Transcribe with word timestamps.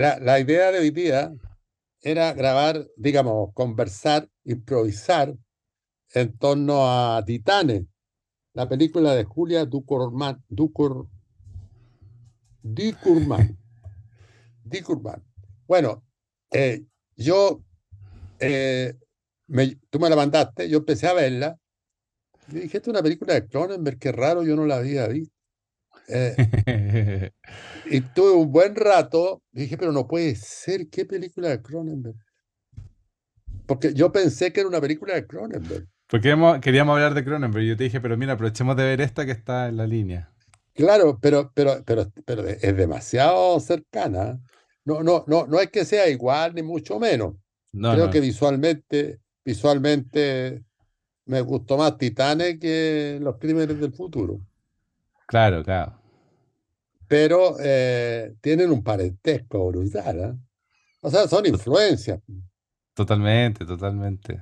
La, 0.00 0.40
idea 0.40 0.72
de 0.72 0.78
hoy 0.78 0.90
día 0.92 1.30
era 2.00 2.32
grabar, 2.32 2.88
digamos, 2.96 3.52
conversar, 3.52 4.30
improvisar 4.44 5.36
en 6.14 6.38
torno 6.38 6.90
a 6.90 7.22
Titanes, 7.22 7.82
la 8.54 8.66
película 8.66 9.14
de 9.14 9.24
Julia 9.24 9.66
Ducournau, 9.66 10.38
Ducour, 10.48 11.06
Ducournau, 12.62 13.46
Ducournau. 14.64 15.22
Bueno, 15.68 16.02
eh, 16.50 16.82
yo, 17.16 17.62
eh, 18.38 18.94
me- 19.48 19.76
tú 19.90 20.00
me 20.00 20.08
la 20.08 20.16
mandaste, 20.16 20.66
yo 20.70 20.78
empecé 20.78 21.08
a 21.08 21.12
verla, 21.12 21.58
y 22.48 22.54
dije, 22.54 22.78
esta 22.78 22.90
es 22.90 22.94
una 22.94 23.02
película 23.02 23.34
de 23.34 23.46
Cronenberg, 23.46 23.98
qué 23.98 24.12
raro, 24.12 24.44
yo 24.44 24.56
no 24.56 24.64
la 24.64 24.76
había 24.76 25.06
visto. 25.08 25.39
Eh, 26.12 27.30
y 27.86 28.00
tuve 28.00 28.32
un 28.32 28.50
buen 28.52 28.74
rato, 28.74 29.42
dije, 29.52 29.76
pero 29.78 29.92
no 29.92 30.06
puede 30.06 30.34
ser, 30.34 30.88
¿qué 30.90 31.04
película 31.04 31.48
de 31.48 31.62
Cronenberg? 31.62 32.16
Porque 33.66 33.94
yo 33.94 34.10
pensé 34.10 34.52
que 34.52 34.60
era 34.60 34.68
una 34.68 34.80
película 34.80 35.14
de 35.14 35.26
Cronenberg. 35.26 35.86
Porque 36.08 36.30
hemos- 36.30 36.58
queríamos 36.60 36.94
hablar 36.94 37.14
de 37.14 37.24
Cronenberg. 37.24 37.64
Yo 37.64 37.76
te 37.76 37.84
dije, 37.84 38.00
pero 38.00 38.16
mira, 38.16 38.32
aprovechemos 38.32 38.76
de 38.76 38.82
ver 38.84 39.00
esta 39.00 39.24
que 39.24 39.32
está 39.32 39.68
en 39.68 39.76
la 39.76 39.86
línea. 39.86 40.32
Claro, 40.74 41.18
pero, 41.20 41.52
pero, 41.54 41.82
pero, 41.84 42.10
pero 42.24 42.46
es 42.48 42.76
demasiado 42.76 43.60
cercana. 43.60 44.40
No, 44.84 45.02
no, 45.02 45.24
no, 45.28 45.46
no 45.46 45.60
es 45.60 45.70
que 45.70 45.84
sea 45.84 46.08
igual, 46.08 46.54
ni 46.54 46.62
mucho 46.62 46.98
menos. 46.98 47.34
No, 47.72 47.92
Creo 47.92 48.06
no. 48.06 48.10
que 48.10 48.20
visualmente, 48.20 49.20
visualmente 49.44 50.64
me 51.26 51.40
gustó 51.42 51.76
más 51.76 51.96
Titanes 51.98 52.58
que 52.58 53.18
Los 53.20 53.36
Crímenes 53.38 53.78
del 53.78 53.92
Futuro. 53.92 54.40
Claro, 55.26 55.62
claro. 55.62 55.99
Pero 57.10 57.56
eh, 57.58 58.36
tienen 58.40 58.70
un 58.70 58.84
parentesco 58.84 59.66
brutal, 59.66 60.20
¿eh? 60.20 60.32
O 61.00 61.10
sea, 61.10 61.26
son 61.26 61.44
influencias. 61.46 62.20
Totalmente, 62.94 63.64
totalmente. 63.66 64.40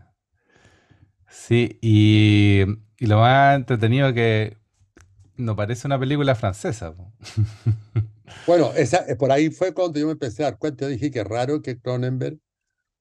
Sí, 1.28 1.78
y, 1.83 2.62
y 2.98 3.06
lo 3.06 3.19
más 3.19 3.56
entretenido 3.56 4.12
que 4.12 4.56
no 5.36 5.56
parece 5.56 5.86
una 5.86 5.98
película 5.98 6.34
francesa. 6.34 6.94
Bueno, 8.46 8.72
esa, 8.74 9.05
eh, 9.08 9.16
por 9.16 9.30
ahí 9.33 9.50
fue 9.50 9.74
cuando 9.74 9.98
yo 9.98 10.06
me 10.06 10.12
empecé 10.12 10.42
a 10.42 10.50
dar 10.50 10.58
cuenta. 10.58 10.84
Yo 10.84 10.91
dije 10.91 11.11
que 11.11 11.24
raro 11.24 11.62
que 11.62 11.78
Cronenberg, 11.78 12.39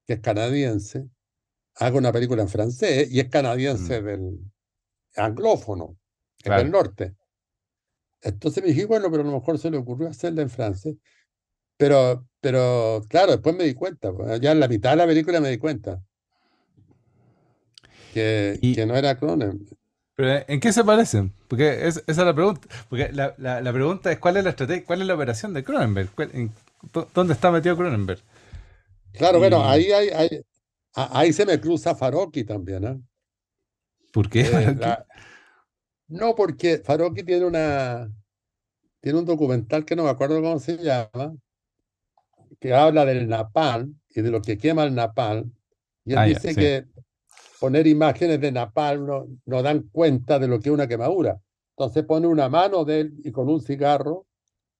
que 0.05 0.13
es 0.13 0.19
canadiense, 0.19 1.09
haga 1.75 1.97
una 1.97 2.11
película 2.11 2.41
en 2.41 2.49
francés 2.49 3.09
y 3.11 3.19
es 3.19 3.29
canadiense 3.29 4.01
Mm, 4.01 4.05
del 4.05 4.39
anglófono, 5.15 5.97
es 6.43 6.55
del 6.55 6.71
norte. 6.71 7.15
Entonces 8.21 8.63
me 8.63 8.69
dije, 8.69 8.85
bueno, 8.85 9.09
pero 9.11 9.23
a 9.23 9.25
lo 9.25 9.31
mejor 9.33 9.57
se 9.59 9.71
le 9.71 9.77
ocurrió 9.77 10.09
hacerla 10.09 10.41
en 10.41 10.49
francés. 10.49 10.95
Pero, 11.77 12.27
pero 12.41 13.01
claro, 13.09 13.33
después 13.33 13.55
me 13.55 13.63
di 13.65 13.73
cuenta, 13.75 14.13
pues, 14.13 14.39
ya 14.41 14.51
en 14.51 14.59
la 14.59 14.67
mitad 14.67 14.91
de 14.91 14.97
la 14.97 15.07
película 15.07 15.39
me 15.41 15.49
di 15.49 15.57
cuenta 15.57 16.03
que, 18.13 18.59
Y, 18.61 18.75
que 18.75 18.85
no 18.85 18.95
era 18.95 19.17
Cronenberg. 19.17 19.77
pero 20.15 20.43
¿en 20.47 20.59
qué 20.59 20.73
se 20.73 20.83
parecen? 20.83 21.31
Porque 21.47 21.87
es- 21.87 21.97
esa 22.07 22.21
es 22.21 22.27
la 22.27 22.33
pregunta. 22.33 22.67
Porque 22.89 23.11
la, 23.13 23.35
la- 23.37 23.61
la 23.61 23.73
pregunta 23.73 24.11
es 24.11 24.19
cuál 24.19 24.37
es 24.37 24.43
la 24.43 24.49
estrategia, 24.51 24.85
cuál 24.85 25.01
es 25.01 25.07
la 25.07 25.15
operación 25.15 25.53
de 25.53 25.63
Cronenberg, 25.63 26.09
¿Cuál- 26.15 26.31
en- 26.33 26.51
dó- 26.93 27.07
¿dónde 27.13 27.33
está 27.33 27.51
metido 27.51 27.77
Cronenberg? 27.77 28.19
Claro, 29.13 29.39
bueno, 29.39 29.59
Y 29.59 29.61
ahí, 29.63 29.91
hay, 29.91 30.09
hay- 30.09 30.41
a- 30.95 31.19
ahí 31.19 31.33
se 31.33 31.45
me 31.45 31.59
cruza 31.59 31.95
Farocki 31.95 32.43
también, 32.43 32.83
¿eh? 32.83 32.99
¿por 34.11 34.29
qué? 34.29 34.41
Eh, 34.41 34.75
la- 34.79 35.05
no, 36.07 36.35
porque 36.35 36.79
Farocki 36.79 37.23
tiene 37.23 37.45
una, 37.45 38.11
tiene 39.01 39.19
un 39.19 39.25
documental 39.25 39.85
que 39.85 39.95
no 39.95 40.03
me 40.03 40.09
acuerdo 40.09 40.41
cómo 40.41 40.59
se 40.59 40.77
llama, 40.77 41.35
que 42.59 42.73
habla 42.73 43.05
del 43.05 43.27
napalm 43.27 43.99
y 44.09 44.21
de 44.21 44.31
lo 44.31 44.41
que 44.41 44.57
quema 44.57 44.83
el 44.83 44.95
napalm. 44.95 45.51
Y 46.05 46.13
él 46.13 46.17
Ah, 46.19 46.23
dice 46.25 46.49
sí. 46.49 46.55
que 46.55 46.85
poner 47.59 47.85
imágenes 47.87 48.39
de 48.39 48.51
napalm 48.51 49.05
no, 49.05 49.27
no 49.45 49.61
dan 49.61 49.83
cuenta 49.91 50.39
de 50.39 50.47
lo 50.47 50.59
que 50.59 50.69
es 50.69 50.73
una 50.73 50.87
quemadura. 50.87 51.39
Entonces 51.75 52.03
pone 52.05 52.25
una 52.27 52.49
mano 52.49 52.85
de 52.85 53.01
él 53.01 53.13
y 53.23 53.31
con 53.31 53.49
un 53.49 53.61
cigarro 53.61 54.25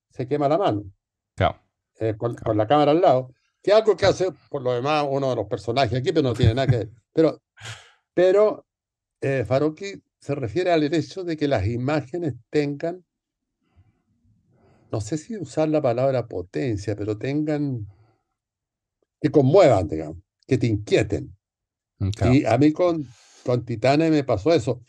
se 0.09 0.27
quema 0.27 0.47
la 0.47 0.57
mano, 0.57 0.83
Claro, 1.35 1.59
eh, 1.99 2.15
con, 2.17 2.31
claro, 2.33 2.45
con 2.45 2.57
la 2.57 2.67
cámara 2.67 2.91
al 2.91 3.01
lado. 3.01 3.33
Que 3.61 3.71
es 3.71 3.77
algo 3.77 3.95
que 3.95 4.05
hace, 4.05 4.31
por 4.49 4.61
lo 4.63 4.73
demás, 4.73 5.05
uno 5.07 5.29
de 5.29 5.35
los 5.35 5.47
personajes 5.47 5.99
aquí, 5.99 6.11
pero 6.11 6.23
no 6.29 6.33
tiene 6.33 6.55
nada 6.55 6.67
que 6.67 6.77
ver. 6.77 6.89
Pero, 7.13 7.41
pero 8.13 8.65
eh, 9.21 9.43
Farocki 9.45 10.01
se 10.27 10.35
refiere 10.35 10.73
al 10.73 10.83
hecho 10.83 11.23
de 11.23 11.37
que 11.37 11.47
las 11.47 11.65
imágenes 11.67 12.33
tengan, 12.49 13.05
no 14.91 14.99
sé 14.99 15.17
si 15.17 15.37
usar 15.37 15.69
la 15.69 15.81
palabra 15.81 16.27
potencia, 16.27 16.97
pero 16.97 17.17
tengan, 17.17 17.87
que 19.21 19.31
conmuevan, 19.31 19.87
digamos, 19.87 20.17
que 20.45 20.57
te 20.57 20.67
inquieten. 20.67 21.33
Mm. 21.99 22.09
Y 22.33 22.45
a 22.45 22.57
mí 22.57 22.73
con, 22.73 23.07
con 23.45 23.63
Titanes 23.63 24.11
me 24.11 24.25
pasó 24.25 24.51
eso, 24.51 24.81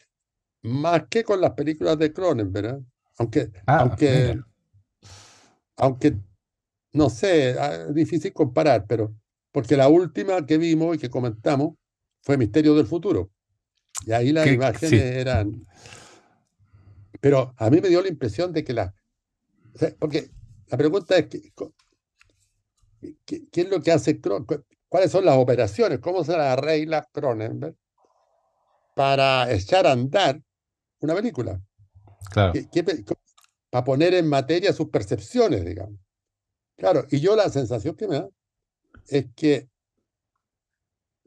más 0.62 1.04
que 1.09 1.22
con 1.22 1.41
las 1.41 1.53
películas 1.53 1.97
de 2.00 2.12
Cronenberg. 2.12 2.82
Aunque, 3.19 3.53
Ah, 3.65 3.82
aunque, 3.82 4.34
mira. 4.34 4.47
aunque, 5.77 6.16
no 6.94 7.10
sé, 7.10 7.54
ah, 7.60 7.87
es 7.91 7.94
difícil 7.94 8.32
comparar, 8.32 8.87
pero 8.88 9.15
porque 9.53 9.77
la 9.77 9.87
última 9.87 10.44
que 10.44 10.59
vimos 10.59 10.97
y 10.97 10.98
que 10.98 11.10
comentamos 11.10 11.77
fue 12.22 12.37
Misterio 12.37 12.75
del 12.75 12.87
Futuro. 12.87 13.31
Y 14.06 14.12
ahí 14.12 14.32
las 14.32 14.47
Que, 14.47 14.54
imágenes 14.54 14.91
sí, 14.91 14.97
eran, 14.97 15.66
pero 17.20 17.53
a 17.56 17.70
mí 17.70 17.81
me 17.81 17.88
dio 17.88 18.00
la 18.03 18.09
impresión 18.09 18.53
de 18.53 18.64
que 18.64 18.72
o 18.72 19.78
sea, 19.78 19.94
porque 19.98 20.31
la 20.69 20.76
pregunta 20.78 21.16
es, 21.16 21.26
¿qué, 21.28 21.53
qué, 23.25 23.42
qué 23.50 23.60
es 23.62 23.69
lo 23.69 23.81
que 23.82 23.92
hace 23.92 24.20
Cronenberg? 24.20 24.64
¿Cuáles 24.88 25.10
son 25.10 25.25
las 25.25 25.36
operaciones? 25.36 25.98
¿Cómo 26.00 26.25
se 26.25 26.32
las 26.32 26.59
arregla 26.59 27.06
Cronenberg 27.12 27.75
para 28.94 29.50
echar 29.53 29.86
a 29.86 29.92
andar 29.92 30.41
una 31.00 31.15
película? 31.15 31.60
claro. 32.30 32.53
¿Qué- 32.53 32.69
qué 32.70 32.84
pe- 32.84 33.04
co- 33.04 33.19
para 33.70 33.84
poner 33.84 34.15
en 34.15 34.26
materia 34.28 34.72
sus 34.72 34.88
percepciones, 34.88 35.65
digamos. 35.65 36.00
Claro, 36.76 37.04
y 37.10 37.20
yo 37.20 37.36
la 37.36 37.50
sensación 37.50 37.94
que 37.97 38.09
me 38.09 38.15
da 38.16 38.28
es 39.09 39.26
que, 39.34 39.69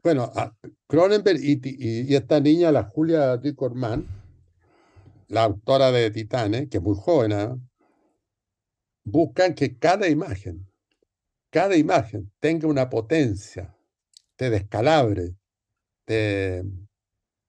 bueno, 0.02 0.30
a- 0.34 0.52
Cronenberg 0.88 1.38
y, 1.42 1.56
ti- 1.56 1.76
y- 1.78 2.12
y 2.12 2.16
esta 2.16 2.40
niña, 2.40 2.72
la 2.72 2.84
Julia 2.84 3.36
Ducournau, 3.36 4.04
la 5.28 5.44
autora 5.44 5.92
de 5.92 6.10
Titanes, 6.10 6.68
que 6.68 6.78
es 6.78 6.82
muy 6.82 6.96
joven, 6.98 7.32
¿ah? 7.32 7.56
buscan 9.04 9.54
que 9.54 9.78
cada 9.78 10.08
imagen, 10.08 10.66
cada 11.50 11.76
imagen 11.76 12.32
tenga 12.40 12.66
una 12.68 12.88
potencia, 12.90 13.74
te 14.36 14.50
descalabre, 14.50 15.34
te, 16.04 16.62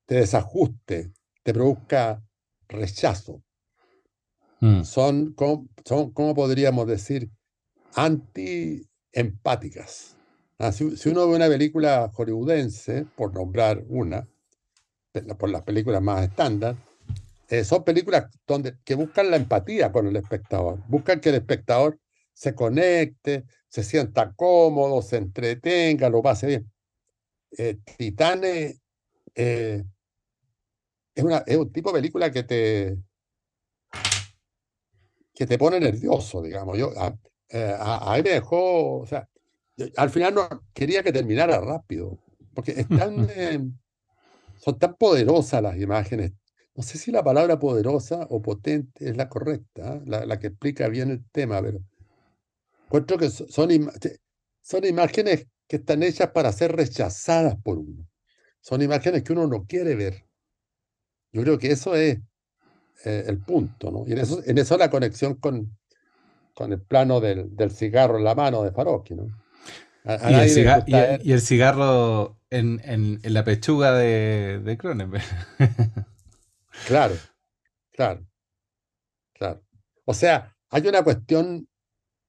te 0.06 0.16
desajuste, 0.16 1.12
te 1.44 1.54
produzca 1.54 2.24
rechazo. 2.68 3.44
Mm, 4.62 4.84
Son, 4.84 5.34
como- 5.34 5.68
son, 5.86 6.12
¿cómo 6.14 6.34
podríamos 6.34 6.88
decir? 6.88 7.30
Anti-empáticas. 7.96 10.18
Ah, 10.66 10.72
si, 10.72 10.86
uno 11.10 11.28
ve 11.28 11.36
una 11.36 11.50
película 11.50 12.10
hollywoodense, 12.14 13.06
por 13.18 13.34
nombrar 13.34 13.84
una, 13.90 14.26
por 15.38 15.50
las 15.50 15.62
películas 15.64 16.02
más 16.02 16.24
estándar, 16.24 16.78
eh, 17.50 17.66
son 17.66 17.84
películas 17.84 18.28
donde, 18.48 18.78
que 18.86 18.96
buscan 18.96 19.30
la 19.30 19.36
empatía 19.36 19.92
con 19.92 20.08
el 20.08 20.16
espectador, 20.16 20.80
buscan 20.88 21.20
que 21.20 21.30
el 21.30 21.36
espectador 21.36 22.00
se 22.32 22.56
conecte, 22.56 23.44
se 23.68 23.84
sienta 23.84 24.32
cómodo, 24.38 25.02
se 25.02 25.18
entretenga, 25.18 26.08
lo 26.08 26.22
pase 26.22 26.48
bien. 26.48 26.72
Eh, 27.58 27.80
Titanes 27.98 28.80
eh, 29.36 29.84
es, 31.14 31.26
es 31.46 31.58
un 31.58 31.74
tipo 31.74 31.90
de 31.92 32.00
película 32.00 32.32
que 32.32 32.44
te, 32.44 32.98
que 35.36 35.46
te 35.46 35.58
pone 35.58 35.82
nervioso, 35.82 36.42
digamos. 36.42 36.78
Yo, 36.78 36.94
a, 36.98 37.14
eh, 37.50 37.76
a- 37.78 38.14
a 38.14 38.16
mí 38.16 38.24
me 38.24 38.30
dejó, 38.30 39.06
al 39.98 40.10
final 40.10 40.36
no 40.36 40.48
quería 40.74 41.04
que 41.04 41.12
terminara 41.12 41.60
rápido, 41.60 42.20
porque 42.54 42.86
eh, 43.36 43.60
son 44.58 44.80
tan 44.80 44.96
poderosas 44.96 45.62
las 45.62 45.78
imágenes. 45.80 46.34
No 46.76 46.84
sé 46.84 46.98
si 46.98 47.12
la 47.12 47.24
palabra 47.24 47.60
poderosa 47.60 48.26
o 48.30 48.42
potente 48.42 49.10
es 49.10 49.16
la 49.18 49.30
correcta, 49.30 49.96
¿eh? 49.96 50.02
la, 50.06 50.26
la 50.26 50.40
que 50.40 50.48
explica 50.48 50.88
bien 50.88 51.12
el 51.12 51.24
tema, 51.32 51.62
pero 51.62 51.80
encuentro 52.88 53.18
que 53.18 53.30
so- 53.30 53.48
son, 53.50 53.72
imágenes 54.86 55.48
que 55.68 55.78
están 55.78 56.04
hechas 56.04 56.32
para 56.32 56.52
ser 56.52 56.76
rechazadas 56.76 57.56
por 57.62 57.78
uno. 57.80 58.08
Son 58.62 58.82
imágenes 58.82 59.24
que 59.24 59.34
uno 59.34 59.48
no 59.48 59.66
quiere 59.66 59.96
ver. 59.96 60.26
Yo 61.32 61.42
creo 61.42 61.58
que 61.58 61.72
eso 61.72 61.96
es 61.96 62.20
eh, 63.06 63.26
el 63.28 63.40
punto, 63.44 63.92
¿no? 63.92 64.06
Y 64.08 64.14
en 64.14 64.20
eso, 64.20 64.42
en 64.46 64.58
eso 64.58 64.78
la 64.78 64.90
conexión 64.90 65.36
con, 65.36 65.78
con 66.56 66.74
el 66.74 66.82
plano 66.82 67.22
del, 67.22 67.56
del 67.56 67.72
cigarro 67.72 68.18
en 68.18 68.26
la 68.26 68.36
mano 68.36 68.64
de 68.64 68.72
Farocki, 68.72 69.16
¿no? 69.16 69.28
A, 70.06 70.14
a 70.14 70.32
Y 70.32 70.34
el, 70.34 70.40
nadie 70.40 70.48
le 70.48 70.54
ciga- 70.62 70.78
y, 70.78 70.82
gusta 70.82 71.04
el- 71.04 71.08
ver, 71.18 71.22
y 71.28 71.32
el 71.32 71.42
cigarro 71.42 72.40
en, 72.50 72.82
en- 72.84 73.20
en 73.24 73.34
la 73.34 73.44
pechuga 73.44 73.94
de, 73.94 74.60
de 74.64 74.78
Cronenberg. 74.78 75.24
claro, 76.88 77.16
claro, 77.92 78.26
claro. 79.34 79.64
O 80.06 80.14
sea, 80.14 80.56
hay 80.70 80.88
una 80.88 81.04
cuestión 81.04 81.68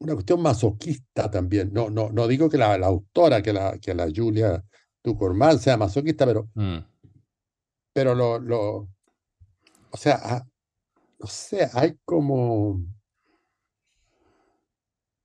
una 0.00 0.14
cuestión 0.14 0.42
masoquista 0.42 1.30
también. 1.30 1.72
No, 1.72 1.88
no, 1.88 2.10
no 2.10 2.26
digo 2.28 2.50
que 2.50 2.58
la, 2.58 2.76
la 2.76 2.88
autora, 2.88 3.40
que 3.42 3.52
la, 3.54 3.78
que 3.78 3.94
la 3.94 4.06
Julia 4.14 4.62
Tucorman 5.02 5.58
sea 5.58 5.76
masoquista, 5.78 6.26
pero, 6.26 6.50
Mm. 6.54 6.78
pero 7.94 8.14
lo, 8.14 8.38
lo, 8.38 8.88
o 9.90 9.96
sea, 9.96 10.20
ah, 10.22 10.46
no 11.18 11.26
sé, 11.26 11.70
hay 11.72 11.96
como, 12.04 12.84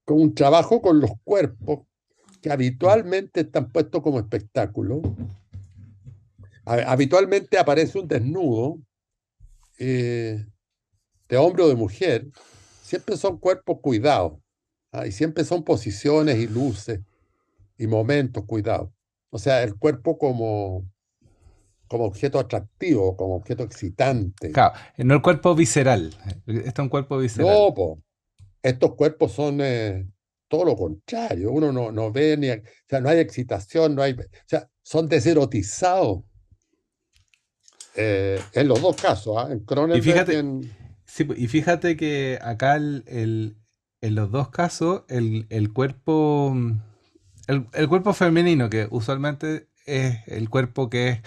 como 0.06 0.22
un 0.22 0.34
trabajo 0.34 0.82
con 0.82 1.00
los 1.00 1.12
cuerpos 1.24 1.80
que 2.42 2.52
habitualmente 2.52 3.42
están 3.42 3.70
puestos 3.72 4.02
como 4.02 4.20
espectáculo. 4.20 5.02
Ha- 6.66 6.92
Habitualmente 6.92 7.58
aparece 7.58 8.00
un 8.00 8.08
desnudo 8.08 8.80
eh, 9.78 10.46
de 11.28 11.38
hombre 11.38 11.64
o 11.64 11.70
de 11.70 11.76
mujer. 11.76 12.28
Siempre 12.82 13.18
son 13.18 13.38
cuerpos 13.38 13.80
cuidados. 13.82 14.34
ah, 14.92 15.06
Y 15.06 15.12
siempre 15.12 15.44
son 15.44 15.64
posiciones 15.64 16.38
y 16.38 16.48
luces 16.48 17.02
y 17.78 17.88
momentos 17.88 18.44
cuidados. 18.46 18.90
O 19.32 19.38
sea, 19.38 19.62
el 19.64 19.76
cuerpo 19.76 20.18
como, 20.18 20.90
como 21.88 22.06
objeto 22.06 22.40
atractivo, 22.40 23.16
como 23.16 23.36
objeto 23.36 23.64
excitante. 23.64 24.52
Claro, 24.52 24.74
no 24.98 25.14
el 25.14 25.22
cuerpo 25.22 25.54
visceral. 25.56 26.16
Este 26.48 26.68
es 26.70 26.80
un 26.80 26.90
cuerpo 26.90 27.18
visceral. 27.20 27.48
No, 27.56 27.74
po. 27.74 28.00
Estos 28.64 28.96
cuerpos 28.96 29.32
son 29.32 29.60
eh, 29.62 30.08
todo 30.50 30.66
lo 30.66 30.76
contrario. 30.76 31.52
Uno 31.52 31.72
no, 31.72 31.92
no 31.92 32.12
ve 32.12 32.36
ni, 32.38 32.50
o 32.50 32.62
sea, 32.88 33.00
no 33.00 33.08
hay 33.10 33.20
excitación, 33.20 33.96
no 33.96 34.02
hay, 34.02 34.14
o 34.14 34.18
sea, 34.46 34.70
son 34.84 35.08
deserotizados. 35.08 36.24
eh, 37.96 38.40
en 38.54 38.68
los 38.68 38.82
dos 38.82 38.96
casos, 38.96 39.36
¿ah? 39.38 39.52
En 39.52 39.60
Cronenberg 39.66 40.04
fíjate- 40.04 40.34
y 40.34 40.38
en- 40.38 40.72
Sí, 41.06 41.28
y 41.36 41.48
fíjate 41.48 41.98
que 41.98 42.38
acá 42.42 42.76
el- 42.76 43.04
el- 43.08 43.58
en 44.02 44.16
los 44.16 44.32
dos 44.32 44.50
casos 44.50 45.04
el, 45.10 45.48
el 45.50 45.74
cuerpo 45.74 46.56
el, 47.48 47.68
el 47.74 47.90
cuerpo 47.90 48.14
femenino 48.14 48.70
que 48.70 48.88
usualmente 48.92 49.68
es 49.86 50.20
el 50.28 50.50
cuerpo 50.50 50.90
que 50.90 51.10
es 51.10 51.20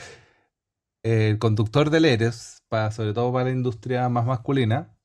el 1.02 1.38
conductor 1.40 1.90
del 1.90 2.04
Eres, 2.04 2.62
para, 2.68 2.92
sobre 2.92 3.12
todo 3.12 3.32
para 3.32 3.46
la 3.46 3.50
industria 3.50 4.08
más 4.08 4.24
masculina. 4.24 4.96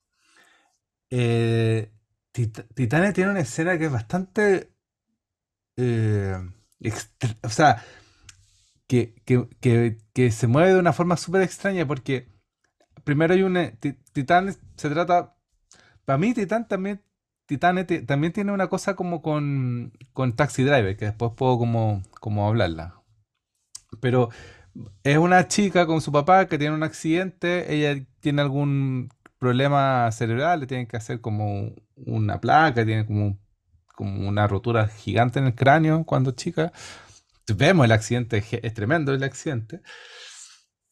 eh, 1.10 1.90
Tit- 2.38 2.66
tiene 3.14 3.30
una 3.30 3.40
escena 3.40 3.78
que 3.78 3.86
es 3.86 3.92
bastante 3.92 4.70
eh, 5.76 6.36
o 7.42 7.48
sea 7.48 7.82
que, 8.86 9.14
que- 9.24 9.46
que- 9.60 9.98
se 10.32 10.46
mueve 10.46 10.72
de 10.74 10.78
una 10.80 10.92
forma 10.92 11.16
súper 11.16 11.42
extraña 11.42 11.86
porque 11.86 12.28
primero 13.04 13.34
hay 13.34 13.42
un 13.42 13.54
Ti- 13.80 13.98
Titán 14.12 14.56
se 14.76 14.90
trata 14.90 15.36
para 16.04 16.18
mí 16.18 16.34
Titán 16.34 16.68
también 16.68 17.02
también 18.06 18.32
tiene 18.32 18.52
una 18.52 18.68
cosa 18.68 18.96
como 18.96 19.22
con, 19.22 19.92
con 20.14 20.36
Taxi 20.36 20.64
Driver 20.64 20.96
que 20.96 21.06
después 21.06 21.32
puedo 21.36 21.58
como, 21.58 22.02
como 22.20 22.48
hablarla. 22.48 23.02
Pero 24.00 24.30
es 25.04 25.18
una 25.18 25.48
chica 25.48 25.86
con 25.86 26.00
su 26.00 26.12
papá 26.12 26.46
que 26.48 26.58
tiene 26.58 26.74
un 26.74 26.82
accidente 26.84 27.74
ella 27.74 28.04
tiene 28.20 28.42
algún 28.42 29.10
problema 29.38 30.10
cerebral 30.12 30.60
le 30.60 30.66
tienen 30.66 30.86
que 30.86 30.96
hacer 30.96 31.20
como 31.20 31.72
una 31.96 32.40
placa 32.40 32.84
tiene 32.84 33.06
como 33.06 33.38
como 33.94 34.28
una 34.28 34.46
rotura 34.46 34.88
gigante 34.88 35.40
en 35.40 35.46
el 35.46 35.54
cráneo 35.54 36.04
cuando 36.04 36.30
chica 36.32 36.72
vemos 37.54 37.84
el 37.84 37.92
accidente, 37.92 38.44
es 38.62 38.74
tremendo 38.74 39.12
el 39.12 39.22
accidente. 39.22 39.80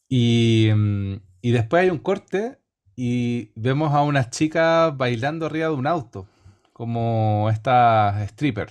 Y, 0.08 0.70
mm, 0.75 1.14
y 1.43 1.50
después 1.52 1.82
hay 1.82 1.90
un 1.90 1.98
corte 1.98 2.58
y 2.94 3.52
vemos 3.54 3.93
a 3.93 4.02
unas 4.02 4.31
chicas 4.31 4.96
bailando 4.96 5.46
arriba 5.46 5.69
de 5.69 5.75
un 5.75 5.87
auto, 5.87 6.26
como 6.72 7.48
esta 7.50 8.25
stripper. 8.25 8.70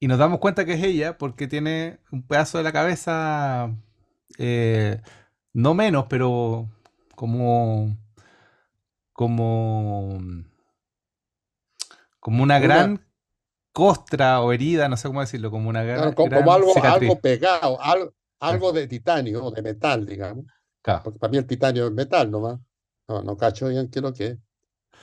Y 0.00 0.06
nos 0.06 0.18
damos 0.18 0.38
cuenta 0.38 0.64
que 0.64 0.74
es 0.74 0.82
ella 0.82 1.18
porque 1.18 1.48
tiene 1.48 1.98
un 2.12 2.22
pedazo 2.26 2.58
de 2.58 2.64
la 2.64 2.72
cabeza, 2.72 3.74
eh, 4.38 5.00
no 5.52 5.74
menos, 5.74 6.06
pero 6.08 6.68
como, 7.18 7.96
como, 9.12 10.18
como 12.20 12.42
una 12.44 12.56
Una- 12.58 12.64
gran 12.64 13.06
costra 13.72 14.40
o 14.40 14.52
herida, 14.52 14.88
no 14.88 14.96
sé 14.96 15.08
cómo 15.08 15.20
decirlo, 15.20 15.50
como 15.50 15.68
una 15.68 15.82
gran, 15.82 15.96
claro, 15.98 16.14
como, 16.14 16.30
gran 16.30 16.42
como 16.42 16.52
algo, 16.52 16.74
cicatriz. 16.74 17.10
algo 17.10 17.20
pegado, 17.20 17.80
algo, 17.82 18.14
algo 18.40 18.72
de 18.72 18.86
titanio, 18.86 19.44
o 19.44 19.50
de 19.50 19.62
metal, 19.62 20.06
digamos. 20.06 20.44
Claro. 20.82 21.02
Porque 21.02 21.18
para 21.18 21.30
mí 21.32 21.38
el 21.38 21.46
titanio 21.46 21.86
es 21.88 21.92
metal 21.92 22.30
nomás. 22.30 22.60
No, 23.08 23.22
no 23.22 23.36
cacho 23.36 23.68
bien 23.68 23.88
qué 23.90 23.98
es 23.98 24.02
lo 24.02 24.12
que 24.12 24.26
es. 24.26 24.38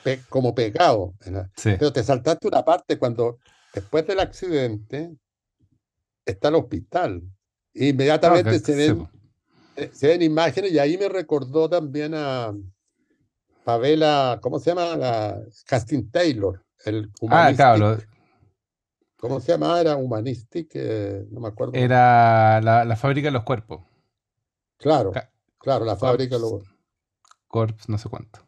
Pe- 0.03 0.21
como 0.29 0.55
pegado. 0.55 1.15
Sí. 1.57 1.71
Pero 1.79 1.91
te 1.91 2.01
saltaste 2.03 2.47
una 2.47 2.63
parte 2.63 2.97
cuando, 2.97 3.39
después 3.73 4.05
del 4.07 4.19
accidente, 4.21 5.15
está 6.25 6.47
el 6.49 6.55
hospital. 6.55 7.23
Inmediatamente 7.73 8.49
Ah, 8.49 8.53
que- 8.53 8.59
se 8.59 8.75
ven. 8.75 9.09
Se 9.91 10.07
ven 10.07 10.21
imágenes 10.21 10.71
y 10.71 10.79
ahí 10.79 10.97
me 10.97 11.09
recordó 11.09 11.69
también 11.69 12.13
a 12.15 12.53
Pavela, 13.63 14.39
¿cómo 14.41 14.59
se 14.59 14.69
llama? 14.71 14.95
La 14.95 15.41
Casting 15.65 16.09
Taylor, 16.11 16.63
el 16.85 17.09
Ah, 17.29 17.51
claro, 17.55 17.97
¿Cómo 19.17 19.39
se 19.39 19.53
llamaba? 19.53 19.81
Era 19.81 19.95
Humanistic, 19.95 20.69
eh, 20.75 21.25
no 21.31 21.39
me 21.39 21.47
acuerdo. 21.47 21.73
era 21.73 22.61
la, 22.61 22.85
la 22.85 22.95
fábrica 22.95 23.27
de 23.29 23.31
los 23.31 23.43
cuerpos. 23.43 23.81
Claro, 24.77 25.11
Ca- 25.11 25.31
claro, 25.57 25.83
la 25.83 25.95
fábrica, 25.95 26.37
lo, 26.37 26.61
Corps, 27.47 27.89
no 27.89 27.97
sé 27.97 28.09
cuánto. 28.09 28.39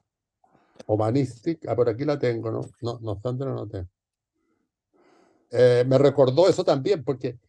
Humanistic, 0.86 1.68
ah, 1.68 1.76
por 1.76 1.90
aquí 1.90 2.06
la 2.06 2.20
tengo, 2.20 2.52
¿no? 2.52 2.62
No, 2.82 3.00
no 3.02 3.12
obstante, 3.12 3.44
no 3.46 3.68
tengo. 3.68 3.88
Eh, 5.50 5.84
me 5.88 5.98
recordó 5.98 6.48
eso 6.48 6.64
también, 6.64 7.04
porque 7.04 7.40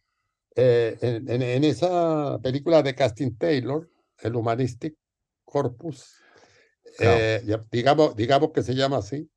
eh, 0.61 0.97
en, 1.01 1.29
en- 1.29 1.41
en 1.41 1.63
esa 1.63 2.37
película 2.41 2.83
de 2.83 2.93
Casting 2.93 3.31
Taylor, 3.37 3.89
el 4.19 4.35
Humanistic 4.35 4.95
Corpus, 5.45 6.15
eh, 6.99 7.41
digamos, 7.71 8.15
digamos 8.15 8.51
que 8.51 8.61
se 8.61 8.75
llama 8.75 8.97
así, 8.97 9.29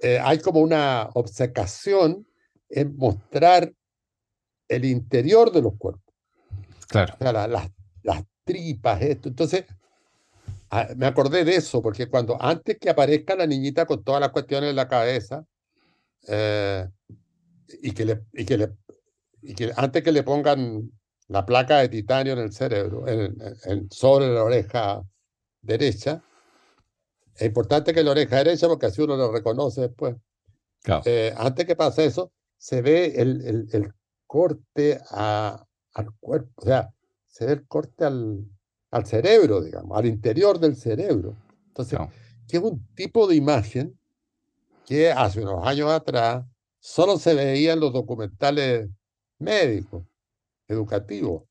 eh, 0.00 0.18
hay 0.22 0.38
como 0.40 0.60
una 0.60 1.08
obcecación 1.14 2.26
en 2.68 2.94
mostrar 2.96 3.72
el 4.68 4.84
interior 4.84 5.50
de 5.50 5.62
los 5.62 5.74
cuerpos, 5.78 6.14
Claro. 6.88 7.14
o 7.14 7.18
sea, 7.22 7.32
la- 7.32 7.48
las, 7.48 7.70
las 8.02 8.22
tripas, 8.44 9.00
esto. 9.00 9.28
Entonces, 9.30 9.64
ah, 10.70 10.88
me 10.96 11.06
acordé 11.06 11.44
de 11.44 11.56
eso, 11.56 11.80
porque 11.80 12.08
cuando 12.08 12.36
antes 12.40 12.78
que 12.78 12.90
aparezca 12.90 13.34
la 13.34 13.46
niñita 13.46 13.86
con 13.86 14.04
todas 14.04 14.20
las 14.20 14.30
cuestiones 14.30 14.70
en 14.70 14.76
la 14.76 14.88
cabeza, 14.88 15.46
eh, 16.28 16.86
y 17.82 17.92
que 17.92 18.04
le, 18.04 18.20
y 18.34 18.44
que 18.44 18.58
le, 18.58 18.72
y 19.44 19.54
que 19.54 19.72
antes 19.76 20.02
que 20.02 20.12
le 20.12 20.22
pongan 20.22 20.90
la 21.28 21.44
placa 21.46 21.78
de 21.78 21.88
titanio 21.88 22.32
en 22.34 22.38
el 22.40 22.52
cerebro, 22.52 23.06
en, 23.08 23.36
en- 23.64 23.90
sobre 23.90 24.28
la 24.28 24.42
oreja 24.44 25.02
derecha, 25.62 26.22
es 27.36 27.46
importante 27.46 27.92
que 27.92 28.02
la 28.04 28.12
oreja 28.12 28.36
derecha, 28.38 28.68
porque 28.68 28.86
así 28.86 29.02
uno 29.02 29.16
lo 29.16 29.32
reconoce 29.32 29.82
después. 29.82 30.16
Claro. 30.82 31.02
Eh, 31.06 31.32
antes 31.36 31.64
que 31.66 31.76
pase 31.76 32.04
eso, 32.04 32.30
se 32.56 32.82
ve 32.82 33.14
el, 33.16 33.40
el- 33.46 33.68
el 33.72 33.92
corte 34.26 35.00
a- 35.10 35.64
al 35.94 36.06
cuerpo, 36.20 36.50
o 36.56 36.64
sea, 36.64 36.90
se 37.26 37.46
ve 37.46 37.52
el 37.52 37.66
corte 37.66 38.04
al, 38.04 38.44
al 38.90 39.06
cerebro, 39.06 39.60
digamos, 39.62 39.96
al 39.98 40.06
interior 40.06 40.58
del 40.58 40.76
cerebro. 40.76 41.36
Entonces, 41.68 41.98
que 42.48 42.56
es 42.58 42.62
un 42.62 42.86
tipo 42.94 43.26
de 43.26 43.34
imagen 43.36 43.98
que 44.86 45.10
hace 45.10 45.40
unos 45.40 45.66
años 45.66 45.90
atrás 45.90 46.44
solo 46.78 47.18
se 47.18 47.34
veía 47.34 47.72
en 47.72 47.80
los 47.80 47.92
documentales 47.92 48.88
médicos, 49.44 50.04
educativos. 50.68 51.44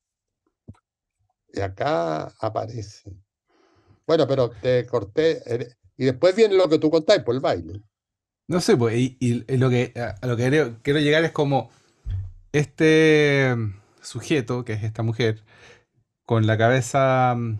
Y 1.54 1.62
acá 1.62 2.34
aparece. 2.40 3.12
Bueno, 4.08 4.28
pero 4.28 4.50
te 4.52 4.86
corté. 4.88 5.42
eh, 5.46 5.70
Y 5.98 6.06
después 6.06 6.36
viene 6.36 6.56
lo 6.56 6.70
que 6.70 6.80
tú 6.80 6.90
contáis 6.92 7.24
por 7.24 7.36
el 7.36 7.42
baile. 7.42 7.82
No 8.48 8.60
sé, 8.62 8.76
pues, 8.78 8.96
y, 8.98 9.44
lo 9.58 9.70
que, 9.70 9.94
a 9.96 10.28
lo 10.28 10.36
que 10.38 10.50
quiero, 10.50 10.78
quiero 10.84 11.00
llegar 11.00 11.24
es 11.24 11.32
como 11.32 11.70
este 12.54 13.56
mm, 13.56 13.76
sujeto, 14.02 14.66
que 14.66 14.74
es 14.74 14.84
esta 14.84 15.04
mujer, 15.04 15.44
con 16.26 16.48
la 16.48 16.58
cabeza 16.58 17.36
mm, 17.38 17.60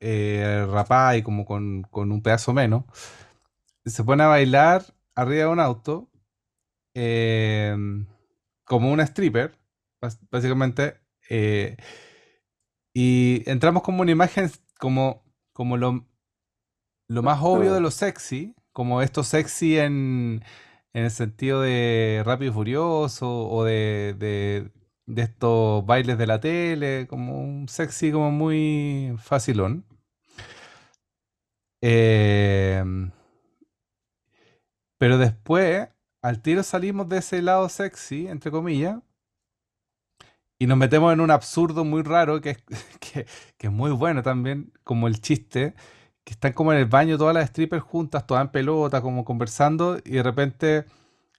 eh, 0.00 0.66
rapada 0.70 1.16
y 1.18 1.22
como 1.22 1.46
con, 1.46 1.82
con 1.90 2.12
un 2.12 2.22
pedazo 2.22 2.52
menos, 2.54 2.84
se 3.84 4.04
pone 4.04 4.22
a 4.24 4.28
bailar 4.28 4.84
arriba 5.14 5.44
de 5.44 5.50
un 5.52 5.60
auto 5.60 6.08
eh, 6.94 7.76
como 8.64 8.92
una 8.92 9.04
stripper, 9.04 9.57
básicamente, 10.30 11.00
eh, 11.28 11.76
y 12.94 13.42
entramos 13.50 13.82
como 13.82 14.02
una 14.02 14.12
imagen 14.12 14.50
como, 14.78 15.24
como 15.52 15.76
lo, 15.76 16.06
lo 17.08 17.22
más 17.22 17.40
obvio 17.42 17.72
de 17.74 17.80
lo 17.80 17.90
sexy, 17.90 18.54
como 18.72 19.02
esto 19.02 19.22
sexy 19.22 19.78
en, 19.78 20.42
en 20.92 21.04
el 21.04 21.10
sentido 21.10 21.60
de 21.62 22.22
Rápido 22.24 22.50
y 22.50 22.54
Furioso 22.54 23.48
o 23.48 23.64
de, 23.64 24.14
de, 24.18 24.70
de 25.06 25.22
estos 25.22 25.84
bailes 25.86 26.18
de 26.18 26.26
la 26.26 26.40
tele, 26.40 27.06
como 27.08 27.40
un 27.40 27.68
sexy 27.68 28.12
como 28.12 28.30
muy 28.30 29.14
facilón. 29.18 29.84
Em, 31.80 33.10
pero 34.98 35.18
después 35.18 35.88
al 36.22 36.42
tiro 36.42 36.62
salimos 36.62 37.08
de 37.08 37.18
ese 37.18 37.40
lado 37.42 37.68
sexy, 37.68 38.26
entre 38.26 38.50
comillas, 38.50 38.98
y 40.58 40.66
nos 40.66 40.76
metemos 40.76 41.12
en 41.12 41.20
un 41.20 41.30
absurdo 41.30 41.84
muy 41.84 42.02
raro 42.02 42.40
que 42.40 42.50
es, 42.50 42.58
que, 43.00 43.26
es 43.58 43.70
muy 43.70 43.90
bueno 43.92 44.22
también, 44.22 44.72
como 44.84 45.08
el 45.08 45.20
chiste, 45.20 45.74
que 46.24 46.32
están 46.32 46.52
como 46.52 46.72
en 46.72 46.78
el 46.78 46.86
baño 46.86 47.16
todas 47.18 47.34
las 47.34 47.50
strippers 47.50 47.82
juntas, 47.82 48.26
todas 48.26 48.44
en 48.44 48.50
pelota, 48.50 49.00
como 49.00 49.24
conversando, 49.24 49.98
y 50.04 50.12
de 50.12 50.22
repente 50.22 50.84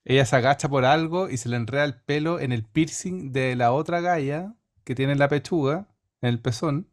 ella 0.05 0.25
se 0.25 0.35
agacha 0.38 0.69
por 0.69 0.85
algo 0.85 1.29
y 1.29 1.38
se 1.38 1.49
le 1.49 1.57
enreda 1.57 1.83
el 1.83 1.95
pelo 1.95 2.39
en 2.39 2.51
el 2.51 2.63
piercing 2.63 3.31
de 3.31 3.55
la 3.55 3.71
otra 3.73 4.01
galla 4.01 4.55
que 4.83 4.95
tiene 4.95 5.13
en 5.13 5.19
la 5.19 5.27
pechuga, 5.27 5.88
en 6.21 6.29
el 6.29 6.41
pezón. 6.41 6.88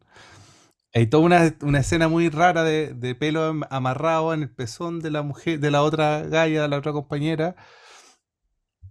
Hay 0.93 1.07
toda 1.07 1.23
una, 1.61 1.79
escena 1.79 2.07
muy 2.07 2.29
rara 2.29 2.63
de, 2.63 2.93
de, 2.93 3.15
pelo 3.15 3.59
amarrado 3.69 4.33
en 4.33 4.43
el 4.43 4.49
pezón 4.49 4.99
de 4.99 5.11
la 5.11 5.21
mujer, 5.21 5.59
de 5.59 5.71
la 5.71 5.83
otra 5.83 6.23
galla, 6.23 6.63
de 6.63 6.67
la 6.67 6.77
otra 6.77 6.91
compañera. 6.91 7.55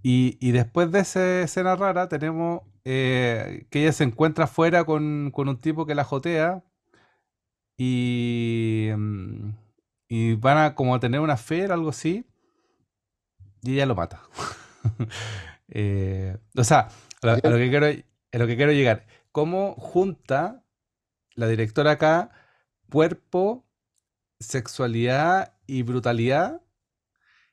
Y, 0.03 0.39
y 0.41 0.53
después 0.53 0.91
de 0.93 1.01
esa 1.01 1.43
escena 1.43 1.75
rara 1.77 2.09
tenemos 2.09 2.63
eh, 2.89 3.67
que 3.69 3.83
ella 3.83 3.91
se 3.91 4.05
encuentra 4.05 4.45
afuera 4.45 4.85
con, 4.85 5.33
un 5.35 5.61
tipo 5.61 5.87
que 5.87 5.97
la 5.97 6.05
jotea 6.05 6.63
y, 7.77 8.91
mm, 8.97 9.51
y 10.09 10.35
van 10.37 10.59
a 10.59 10.75
como 10.77 11.01
tener 11.01 11.19
una 11.19 11.37
fe, 11.37 11.65
algo 11.65 11.89
así, 11.89 12.25
y 13.63 13.75
ella 13.75 13.87
lo 13.87 13.97
mata. 13.97 14.23
Eh, 15.69 16.39
o 16.57 16.63
sea, 16.63 16.91
a 17.23 17.27
lo, 17.27 17.57
que 17.57 17.69
quiero, 17.69 17.87
a 17.87 18.39
lo 18.39 18.47
que 18.47 18.55
quiero 18.55 18.71
llegar, 18.71 19.05
¿cómo 19.33 19.75
junta 19.75 20.63
la 21.35 21.49
directora 21.49 21.91
acá 21.91 22.31
cuerpo, 22.89 23.67
sexualidad 24.39 25.55
y 25.67 25.83
brutalidad? 25.83 26.63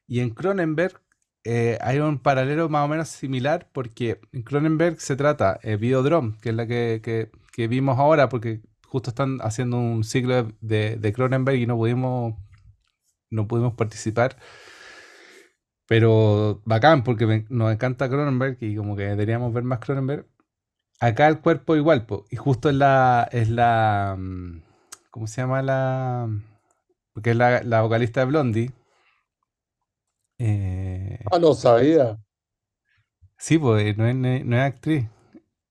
Y 0.05 0.19
en 0.19 0.29
Cronenberg 0.29 1.01
eh, 1.45 1.77
hay 1.81 1.99
un 1.99 2.19
paralelo 2.19 2.69
más 2.69 2.85
o 2.85 2.87
menos 2.87 3.09
similar 3.09 3.67
porque 3.73 4.21
en 4.31 4.43
Cronenberg 4.43 4.99
se 5.01 5.15
trata 5.17 5.59
eh, 5.63 5.75
Videodrome, 5.75 6.37
que 6.41 6.49
es 6.49 6.55
la 6.55 6.67
que, 6.67 7.31
vimos 7.69 7.99
ahora, 7.99 8.29
porque 8.29 8.61
justo 8.87 9.09
están 9.09 9.39
haciendo 9.41 9.77
un 9.77 10.03
ciclo 10.03 10.53
de, 10.61 10.95
de 10.97 11.13
Cronenberg 11.13 11.57
y 11.57 11.65
no 11.67 11.75
pudimos, 11.75 12.35
no 13.29 13.47
pudimos 13.47 13.73
participar. 13.73 14.37
Pero 15.87 16.61
bacán, 16.65 17.03
porque 17.03 17.45
nos 17.49 17.73
encanta 17.73 18.09
Cronenberg 18.09 18.57
y 18.61 18.75
como 18.75 18.95
que 18.95 19.03
deberíamos 19.03 19.53
ver 19.53 19.63
más 19.63 19.79
Cronenberg. 19.79 20.25
Acá 20.99 21.27
el 21.27 21.41
cuerpo 21.41 21.75
igual, 21.75 22.05
y 22.31 22.37
justo 22.37 22.69
es 22.69 22.75
la, 22.75 23.27
es 23.31 23.49
la, 23.49 24.15
mm, 24.17 24.61
¿cómo 25.11 25.27
se 25.27 25.41
llama 25.41 25.61
la? 25.61 26.29
Porque 27.13 27.31
es 27.31 27.37
la 27.37 27.81
vocalista 27.81 28.21
de 28.21 28.25
Blondie, 28.27 28.71
eh, 30.37 31.19
ah, 31.31 31.39
no 31.39 31.53
sabía. 31.53 32.17
sí, 33.37 33.57
pues 33.57 33.97
no 33.97 34.07
es, 34.07 34.15
no 34.15 34.55
es 34.57 34.61
actriz. 34.61 35.05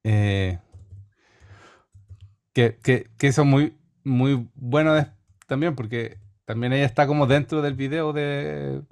Eh, 0.05 0.59
que, 2.53 2.79
que, 2.83 3.07
que 3.19 3.27
eso 3.29 3.43
es 3.43 3.49
muy, 3.49 3.77
muy 4.05 4.49
bueno 4.55 4.95
también, 5.47 5.75
porque 5.75 6.19
también 6.45 6.73
ella 6.73 6.85
está 6.87 7.07
como 7.07 7.27
dentro 7.27 7.63
del 7.63 7.75
video 7.75 8.13
de, 8.13 8.83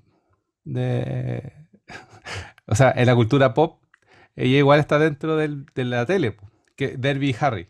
de 0.64 1.52
o 2.66 2.74
sea, 2.74 2.92
en 2.96 3.06
la 3.06 3.14
cultura 3.14 3.54
pop, 3.54 3.82
ella 4.36 4.58
igual 4.58 4.80
está 4.80 4.98
dentro 4.98 5.36
del- 5.36 5.66
de 5.74 5.84
la 5.84 6.06
tele, 6.06 6.36
que 6.76 6.96
Debbie 6.96 7.36
Harry, 7.40 7.68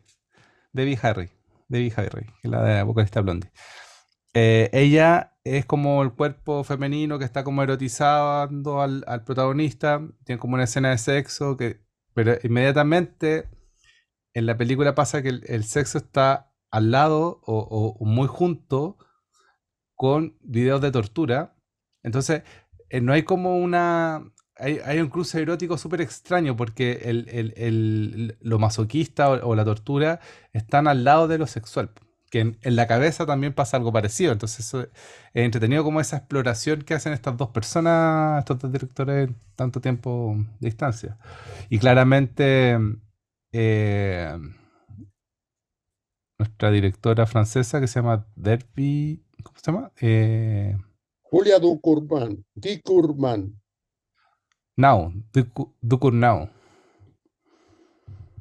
Debbie 0.73 0.99
Harry, 1.02 1.30
Debbie 1.69 1.95
Harry, 1.97 2.26
que 2.26 2.49
es 2.49 2.50
la 2.50 2.62
de 2.64 2.75
la 2.76 2.85
vocalista 2.85 3.21
Blondie. 3.23 3.50
Eh, 4.35 4.71
ella 4.73 5.37
es 5.45 5.67
como 5.67 6.03
el 6.03 6.13
cuerpo 6.13 6.65
femenino 6.65 7.19
que 7.19 7.25
está 7.25 7.45
como 7.45 7.63
erotizando 7.63 8.81
al, 8.81 9.25
protagonista, 9.25 10.07
tiene 10.25 10.39
como 10.39 10.55
una 10.55 10.65
escena 10.65 10.91
de 10.91 10.99
sexo, 10.99 11.57
que, 11.57 11.81
pero 12.15 12.35
inmediatamente 12.43 13.49
en 14.35 14.47
la 14.47 14.57
película 14.57 14.95
pasa 14.95 15.23
que 15.23 15.29
el, 15.29 15.65
sexo 15.65 15.99
está 15.99 16.53
al 16.71 16.91
lado 16.93 17.41
o, 17.47 17.97
muy 18.05 18.29
junto 18.29 18.99
con 19.97 20.39
videos 20.43 20.81
de 20.81 20.93
tortura. 20.93 21.57
Entonces, 22.03 22.43
eh, 22.91 23.01
no 23.01 23.13
hay 23.13 23.25
como 23.25 23.59
una... 23.59 24.33
Hay, 24.57 25.01
un 25.01 25.09
cruce 25.09 25.41
erótico 25.41 25.79
súper 25.79 26.03
extraño 26.03 26.55
porque 26.55 27.01
el, 27.05 28.37
lo 28.43 28.59
masoquista 28.59 29.31
o, 29.31 29.55
la 29.55 29.65
tortura 29.65 30.21
están 30.53 30.87
al 30.87 31.03
lado 31.03 31.29
de 31.29 31.39
lo 31.39 31.47
sexual 31.47 31.95
que 32.31 32.41
en, 32.41 32.59
la 32.63 32.87
cabeza 32.87 33.27
también 33.27 33.53
pasa 33.53 33.77
algo 33.77 33.93
parecido. 33.93 34.33
Entonces 34.33 34.73
es 34.73 34.89
entretenido 35.35 35.85
como 35.85 36.01
esa 36.01 36.19
exploración 36.19 36.83
que 36.83 36.95
hacen 36.95 37.13
estas 37.13 37.37
dos 37.37 37.51
personas, 37.51 38.39
estos 38.41 38.59
dos 38.61 38.73
directores 38.73 39.29
en 39.29 39.37
tanto 39.57 39.81
tiempo 39.81 40.37
de 40.61 40.69
distancia. 40.69 41.19
Y 41.69 41.79
claramente 41.79 42.79
eh, 43.53 44.39
nuestra 46.39 46.71
directora 46.71 47.27
francesa 47.27 47.81
que 47.81 47.89
se 47.89 48.01
llama 48.01 48.27
Derby, 48.37 49.23
¿cómo 49.43 49.59
se 49.59 49.73
llama? 49.73 49.93
Eh, 50.01 50.77
Julia 51.23 51.59
Ducournau. 51.59 52.43
Ducournau. 52.55 53.53
Now, 54.77 55.13
Ducournau. 55.83 56.49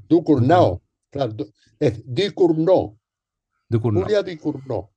Ducournau. 0.08 0.82
Claro, 1.12 1.36
es 1.80 2.02
Ducournau. 2.06 2.99
Julia 3.78 4.24
Di 4.24 4.38
Curno. 4.38 4.92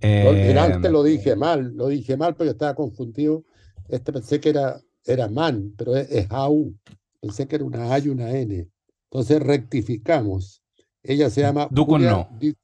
Eh, 0.00 0.56
antes 0.58 0.90
lo 0.90 1.02
dije 1.02 1.36
mal, 1.36 1.74
lo 1.74 1.88
dije 1.88 2.16
mal 2.16 2.34
porque 2.34 2.50
estaba 2.50 2.74
confundido. 2.74 3.44
Este 3.88 4.12
pensé 4.12 4.40
que 4.40 4.50
era, 4.50 4.80
era 5.04 5.28
man, 5.28 5.74
pero 5.76 5.96
es, 5.96 6.26
AU. 6.30 6.74
Pensé 7.20 7.46
que 7.46 7.56
era 7.56 7.64
una 7.64 7.92
A 7.92 7.98
y 7.98 8.08
una 8.08 8.30
N. 8.30 8.68
Entonces 9.10 9.40
rectificamos. 9.40 10.62
Ella 11.02 11.30
se 11.30 11.40
llama 11.40 11.68
Julia 11.74 12.28
Di, 12.38 12.54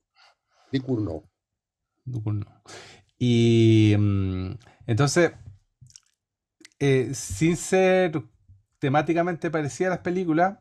Di 0.71 0.81
Curno. 0.81 1.25
Y 3.19 3.95
mm, 3.97 4.51
entonces, 4.87 5.33
eh, 6.79 7.11
sin 7.15 7.57
ser 7.57 8.23
temáticamente 8.79 9.51
parecida 9.51 9.89
a 9.89 9.91
las 9.91 10.01
películas, 10.01 10.59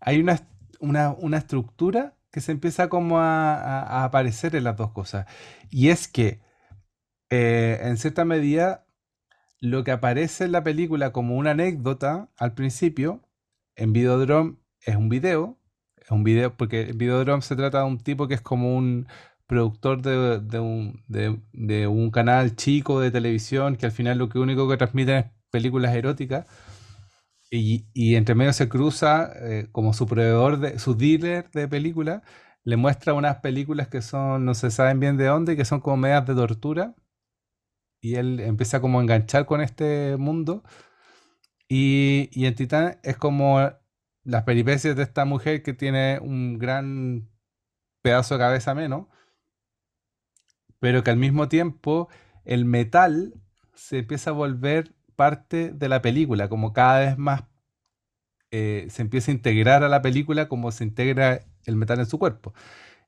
hay 0.00 0.20
una, 0.20 0.38
una, 0.80 1.12
una 1.18 1.38
estructura 1.38 2.14
que 2.34 2.40
se 2.40 2.50
empieza 2.50 2.88
como 2.88 3.20
a, 3.20 4.02
aparecer 4.04 4.56
en 4.56 4.64
las 4.64 4.76
dos 4.76 4.90
cosas. 4.90 5.26
Y 5.70 5.90
es 5.90 6.08
que, 6.08 6.40
eh, 7.30 7.78
en 7.82 7.96
cierta 7.96 8.24
medida, 8.24 8.86
lo 9.60 9.84
que 9.84 9.92
aparece 9.92 10.46
en 10.46 10.52
la 10.52 10.64
película 10.64 11.12
como 11.12 11.36
una 11.36 11.52
anécdota 11.52 12.28
al 12.36 12.54
principio, 12.54 13.22
en 13.76 13.92
Videodrome 13.92 14.56
es 14.80 14.96
un 14.96 15.08
video, 15.08 15.60
es 15.96 16.10
un 16.10 16.24
video, 16.24 16.56
porque 16.56 16.92
Videodrome 16.92 17.42
se 17.42 17.54
trata 17.54 17.78
de 17.78 17.84
un 17.84 17.98
tipo 18.00 18.26
que 18.26 18.34
es 18.34 18.40
como 18.40 18.76
un 18.76 19.06
productor 19.46 20.02
de, 20.02 20.58
un, 20.58 21.04
de, 21.06 21.86
un, 21.86 22.10
canal 22.10 22.56
chico 22.56 22.98
de 22.98 23.12
televisión 23.12 23.76
que 23.76 23.86
al 23.86 23.92
final 23.92 24.18
lo 24.18 24.28
que 24.28 24.40
único 24.40 24.68
que 24.68 24.76
transmite 24.76 25.18
es 25.18 25.24
películas 25.50 25.94
eróticas 25.94 26.46
y, 27.58 28.16
entre 28.16 28.34
medio 28.34 28.52
se 28.52 28.68
cruza 28.68 29.30
eh, 29.36 29.68
como 29.72 29.92
su 29.92 30.06
proveedor, 30.06 30.58
de, 30.58 30.78
su 30.78 30.96
dealer 30.96 31.50
de 31.52 31.68
películas, 31.68 32.22
le 32.64 32.76
muestra 32.76 33.14
unas 33.14 33.36
películas 33.38 33.88
que 33.88 34.02
son, 34.02 34.44
no 34.44 34.54
se 34.54 34.70
saben 34.70 35.00
bien 35.00 35.16
de 35.16 35.26
dónde, 35.26 35.56
que 35.56 35.64
son 35.64 35.80
como 35.80 35.98
medias 35.98 36.26
de 36.26 36.34
tortura. 36.34 36.94
Y 38.00 38.16
él 38.16 38.40
empieza 38.40 38.80
como 38.80 38.98
a 38.98 39.02
enganchar 39.02 39.46
con 39.46 39.60
este 39.60 40.16
mundo. 40.18 40.62
Y, 41.68 42.28
y 42.32 42.46
en 42.46 42.54
Titán 42.54 42.98
es 43.02 43.16
como 43.16 43.60
las 44.24 44.44
peripecias 44.44 44.96
de 44.96 45.02
esta 45.02 45.24
mujer 45.24 45.62
que 45.62 45.74
tiene 45.74 46.18
un 46.20 46.58
gran 46.58 47.30
pedazo 48.02 48.34
de 48.34 48.40
cabeza 48.40 48.74
menos, 48.74 49.06
pero 50.80 51.02
que 51.02 51.10
al 51.10 51.16
mismo 51.16 51.48
tiempo 51.48 52.08
el 52.44 52.64
metal 52.64 53.34
se 53.74 53.98
empieza 53.98 54.30
a 54.30 54.34
volver 54.34 54.94
parte 55.14 55.70
de 55.70 55.88
la 55.88 56.02
película, 56.02 56.48
como 56.48 56.72
cada 56.72 57.00
vez 57.00 57.18
más 57.18 57.44
eh, 58.50 58.86
se 58.88 59.02
empieza 59.02 59.32
a 59.32 59.34
integrar 59.34 59.82
a 59.82 59.88
la 59.88 60.00
película 60.00 60.48
como 60.48 60.70
se 60.70 60.84
integra 60.84 61.40
el 61.64 61.76
metal 61.76 61.98
en 61.98 62.06
su 62.06 62.18
cuerpo. 62.20 62.54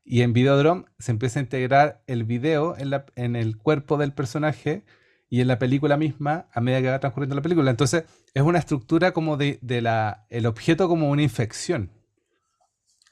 Y 0.04 0.22
en 0.22 0.32
Videodrome 0.32 0.86
se 0.98 1.12
empieza 1.12 1.38
a 1.38 1.42
integrar 1.42 2.02
el 2.08 2.24
video 2.24 2.76
en, 2.76 2.90
la, 2.90 3.06
en 3.14 3.36
el 3.36 3.56
cuerpo 3.56 3.96
del 3.96 4.12
personaje 4.12 4.84
y 5.28 5.40
en 5.40 5.48
la 5.48 5.58
película 5.58 5.96
misma 5.96 6.48
a 6.52 6.60
medida 6.60 6.82
que 6.82 6.90
va 6.90 6.98
transcurriendo 6.98 7.36
la 7.36 7.42
película. 7.42 7.70
Entonces 7.70 8.04
es 8.34 8.42
una 8.42 8.58
estructura 8.58 9.12
como 9.12 9.36
de, 9.36 9.58
la, 9.80 10.26
el 10.30 10.46
objeto 10.46 10.88
como 10.88 11.10
una 11.10 11.22
infección. 11.22 11.90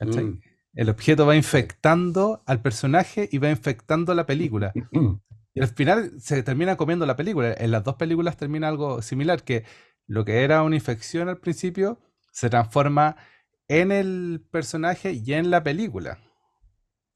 Mm. 0.00 0.40
El 0.74 0.88
objeto 0.88 1.26
va 1.26 1.36
infectando 1.36 2.42
al 2.46 2.60
personaje 2.60 3.28
y 3.30 3.38
va 3.38 3.50
infectando 3.50 4.12
la 4.14 4.26
película. 4.26 4.72
Y 5.54 5.60
al 5.60 5.68
final 5.68 6.20
se 6.20 6.42
termina 6.42 6.76
comiendo 6.76 7.06
la 7.06 7.16
película. 7.16 7.54
En 7.56 7.70
las 7.70 7.84
dos 7.84 7.94
películas 7.94 8.36
termina 8.36 8.68
algo 8.68 9.02
similar, 9.02 9.44
que 9.44 9.64
lo 10.06 10.24
que 10.24 10.42
era 10.42 10.62
una 10.62 10.76
infección 10.76 11.28
al 11.28 11.38
principio 11.38 12.00
se 12.32 12.50
transforma 12.50 13.16
en 13.68 13.92
el 13.92 14.44
personaje 14.50 15.12
y 15.12 15.32
en 15.32 15.50
la 15.50 15.62
película. 15.62 16.18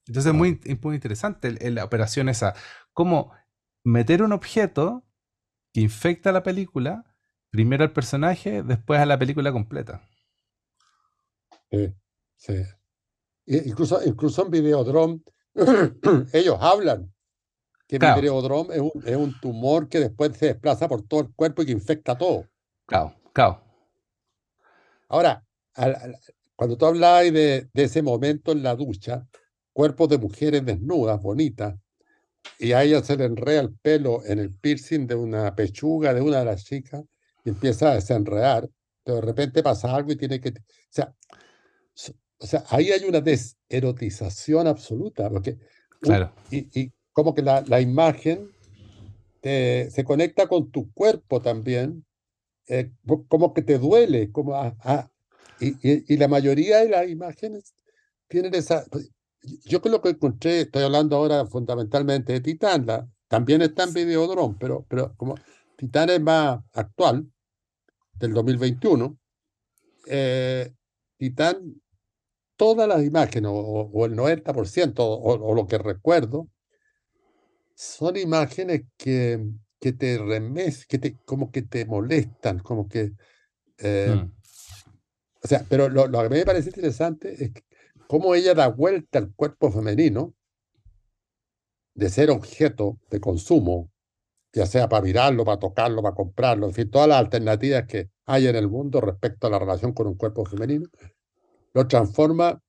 Entonces 0.07 0.33
es 0.33 0.38
muy, 0.38 0.61
muy 0.80 0.95
interesante 0.95 1.71
la 1.71 1.85
operación 1.85 2.28
esa. 2.28 2.54
Cómo 2.92 3.33
meter 3.85 4.23
un 4.23 4.33
objeto 4.33 5.04
que 5.73 5.80
infecta 5.80 6.33
la 6.33 6.42
película 6.42 7.09
Primero 7.50 7.83
al 7.83 7.92
personaje, 7.92 8.62
después 8.62 9.00
a 9.00 9.07
la 9.07 9.18
película 9.18 9.52
completa. 9.52 10.07
Sí, 11.71 11.95
sí. 12.37 12.62
Incluso, 13.47 14.00
incluso 14.04 14.45
en 14.45 14.50
Videodrome, 14.50 15.21
ellos 16.35 16.59
hablan 16.61 17.12
que 17.88 17.99
Claro, 17.99 18.21
Videodrome 18.21 18.75
es 18.75 18.80
un, 18.80 18.92
es 19.04 19.16
un 19.16 19.40
tumor 19.40 19.88
que 19.88 19.99
después 19.99 20.37
se 20.37 20.47
desplaza 20.47 20.87
por 20.87 21.02
todo 21.02 21.21
el 21.21 21.33
cuerpo 21.35 21.62
y 21.62 21.66
que 21.66 21.73
infecta 21.73 22.16
todo. 22.16 22.47
claro, 22.87 23.14
claro. 23.33 23.62
Ahora, 25.09 25.42
al- 25.75 25.97
al- 25.97 26.18
cuando 26.54 26.76
tú 26.76 26.85
hablabas 26.87 27.33
de, 27.33 27.68
de 27.73 27.83
ese 27.85 28.02
momento 28.02 28.52
en 28.52 28.62
la 28.62 28.75
ducha, 28.76 29.26
cuerpos 29.73 30.09
de 30.11 30.18
mujeres 30.18 30.64
desnudas, 30.64 31.21
bonitas, 31.23 31.76
y 32.59 32.73
a 32.73 32.83
ella 32.83 33.02
se 33.02 33.16
le 33.16 33.25
enreda 33.25 33.61
el 33.61 33.73
pelo 33.75 34.25
en 34.26 34.38
el 34.38 34.52
piercing 34.54 35.07
de 35.07 35.14
una 35.14 35.54
pechuga 35.54 36.12
de 36.12 36.21
una 36.21 36.40
de 36.40 36.45
las 36.45 36.64
chicas 36.64 37.04
y 37.45 37.49
empieza 37.50 37.90
a 37.90 37.95
desenredar, 37.95 38.68
pero 39.02 39.16
de 39.16 39.23
repente 39.23 39.62
pasa 39.62 39.95
algo 39.95 40.12
y 40.12 40.16
tiene 40.16 40.40
que... 40.40 40.50
O 40.50 40.52
sea, 40.90 41.14
so- 41.95 42.14
o 42.38 42.47
sea 42.47 42.64
ahí 42.68 42.90
hay 42.90 43.04
una 43.04 43.21
deserotización 43.21 44.66
absoluta, 44.66 45.30
porque, 45.30 45.52
un- 45.52 45.59
Claro. 46.00 46.33
y, 46.50 46.80
y 46.80 46.92
como 47.18 47.34
que 47.34 47.42
la, 47.42 47.62
la 47.66 47.80
imagen 47.80 48.48
te- 49.40 49.90
se 49.90 50.04
conecta 50.04 50.46
con 50.46 50.70
tu 50.70 50.92
cuerpo 50.92 51.42
también, 51.42 52.06
eh, 52.68 52.92
co- 53.08 53.26
como 53.26 53.52
que 53.54 53.62
te 53.62 53.76
duele, 53.80 54.30
como 54.30 54.54
a- 54.54 54.76
a- 54.84 55.10
y, 55.58 55.70
y- 55.82 56.04
y 56.14 56.16
la 56.16 56.28
mayoría 56.28 56.78
de 56.78 56.90
las 56.90 57.08
imágenes 57.08 57.75
tienen 58.28 58.54
esa... 58.54 58.84
pues, 58.92 59.10
Yo 59.64 59.82
creo 59.82 60.00
que 60.00 60.10
encontré, 60.10 60.60
estoy 60.60 60.84
hablando 60.84 61.16
ahora 61.16 61.44
fundamentalmente 61.46 62.34
de 62.34 62.40
Titán, 62.40 62.87
la- 62.87 63.08
también 63.26 63.62
está 63.62 63.82
en 63.82 63.94
Videodrome, 63.94 64.54
pero, 64.60 64.87
pero 64.88 65.12
como 65.16 65.34
Titán 65.76 66.10
es 66.10 66.20
más 66.20 66.60
actual, 66.72 67.26
del 68.20 68.32
2021, 68.32 69.18
eh, 70.06 70.72
Titán, 71.16 71.82
todas 72.56 72.87
las 72.87 73.02
imágenes, 73.04 73.50
o, 73.52 73.90
o 73.92 74.06
el 74.06 74.14
90%, 74.14 75.00
o, 75.04 75.32
o 75.34 75.54
lo 75.56 75.66
que 75.66 75.78
recuerdo, 75.78 76.46
son 77.78 78.16
imágenes 78.16 78.82
que, 78.97 79.40
que 79.80 79.92
te 79.92 80.18
remes, 80.18 80.87
que 80.87 80.99
te, 80.99 81.16
como 81.25 81.50
que 81.52 81.62
te 81.62 81.87
molestan, 81.87 82.58
como 82.61 82.88
que... 82.88 83.12
eh, 83.78 84.16
Mm, 84.16 84.32
O 85.42 85.49
sea, 85.49 85.64
pero 85.68 85.88
lo, 85.88 86.06
lo 86.06 86.23
que 86.23 86.28
me 86.28 86.44
parece 86.44 86.68
interesante 86.70 87.44
es 87.44 87.52
cómo 88.06 88.35
ella 88.35 88.54
da 88.54 88.68
vuelta 88.68 89.18
al 89.18 89.32
cuerpo 89.35 89.70
femenino 89.73 90.35
de 91.94 92.08
ser 92.08 92.30
objeto 92.30 92.99
de 93.11 93.20
consumo, 93.20 93.90
ya 94.52 94.66
sea 94.66 94.88
para 94.88 95.02
mirarlo, 95.02 95.44
para 95.44 95.58
tocarlo, 95.58 96.02
para 96.02 96.14
comprarlo, 96.14 96.66
en 96.66 96.75
fin, 96.75 96.90
todas 96.90 97.08
las 97.08 97.18
alternativas 97.18 97.87
que 97.87 98.11
hay 98.26 98.47
en 98.47 98.56
el 98.56 98.68
mundo 98.68 99.00
respecto 99.00 99.47
a 99.47 99.50
la 99.50 99.58
relación 99.58 99.92
con 99.92 100.06
un 100.06 100.16
cuerpo 100.16 100.44
femenino, 100.44 100.87
lo 101.75 101.88
transforma 101.88 102.62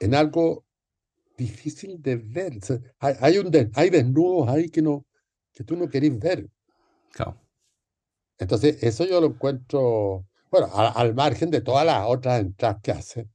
en 0.00 0.14
algo 0.14 0.64
difícil 1.36 2.00
de 2.02 2.16
ver. 2.16 2.58
O 2.58 2.66
sea, 2.66 2.78
hay, 2.98 3.14
hay, 3.20 3.38
un 3.38 3.50
des- 3.50 3.68
hay 3.74 3.90
desnudos 3.90 4.48
ahí 4.48 4.68
que, 4.70 4.82
no, 4.82 5.04
que 5.52 5.64
tú 5.64 5.76
no 5.76 5.88
querés 5.88 6.18
ver. 6.18 6.48
claro. 7.12 7.36
Entonces, 8.38 8.82
eso 8.82 9.04
yo 9.06 9.20
lo 9.20 9.28
encuentro, 9.28 10.26
bueno, 10.50 10.66
a- 10.72 10.88
al 10.90 11.14
margen 11.14 11.50
de 11.50 11.60
todas 11.60 11.86
las 11.86 12.04
otras 12.08 12.40
entradas 12.40 12.78
que 12.82 12.92
hace. 12.92 13.28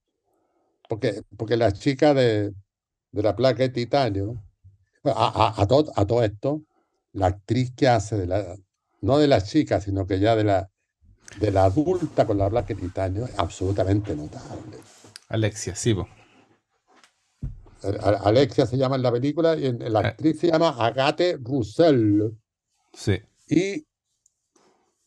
Porque, 0.89 1.21
porque 1.37 1.57
la 1.57 1.71
chica 1.73 2.13
de, 2.13 2.53
de 3.11 3.23
la 3.23 3.35
placa 3.35 3.63
de 3.63 3.69
titanio, 3.69 4.41
a, 5.03 5.55
a, 5.57 5.61
a 5.61 5.67
todo, 5.67 5.91
a 5.95 6.05
todo 6.05 6.23
esto, 6.23 6.63
la 7.13 7.27
actriz 7.27 7.71
que 7.75 7.87
hace 7.87 8.17
de 8.17 8.27
la, 8.27 8.55
no 9.01 9.17
de 9.19 9.27
la 9.27 9.41
chica, 9.41 9.81
sino 9.81 10.07
que 10.07 10.19
ya 10.19 10.35
de 10.35 10.43
la, 10.45 10.69
de 11.39 11.51
la 11.51 11.65
adulta 11.65 12.25
con 12.27 12.37
la 12.37 12.49
placa 12.49 12.73
de 12.73 12.81
titanio, 12.81 13.25
es 13.25 13.37
absolutamente 13.39 14.15
notable. 14.15 14.77
Alexia, 15.29 15.75
sí, 15.75 15.93
po. 15.93 16.07
Alexia 17.83 18.65
se 18.65 18.77
llama 18.77 18.95
en 18.95 19.03
la 19.03 19.11
película 19.11 19.55
y 19.55 19.67
en, 19.67 19.81
en 19.81 19.93
la 19.93 20.01
Eh. 20.01 20.07
actriz 20.07 20.39
se 20.39 20.47
llama 20.47 20.69
Agathe 20.69 21.37
Roussel. 21.41 22.37
Sí. 22.93 23.21
Y 23.47 23.85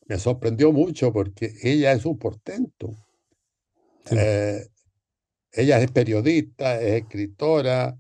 me 0.07 0.19
sorprendió 0.19 0.73
mucho 0.73 1.13
porque 1.13 1.53
ella 1.63 1.93
es 1.93 2.05
un 2.05 2.19
portento. 2.19 2.95
Sí. 4.05 4.17
Eh, 4.19 4.67
ella 5.53 5.81
es 5.81 5.91
periodista, 5.91 6.81
es 6.81 7.03
escritora, 7.03 7.99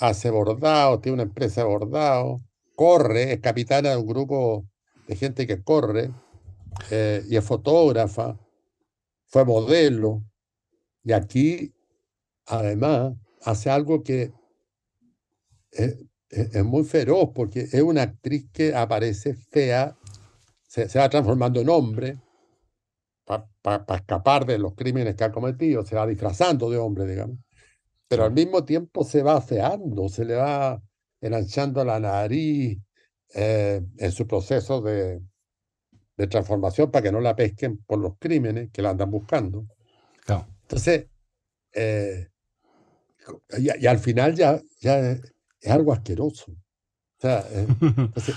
hace 0.00 0.30
bordado, 0.30 1.00
tiene 1.00 1.14
una 1.14 1.22
empresa 1.22 1.60
de 1.60 1.68
bordado, 1.68 2.40
corre, 2.74 3.32
es 3.34 3.40
capitana 3.40 3.90
de 3.90 3.96
un 3.96 4.06
grupo 4.06 4.66
de 5.06 5.14
gente 5.16 5.46
que 5.46 5.62
corre, 5.62 6.10
eh, 6.90 7.22
y 7.28 7.36
es 7.36 7.44
fotógrafa, 7.44 8.36
fue 9.26 9.44
modelo, 9.44 10.24
y 11.04 11.12
aquí 11.12 11.72
además 12.46 13.14
hace 13.44 13.70
algo 13.70 14.02
que 14.02 14.32
es, 15.70 15.96
es- 16.30 16.54
es 16.54 16.64
muy 16.64 16.84
feroz, 16.84 17.30
porque 17.34 17.60
es 17.60 17.82
una 17.82 18.02
actriz 18.02 18.46
que 18.52 18.74
aparece 18.74 19.34
fea, 19.34 19.96
se, 20.66 20.88
se 20.88 20.98
va 20.98 21.08
transformando 21.10 21.60
en 21.60 21.68
hombre 21.68 22.18
para 23.24 23.84
escapar 23.96 24.44
de 24.46 24.58
los 24.58 24.74
crímenes 24.74 25.14
que 25.14 25.24
ha 25.24 25.32
cometido, 25.32 25.84
se 25.84 25.96
va 25.96 26.06
disfrazando 26.06 26.68
de 26.70 26.78
hombre, 26.78 27.06
digamos 27.06 27.38
pero 28.12 28.24
al 28.24 28.32
mismo 28.32 28.62
tiempo 28.62 29.04
se 29.04 29.22
va 29.22 29.36
afeando, 29.38 30.06
se 30.10 30.26
le 30.26 30.34
va 30.34 30.78
enanchando 31.18 31.82
la 31.82 31.98
nariz 31.98 32.78
eh, 33.34 33.80
en 33.96 34.12
su 34.12 34.26
proceso 34.26 34.82
de, 34.82 35.18
de 36.18 36.26
transformación 36.26 36.90
para 36.90 37.04
que 37.04 37.10
no 37.10 37.22
la 37.22 37.34
pesquen 37.34 37.78
por 37.86 37.98
los 38.00 38.18
crímenes 38.18 38.68
que 38.70 38.82
la 38.82 38.90
andan 38.90 39.10
buscando. 39.10 39.64
Claro. 40.26 40.46
Entonces, 40.60 41.06
eh, 41.72 42.28
y, 43.58 43.84
y 43.84 43.86
al 43.86 43.98
final 43.98 44.34
ya, 44.34 44.60
ya 44.80 44.98
es, 44.98 45.20
es 45.60 45.70
algo 45.70 45.92
asqueroso. 45.92 46.52
O 46.52 47.20
sea, 47.20 47.40
eh, 47.50 47.66
entonces, 47.96 48.34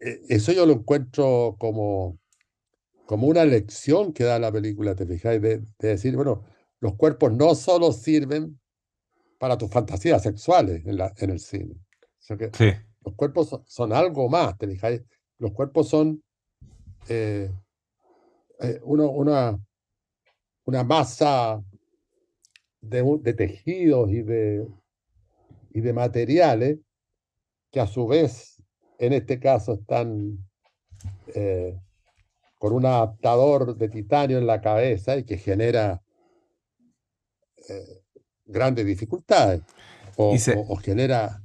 eh, 0.00 0.20
eso 0.28 0.52
yo 0.52 0.66
lo 0.66 0.74
encuentro 0.74 1.56
como, 1.58 2.18
como 3.06 3.26
una 3.28 3.44
lección 3.44 4.12
que 4.12 4.24
da 4.24 4.38
la 4.38 4.52
película, 4.52 4.94
¿te 4.94 5.06
fijáis? 5.06 5.40
De, 5.40 5.58
de 5.78 5.88
decir, 5.88 6.14
bueno, 6.16 6.44
los 6.80 6.94
cuerpos 6.96 7.32
no 7.32 7.54
solo 7.54 7.92
sirven 7.92 8.60
para 9.38 9.56
tus 9.58 9.70
fantasías 9.70 10.22
sexuales 10.22 10.84
en, 10.86 10.96
la, 10.96 11.12
en 11.16 11.30
el 11.30 11.40
cine. 11.40 11.74
O 11.74 12.22
sea 12.22 12.36
que 12.36 12.50
Sí. 12.52 12.72
los 13.04 13.14
cuerpos 13.14 13.48
son, 13.48 13.62
son 13.66 13.92
algo 13.92 14.28
más, 14.28 14.56
¿te 14.58 14.66
fijáis? 14.66 15.02
Los 15.38 15.52
cuerpos 15.52 15.88
son 15.88 16.22
eh, 17.08 17.50
eh, 18.60 18.80
uno- 18.82 19.10
una, 19.10 19.58
una 20.64 20.82
masa 20.84 21.62
de, 22.88 23.34
tejidos 23.34 24.10
y 24.10 24.22
de, 24.22 24.66
y 25.70 25.80
de 25.80 25.92
materiales 25.92 26.78
que 27.70 27.80
a 27.80 27.86
su 27.86 28.06
vez, 28.06 28.62
en 28.98 29.12
este 29.12 29.38
caso, 29.38 29.74
están 29.74 30.38
eh, 31.34 31.78
con 32.58 32.72
un 32.72 32.86
adaptador 32.86 33.76
de 33.76 33.88
titanio 33.88 34.38
en 34.38 34.46
la 34.46 34.60
cabeza 34.60 35.16
y 35.16 35.24
que 35.24 35.36
genera 35.38 36.02
eh, 37.68 38.02
grandes 38.46 38.86
dificultades 38.86 39.62
o, 40.16 40.34
Y 40.34 40.38
se- 40.38 40.56
o- 40.56 40.72
o 40.72 40.76
genera 40.76 41.42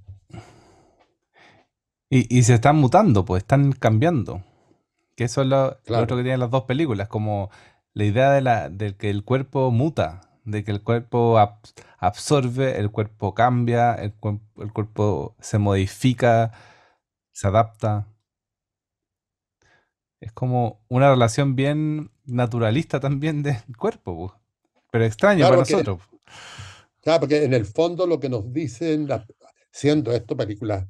Y, 2.09 2.27
y 2.37 2.43
se 2.43 2.55
están 2.55 2.75
mutando, 2.75 3.23
pues 3.23 3.43
están 3.43 3.71
cambiando. 3.71 4.43
Que 5.15 5.25
eso 5.25 5.41
es 5.41 5.47
lo, 5.47 5.77
otro 5.87 6.17
que 6.17 6.23
tienen 6.23 6.39
las 6.41 6.51
dos 6.51 6.63
películas, 6.63 7.07
como 7.07 7.49
la 7.93 8.03
idea 8.05 8.31
de, 8.31 8.41
la, 8.41 8.69
de 8.69 8.95
que 8.95 9.09
el 9.09 9.23
cuerpo 9.23 9.71
muta, 9.71 10.21
de 10.43 10.63
que 10.63 10.71
el 10.71 10.81
cuerpo 10.81 11.37
ab- 11.37 11.59
absorbe, 11.99 12.79
el 12.79 12.91
cuerpo 12.91 13.33
cambia, 13.33 13.93
el, 13.95 14.13
el 14.57 14.73
cuerpo 14.73 15.35
se 15.39 15.57
modifica, 15.57 16.51
se 17.31 17.47
adapta. 17.47 18.07
Es 20.19 20.31
como 20.31 20.81
una 20.87 21.09
relación 21.09 21.55
bien 21.55 22.11
naturalista 22.25 22.99
también 22.99 23.41
del 23.43 23.57
cuerpo, 23.77 24.35
pero 24.91 25.05
extraño 25.05 25.39
Claro 25.39 25.55
para 25.55 25.65
que- 25.65 25.73
nosotros. 25.73 26.01
Claro, 27.01 27.21
porque 27.21 27.43
en 27.43 27.53
el 27.55 27.65
fondo 27.65 28.05
lo 28.05 28.19
que 28.19 28.29
nos 28.29 28.53
dicen, 28.53 29.07
las- 29.07 29.25
siendo 29.71 30.11
esto 30.11 30.37
películas, 30.37 30.85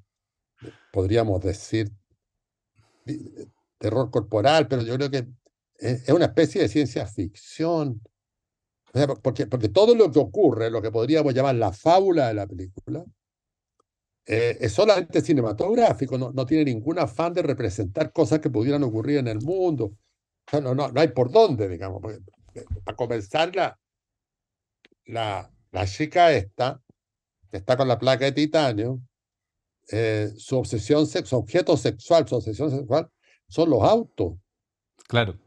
podríamos 0.92 1.42
decir, 1.42 1.92
terror 3.78 4.12
corporal, 4.12 4.68
pero 4.68 4.84
yo 4.84 4.96
creo 4.96 5.10
que 5.10 5.28
es 5.78 6.10
una 6.10 6.26
especie 6.26 6.62
de 6.62 6.68
ciencia 6.68 7.06
ficción. 7.06 8.02
O 8.94 8.98
sea, 8.98 9.08
porque, 9.08 9.48
porque 9.48 9.70
todo 9.70 9.96
lo 9.96 10.12
que 10.12 10.20
ocurre, 10.20 10.70
lo 10.70 10.82
que 10.82 10.92
podríamos 10.92 11.34
llamar 11.34 11.56
la 11.56 11.72
fábula 11.72 12.28
de 12.28 12.34
la 12.34 12.46
película, 12.46 13.06
eh, 14.26 14.58
es 14.60 14.74
solamente 14.74 15.22
cinematográfico, 15.22 16.18
no, 16.18 16.32
no 16.32 16.46
tiene 16.46 16.66
ningún 16.66 17.00
afán 17.00 17.34
de 17.34 17.42
representar 17.42 18.12
cosas 18.12 18.40
que 18.40 18.50
pudieran 18.50 18.84
ocurrir 18.84 19.20
en 19.20 19.28
el 19.28 19.42
mundo. 19.42 19.86
O 19.86 20.52
sea, 20.52 20.60
no, 20.60 20.76
no, 20.76 20.92
no 20.92 21.00
hay 21.00 21.08
por 21.10 21.32
dónde, 21.32 21.70
digamos. 21.70 22.02
eh, 22.54 22.66
para 22.84 22.98
comenzar, 22.98 23.56
la, 23.56 23.80
la, 25.06 25.50
la 25.72 25.88
chica 25.88 26.34
esta, 26.34 26.82
que 27.50 27.58
está 27.58 27.78
con 27.78 27.88
la 27.88 27.98
placa 27.98 28.26
de 28.26 28.34
titanio, 28.34 29.00
eh, 29.92 30.32
su 30.38 30.58
obsesión, 30.58 31.08
su 31.08 31.36
objeto 31.38 31.78
sexual, 31.78 32.28
su 32.28 32.36
obsesión 32.36 32.70
sexual, 32.72 33.10
son 33.48 33.70
los 33.70 33.84
autos. 33.84 34.34
Claro. 35.08 35.38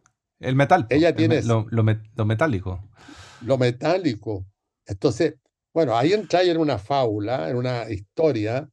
El 0.41 0.57
metal. 0.57 0.87
Ella 0.91 1.11
el 1.11 1.15
tiene 1.15 1.43
lo, 1.43 1.67
lo 1.71 1.85
lo 2.15 2.25
metálico. 2.25 2.91
Lo 3.41 3.59
metálico. 3.59 4.47
Entonces, 4.87 5.35
bueno, 5.73 5.97
ahí 5.97 6.13
entra 6.13 6.43
en 6.43 6.59
una 6.59 6.79
fábula, 6.79 7.51
en 7.51 7.57
una 7.57 7.91
historia 7.91 8.69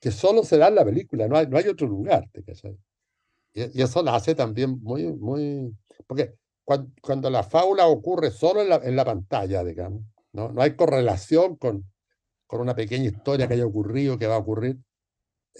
que 0.00 0.10
solo 0.10 0.44
se 0.44 0.58
da 0.58 0.68
en 0.68 0.76
la 0.76 0.84
película, 0.84 1.28
no 1.28 1.36
hay, 1.36 1.46
no 1.48 1.58
hay 1.58 1.68
otro 1.68 1.86
lugar, 1.86 2.28
¿te? 2.32 2.44
Y, 3.54 3.78
y 3.78 3.82
eso 3.82 4.02
la 4.02 4.14
hace 4.16 4.34
también 4.34 4.78
muy, 4.82 5.04
muy... 5.12 5.74
Porque 6.06 6.34
cuan- 6.64 6.92
cuando, 7.00 7.30
la 7.30 7.42
fábula 7.42 7.86
ocurre 7.86 8.30
solo 8.30 8.60
en 8.62 8.68
la, 8.68 8.76
en 8.76 8.96
la 8.96 9.04
pantalla, 9.04 9.64
digamos, 9.64 10.02
¿no? 10.32 10.50
No 10.52 10.62
hay 10.62 10.76
correlación 10.76 11.56
con, 11.56 11.90
con 12.46 12.60
una 12.60 12.74
pequeña 12.74 13.06
historia 13.06 13.48
que 13.48 13.54
haya 13.54 13.66
ocurrido, 13.66 14.18
que 14.18 14.26
va 14.26 14.36
a 14.36 14.38
ocurrir. 14.38 14.78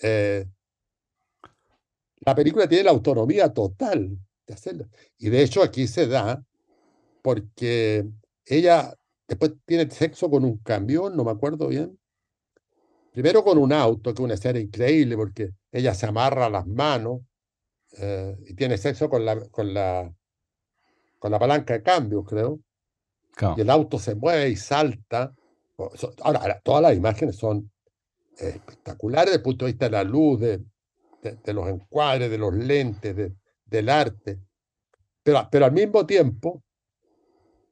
eh, 0.02 0.46
la 2.20 2.35
película 2.35 2.68
tiene 2.68 2.85
la 2.85 2.90
autonomía 2.90 3.52
total 3.52 4.18
de 4.46 4.54
hacerlo. 4.54 4.87
Y 5.18 5.28
de 5.28 5.42
hecho 5.42 5.62
aquí 5.62 5.87
se 5.87 6.06
da 6.06 6.44
porque 7.22 8.06
ella 8.46 8.94
después 9.28 9.52
tiene 9.64 9.90
sexo 9.90 10.30
con 10.30 10.44
un 10.44 10.59
camión, 10.59 11.16
no 11.16 11.24
me 11.24 11.30
acuerdo 11.32 11.68
bien. 11.68 11.98
Primero 13.12 13.42
con 13.42 13.59
un 13.59 13.72
auto, 13.72 14.12
que 14.12 14.20
es 14.20 14.24
una 14.24 14.35
escena 14.35 14.59
increíble 14.59 15.16
porque 15.16 15.50
ella 15.72 15.94
se 15.94 16.06
amarra 16.06 16.50
las 16.50 16.66
manos 16.66 17.20
eh, 17.98 18.37
y 18.46 18.54
tiene 18.54 18.76
sexo 18.76 19.09
con 19.09 19.24
la, 19.24 19.40
con 19.48 19.72
la, 19.72 20.12
con 21.18 21.30
la 21.30 21.38
palanca 21.38 21.74
de 21.74 21.82
cambio, 21.82 22.24
creo. 22.24 22.61
Claro. 23.35 23.54
Y 23.56 23.62
el 23.62 23.70
auto 23.70 23.98
se 23.98 24.14
mueve 24.14 24.50
y 24.50 24.56
salta. 24.56 25.35
Ahora, 26.22 26.40
ahora, 26.40 26.61
todas 26.62 26.82
las 26.82 26.96
imágenes 26.96 27.37
son 27.37 27.70
espectaculares 28.38 29.26
desde 29.26 29.37
el 29.38 29.42
punto 29.42 29.64
de 29.64 29.72
vista 29.72 29.87
de 29.87 29.92
la 29.92 30.04
luz, 30.04 30.40
de, 30.40 30.59
de- 31.22 31.37
de 31.42 31.52
los 31.54 31.68
encuadres, 31.68 32.30
de 32.30 32.38
los 32.38 32.54
lentes, 32.54 33.16
de- 33.16 33.32
del 33.64 33.88
arte. 33.88 34.40
Pero, 35.22 35.48
pero 35.50 35.64
al 35.64 35.72
mismo 35.72 36.04
tiempo, 36.06 36.62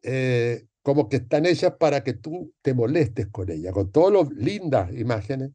eh, 0.04 0.66
como 0.82 1.08
que 1.10 1.18
están 1.18 1.46
hechas 1.46 1.74
para 1.78 2.04
que 2.04 2.14
tú 2.14 2.54
te 2.62 2.74
molestes 2.74 3.28
con 3.28 3.50
ella, 3.50 3.72
con 3.72 3.92
todas 3.92 4.12
las 4.14 4.30
lindas 4.36 4.92
imágenes, 4.94 5.52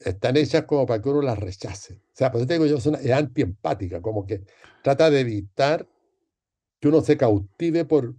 están 0.00 0.36
hechas 0.36 0.64
como 0.64 0.86
para 0.86 1.02
que 1.02 1.08
uno 1.10 1.22
las 1.22 1.38
rechace. 1.38 1.94
O 1.96 2.00
sea, 2.14 2.30
por 2.32 2.40
eso 2.40 2.48
te 2.48 2.54
digo 2.54 2.66
yo, 2.66 2.80
son- 2.80 2.96
es 2.96 3.10
antiempática, 3.12 4.02
como 4.02 4.26
que 4.26 4.44
trata 4.82 5.10
de 5.10 5.20
evitar 5.20 5.88
que 6.80 6.88
uno 6.88 7.00
se 7.02 7.16
cautive 7.18 7.84
por, 7.86 8.14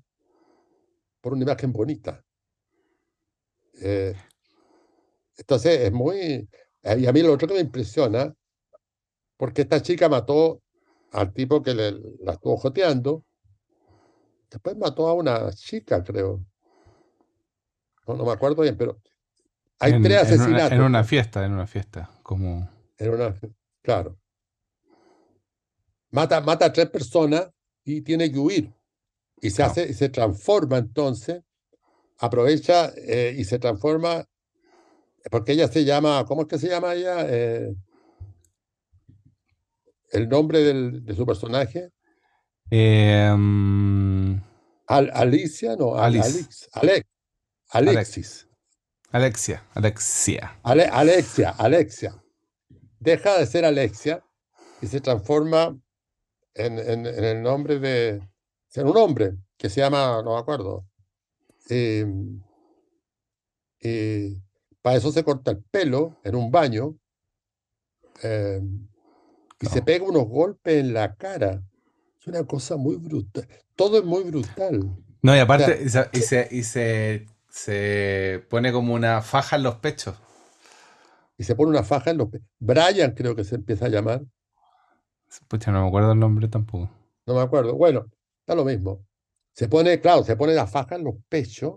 por 1.21 1.34
una 1.34 1.43
imagen 1.43 1.73
bonita. 1.73 2.23
Eh, 3.81 4.15
entonces, 5.38 5.79
es 5.81 5.91
muy... 5.91 6.47
eh, 6.84 6.97
Y 6.99 7.08
a 7.08 7.12
mí 7.13 7.21
lo 7.21 7.34
otro 7.34 7.47
que 7.47 7.53
me 7.55 7.60
impresiona, 7.62 8.34
porque 9.38 9.62
esta 9.63 9.81
chica 9.81 10.10
mató 10.10 10.62
al 11.12 11.34
tipo 11.34 11.62
que 11.63 11.73
la 11.73 12.34
estuvo 12.34 12.58
joteando, 12.58 13.25
después 14.56 14.78
mató 14.78 15.08
a 15.10 15.13
una 15.13 15.52
chica, 15.52 16.02
creo. 16.02 16.41
No, 18.08 18.15
no 18.15 18.26
me 18.26 18.32
acuerdo 18.32 18.62
bien, 18.62 18.78
pero 18.78 19.02
hay 19.80 19.94
en, 19.94 20.02
tres 20.04 20.13
en 20.22 20.28
una, 20.28 20.34
asesinatos. 20.36 20.72
en 20.72 20.82
una 20.82 21.04
fiesta, 21.04 21.46
en 21.46 21.52
una 21.54 21.68
fiesta. 21.68 22.10
Como. 22.24 22.70
En 22.98 23.10
una- 23.10 23.36
claro. 23.82 24.18
Mata, 26.12 26.39
mata 26.39 26.65
a 26.68 26.72
tres 26.74 26.89
personas 26.89 27.50
y 27.84 28.02
tiene 28.02 28.32
que 28.32 28.39
huir. 28.39 28.74
Y 29.41 29.50
se 29.50 29.62
hace, 29.63 29.89
y 29.89 29.94
se 29.94 30.08
transforma 30.08 30.78
entonces, 30.78 31.44
aprovecha 32.20 32.94
eh, 32.96 33.36
y 33.38 33.44
se 33.44 33.60
transforma, 33.60 34.24
porque 35.30 35.52
ella 35.52 35.68
se 35.68 35.84
llama, 35.84 36.24
¿cómo 36.26 36.44
es 36.44 36.48
que 36.48 36.58
se 36.58 36.70
llama 36.70 36.94
ella? 36.94 37.26
Eh, 37.28 37.76
el 40.12 40.30
nombre 40.30 40.60
del- 40.63 41.04
de 41.04 41.13
su 41.13 41.26
personaje, 41.26 41.89
Eh, 42.69 43.30
Al- 44.88 45.12
Alicia, 45.13 45.75
no, 45.75 45.95
Alice. 45.95 46.28
Alex, 46.28 46.69
Alex, 46.73 47.06
Alexis, 47.69 48.47
Alexia. 49.12 49.63
Alexia. 49.73 50.60
Ale- 50.63 50.86
Alexia, 50.91 51.49
Alexia. 51.51 52.23
Deja 52.99 53.38
de 53.38 53.45
ser 53.45 53.65
Alexia 53.65 54.23
y 54.82 54.88
se 54.88 54.99
transforma 55.01 55.78
en, 56.54 56.80
en- 56.80 57.06
en 57.06 57.23
el 57.23 57.41
nombre 57.41 57.80
de, 57.80 58.28
en 58.73 58.88
un 58.88 58.97
hombre 58.97 59.34
que 59.58 59.69
se 59.69 59.82
llama, 59.82 60.21
no 60.23 60.34
me 60.34 60.39
acuerdo. 60.39 60.86
Eh, 61.69 62.06
y 63.80 64.36
para 64.82 64.97
eso 64.97 65.12
se 65.12 65.23
corta 65.23 65.51
el 65.51 65.63
pelo 65.63 66.19
en 66.23 66.36
un 66.36 66.51
baño 66.51 66.97
eh, 68.23 68.62
y 69.60 69.65
se 69.67 69.82
pega 69.82 70.06
unos 70.06 70.28
golpes 70.28 70.75
en 70.80 70.93
la 70.93 71.15
cara. 71.15 71.62
Es 72.26 72.28
una 72.28 72.44
cosa 72.44 72.76
muy 72.76 72.96
brutal. 72.96 73.48
Todo 73.76 74.00
es 74.00 74.04
muy 74.04 74.24
brutal. 74.24 74.80
No, 75.22 75.36
y 75.36 75.40
aparte, 75.40 75.80
y 75.84 75.90
se, 75.90 76.10
y 76.12 76.22
se, 76.22 76.48
y 76.50 76.64
se, 76.64 77.28
se 77.50 78.44
pone 78.50 78.72
como 78.72 78.96
una 78.96 79.22
faja 79.22 79.58
en 79.58 79.64
los 79.64 79.76
pechos. 79.76 80.16
Y 81.38 81.44
se 81.44 81.56
pone 81.56 81.70
una 81.70 81.84
faja 81.84 82.10
en 82.10 82.18
los... 82.18 82.30
pe- 82.30 82.42
Brian 82.60 83.12
creo 83.12 83.36
que 83.36 83.44
se 83.44 83.56
empieza 83.56 83.86
a 83.86 83.90
llamar. 83.90 84.24
Pucha, 85.48 85.72
no 85.72 85.84
me 85.84 85.88
acuerdo 85.88 86.14
el 86.14 86.20
nombre 86.20 86.48
tampoco. 86.48 86.90
No 87.28 87.36
me 87.36 87.42
acuerdo. 87.42 87.76
Bueno, 87.76 88.06
está 88.40 88.56
lo 88.56 88.66
mismo. 88.66 89.06
Se 89.54 89.68
pone, 89.68 90.00
claro, 90.02 90.24
se 90.24 90.36
pone 90.36 90.54
la 90.54 90.66
faja 90.66 90.96
en 90.96 91.04
los 91.04 91.16
pechos 91.30 91.76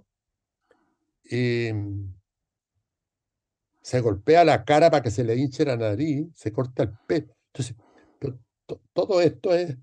y 1.25 1.71
mm, 1.73 2.15
se 3.83 4.01
golpea 4.01 4.45
la 4.45 4.65
cara 4.65 4.91
para 4.91 5.03
que 5.03 5.11
se 5.11 5.25
le 5.25 5.37
hinche 5.37 5.65
la 5.67 5.77
nariz, 5.77 6.29
se 6.35 6.53
corta 6.53 6.85
el 6.85 6.93
pelo. 7.07 7.35
Entonces, 7.53 7.77
todo 8.93 9.21
esto 9.21 9.55
es, 9.55 9.77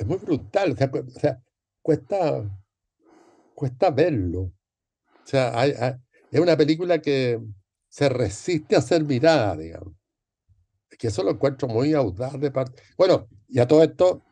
es 0.00 0.06
muy 0.06 0.16
brutal. 0.18 0.72
O 0.72 0.76
sea, 0.76 0.90
cu- 0.90 0.98
o 1.06 1.20
sea, 1.20 1.40
cuesta, 1.82 2.44
cuesta 3.54 3.90
verlo. 3.90 4.40
O 4.40 4.52
sea, 5.24 5.58
hay- 5.58 5.72
hay- 5.78 5.94
es 6.30 6.40
una 6.40 6.56
película 6.56 6.98
que 7.00 7.40
se 7.88 8.08
resiste 8.08 8.76
a 8.76 8.80
ser 8.80 9.04
mirada, 9.04 9.56
digamos. 9.56 9.94
Es 10.90 10.98
que 10.98 11.08
eso 11.08 11.22
lo 11.22 11.30
encuentro 11.32 11.68
muy 11.68 11.92
audaz 11.94 12.38
de 12.40 12.50
parte. 12.50 12.82
Bueno, 12.96 13.28
y 13.48 13.58
a 13.58 13.66
todo 13.66 13.82
esto 13.82 14.22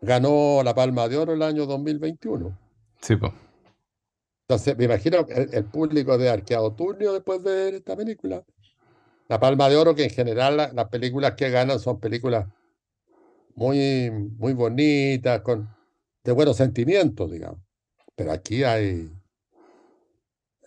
ganó 0.00 0.62
la 0.62 0.74
Palma 0.74 1.08
de 1.08 1.16
Oro 1.16 1.32
el 1.32 1.42
año 1.42 1.66
2021. 1.66 2.58
Sí, 3.00 3.16
pues. 3.16 3.32
Entonces, 4.48 4.76
me 4.78 4.84
imagino 4.84 5.26
que 5.26 5.34
el, 5.34 5.54
el 5.54 5.64
público 5.64 6.16
de 6.18 6.28
Arqueado 6.30 6.72
Turnio 6.74 7.12
después 7.12 7.42
de 7.42 7.50
ver 7.50 7.74
esta 7.74 7.96
película. 7.96 8.44
La 9.28 9.40
Palma 9.40 9.68
de 9.68 9.76
Oro, 9.76 9.94
que 9.94 10.04
en 10.04 10.10
general 10.10 10.56
la- 10.56 10.72
las 10.72 10.88
películas 10.88 11.32
que 11.32 11.50
ganan 11.50 11.80
son 11.80 11.98
películas 11.98 12.46
muy, 13.56 14.10
muy 14.12 14.54
bonitas, 14.54 15.42
con, 15.42 15.68
de 16.24 16.32
buenos 16.32 16.56
sentimientos, 16.58 17.30
digamos. 17.32 17.60
Pero 18.16 18.32
aquí 18.32 18.64
hay... 18.64 19.10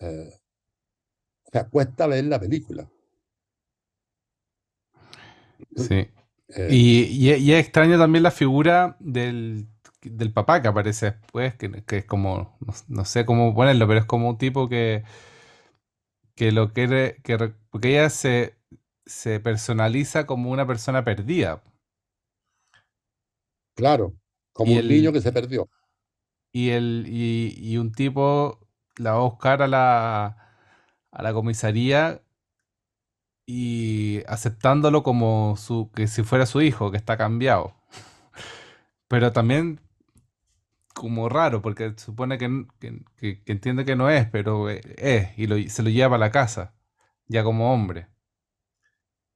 eh, 0.01 0.39
o 1.47 1.51
sea, 1.51 1.67
cuesta 1.69 2.07
ver 2.07 2.23
la 2.25 2.39
película. 2.39 2.89
Sí. 5.75 6.07
Eh, 6.49 6.67
Y, 6.67 7.03
y, 7.05 7.33
y 7.35 7.53
es 7.53 7.61
extraño 7.65 7.97
también 7.99 8.23
la 8.23 8.31
figura 8.31 8.97
del, 8.99 9.67
del 10.03 10.33
papá 10.33 10.61
que 10.61 10.67
aparece 10.67 11.07
después, 11.07 11.55
que, 11.55 11.83
que 11.85 11.97
es 11.99 12.05
como, 12.05 12.57
no, 12.61 12.73
no 12.89 13.05
sé 13.05 13.25
cómo 13.25 13.55
ponerlo, 13.55 13.87
pero 13.87 13.99
es 14.01 14.05
como 14.05 14.29
un 14.29 14.37
tipo 14.37 14.69
que, 14.69 15.03
que 16.35 16.51
lo 16.51 16.73
quiere, 16.73 17.17
que, 17.23 17.37
porque 17.69 17.89
ella 17.91 18.09
se, 18.09 18.55
se 19.05 19.39
personaliza 19.39 20.25
como 20.25 20.51
una 20.51 20.65
persona 20.67 21.03
perdida. 21.03 21.63
Claro, 23.79 24.15
como 24.53 24.71
y 24.71 24.77
un 24.77 24.87
el- 24.87 24.87
niño 24.87 25.11
que 25.13 25.21
se 25.21 25.31
perdió. 25.31 25.69
Y, 26.51 26.69
el, 26.71 27.05
y, 27.07 27.53
y 27.57 27.77
un 27.77 27.91
tipo 27.91 28.67
la 28.97 29.11
va 29.13 29.17
a 29.19 29.21
buscar 29.23 29.61
a 29.61 29.67
la, 29.67 30.25
a 31.11 31.23
la 31.23 31.33
comisaría 31.33 32.21
y 33.45 34.21
aceptándolo 34.27 35.03
como 35.03 35.55
su, 35.57 35.91
que 35.95 36.07
si 36.07 36.23
fuera 36.23 36.45
su 36.45 36.61
hijo, 36.61 36.91
que 36.91 36.97
está 36.97 37.17
cambiado. 37.17 37.75
Pero 39.07 39.31
también 39.33 39.79
como 40.93 41.29
raro, 41.29 41.61
porque 41.61 41.93
supone 41.97 42.37
que, 42.37 42.65
que- 42.79 43.03
que- 43.17 43.41
entiende 43.47 43.85
que 43.85 43.95
no 43.95 44.09
es, 44.09 44.27
pero 44.29 44.69
eh, 44.69 44.81
es, 44.97 45.37
y 45.37 45.47
lo- 45.47 45.57
se 45.69 45.83
lo 45.83 45.89
lleva 45.89 46.15
a 46.17 46.19
la 46.19 46.31
casa, 46.31 46.75
ya 47.27 47.43
como 47.43 47.73
hombre. 47.73 48.07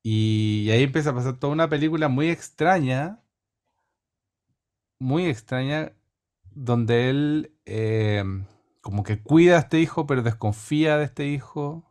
Y, 0.04 0.70
ahí 0.72 0.84
empieza 0.84 1.12
a 1.12 1.16
pasar 1.16 1.40
toda 1.40 1.54
una 1.54 1.70
película 1.70 2.10
muy 2.10 2.30
extraña, 2.30 3.23
muy 5.00 5.26
extraña, 5.28 5.94
donde 6.52 7.10
él 7.10 7.54
eh, 7.66 8.24
como 8.82 9.04
que 9.04 9.22
cuida 9.22 9.58
a 9.58 9.60
este 9.62 9.80
hijo, 9.80 10.08
pero 10.08 10.24
desconfía 10.24 10.98
de 10.98 11.06
este 11.06 11.28
hijo. 11.28 11.86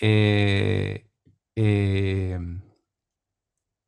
Eh, 0.00 1.06
eh, 1.56 2.38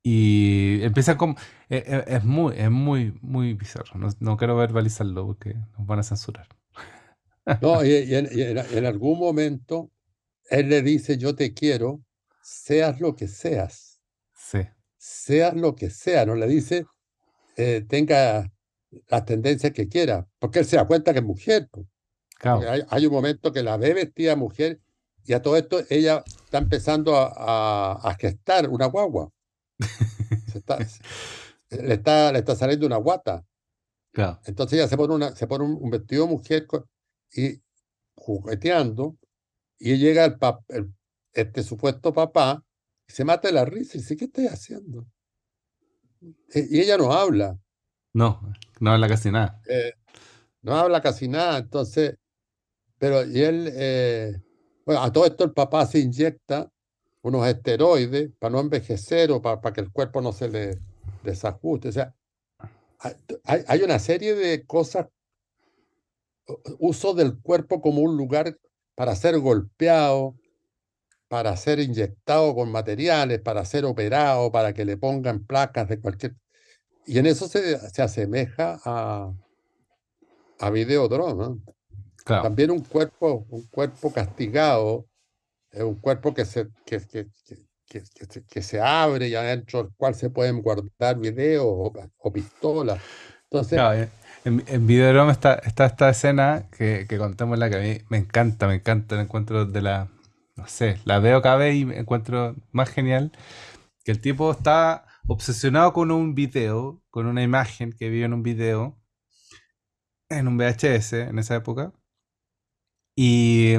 y 0.03 0.83
empieza 0.83 1.17
como... 1.17 1.35
eh, 1.69 1.85
eh, 1.87 2.05
es 2.09 2.25
muy, 2.25 2.55
es 2.57 2.71
muy, 2.71 3.19
muy 3.23 3.55
bizarro. 3.55 3.99
No, 3.99 4.09
no 4.21 4.37
quiero 4.37 4.57
verbalizarlo 4.57 5.27
porque 5.27 5.55
nos 5.77 5.87
van 5.87 5.99
a 6.01 6.03
censurar. 6.03 6.49
No, 7.61 7.85
y, 7.85 7.89
y 7.91 8.15
en, 8.15 8.29
y 8.33 8.43
en- 8.43 8.59
en 8.59 8.85
algún 8.87 9.19
momento 9.19 9.91
él 10.51 10.69
le 10.71 10.83
dice, 10.83 11.19
yo 11.19 11.35
te 11.37 11.55
quiero, 11.55 12.03
seas 12.43 13.01
lo 13.01 13.17
que 13.17 13.29
seas, 13.29 14.01
Sí, 14.35 14.59
seas 14.99 15.55
lo 15.57 15.75
que 15.77 15.91
sea, 15.91 16.27
no 16.27 16.35
le 16.35 16.47
dice, 16.49 16.89
eh, 17.59 17.85
tenga 17.89 18.53
las 19.09 19.25
tendencias 19.25 19.73
que 19.73 19.89
quiera, 19.89 20.29
porque 20.39 20.61
él 20.61 20.65
se 20.65 20.77
da 20.77 20.87
cuenta 20.87 21.13
que 21.13 21.19
es 21.19 21.25
mujer. 21.25 21.69
Hay, 22.41 23.05
un 23.05 23.13
momento 23.13 23.53
que 23.53 23.65
la 23.65 23.77
ve 23.77 23.95
vestida 23.95 24.37
mujer 24.37 24.81
y 25.25 25.33
a 25.33 25.43
todo 25.43 25.57
esto 25.57 25.81
ella 25.91 26.23
está 26.45 26.59
empezando 26.59 27.17
a, 27.17 28.17
gestar 28.21 28.69
una 28.69 28.87
guagua. 28.87 29.33
le, 31.71 31.95
está, 31.95 32.33
le 32.33 32.39
está 32.39 32.55
saliendo 32.55 32.87
una 32.87 32.99
guata. 32.99 33.45
Entonces 34.47 34.79
ella 34.79 34.89
se 34.89 34.97
pone, 34.97 35.15
una, 35.15 35.35
se 35.35 35.49
pone 35.49 35.65
un, 35.65 35.91
vestido 35.91 36.27
de 36.27 36.31
mujer 36.31 36.67
y 37.33 37.61
jugueteando 38.15 39.17
y 39.81 39.97
llega 39.97 40.25
el, 40.25 40.39
el, 40.69 40.95
este 41.33 41.65
supuesto 41.65 42.13
papá 42.13 42.65
y 43.09 43.13
se 43.13 43.25
mata 43.25 43.49
de 43.49 43.55
la 43.55 43.65
risa 43.65 43.97
y 43.97 44.01
dice, 44.01 44.17
¿qué 44.17 44.27
estoy 44.27 44.47
haciendo? 44.47 45.09
E, 46.53 46.67
y 46.71 46.81
ella 46.81 46.97
no 46.97 47.13
habla. 47.13 47.59
No, 48.13 48.41
no 48.81 48.93
habla 48.93 49.09
casi 49.09 49.31
nada. 49.31 49.61
Eh, 49.69 49.93
no 50.63 50.75
habla 50.75 51.01
casi 51.01 51.29
nada, 51.29 51.59
entonces, 51.59 52.17
pero 52.99 53.25
y 53.25 53.43
él, 53.43 53.71
eh, 53.75 54.41
bueno, 54.85 55.03
a 55.03 55.13
todo 55.13 55.27
esto 55.27 55.45
el 55.45 55.53
papá 55.53 55.87
se 55.87 56.01
inyecta 56.01 56.71
unos 57.23 57.47
esteroides 57.47 58.31
para 58.39 58.53
no 58.53 58.61
envejecer 58.61 59.31
o 59.31 59.41
para, 59.43 59.61
para 59.61 59.73
que 59.73 59.81
el 59.81 59.93
cuerpo 59.93 60.21
no 60.21 60.33
se 60.33 60.49
le 60.49 60.79
desajuste. 61.23 61.89
O 61.89 61.93
sea, 61.93 62.15
hay, 63.45 63.65
hay 63.67 63.83
una 63.83 63.99
serie 63.99 64.35
de 64.35 64.67
cosas, 64.67 65.07
uso 66.79 67.15
del 67.15 67.41
cuerpo 67.41 67.81
como 67.81 68.01
un 68.01 68.17
lugar 68.17 68.59
para 68.95 69.15
ser 69.15 69.39
golpeado, 69.39 70.35
para 71.29 71.57
ser 71.57 71.79
inyectado 71.79 72.55
con 72.55 72.73
materiales, 72.73 73.41
para 73.41 73.65
ser 73.65 73.85
operado, 73.85 74.51
para 74.51 74.73
que 74.73 74.85
le 74.85 74.97
pongan 74.97 75.45
placas 75.45 75.89
de 75.89 76.01
cualquier... 76.01 76.35
Y 77.07 77.19
en 77.19 77.27
eso 77.27 77.49
se, 77.49 77.79
se 77.91 78.03
asemeja 78.03 78.79
a, 78.85 79.33
a 80.59 80.71
Videodrome. 80.71 81.61
También 82.25 82.71
un 82.71 82.81
cuerpo, 82.81 83.47
un 83.49 83.63
cuerpo 83.69 84.13
castigado 84.13 85.07
es 85.71 85.83
un 85.83 85.95
cuerpo 85.95 86.35
que 86.35 86.45
se, 86.45 86.69
que, 86.85 87.01
que, 87.01 87.27
que, 87.87 88.03
que, 88.49 88.63
se 88.63 88.81
abre 88.81 89.29
y 89.29 89.35
adentro 89.35 89.83
del 89.83 89.93
cual 89.97 90.15
se 90.15 90.29
pueden 90.29 90.61
guardar 90.61 91.19
videos 91.19 91.65
o, 91.67 92.33
pistolas. 92.33 93.01
Entonces, 93.45 93.79
en, 94.45 94.63
en 94.67 94.87
Videodrome 94.87 95.33
está, 95.33 95.55
está 95.55 95.87
esta 95.87 96.11
escena 96.11 96.69
que, 96.71 97.07
que 97.09 97.17
contamos 97.17 97.59
la 97.59 97.71
que 97.71 97.77
a 97.77 97.81
mí 97.81 97.99
me 98.11 98.19
encanta, 98.19 98.67
me 98.67 98.75
encanta 98.75 99.15
el 99.15 99.23
encuentro 99.23 99.65
de 99.65 99.81
la, 99.81 100.09
no 100.59 100.67
sé, 100.67 100.99
la 101.05 101.21
veo 101.21 101.41
cada 101.41 101.57
vez 101.57 101.77
y 101.77 101.85
me 101.85 101.99
encuentro 101.99 102.57
más 102.73 102.91
genial, 102.91 103.33
que 104.05 104.11
el 104.11 104.21
tipo 104.21 104.51
está 104.51 105.07
obsesionado 105.29 105.93
con 105.93 106.11
un 106.11 106.35
video, 106.35 107.01
con 107.11 107.27
una 107.27 107.43
imagen 107.43 107.93
que 107.93 108.11
vio 108.11 108.27
en 108.27 108.33
un 108.33 108.43
video, 108.43 108.99
en 110.29 110.49
un 110.49 110.59
VHS 110.59 111.13
en 111.15 111.39
esa 111.39 111.55
época, 111.55 111.93
y, 113.17 113.77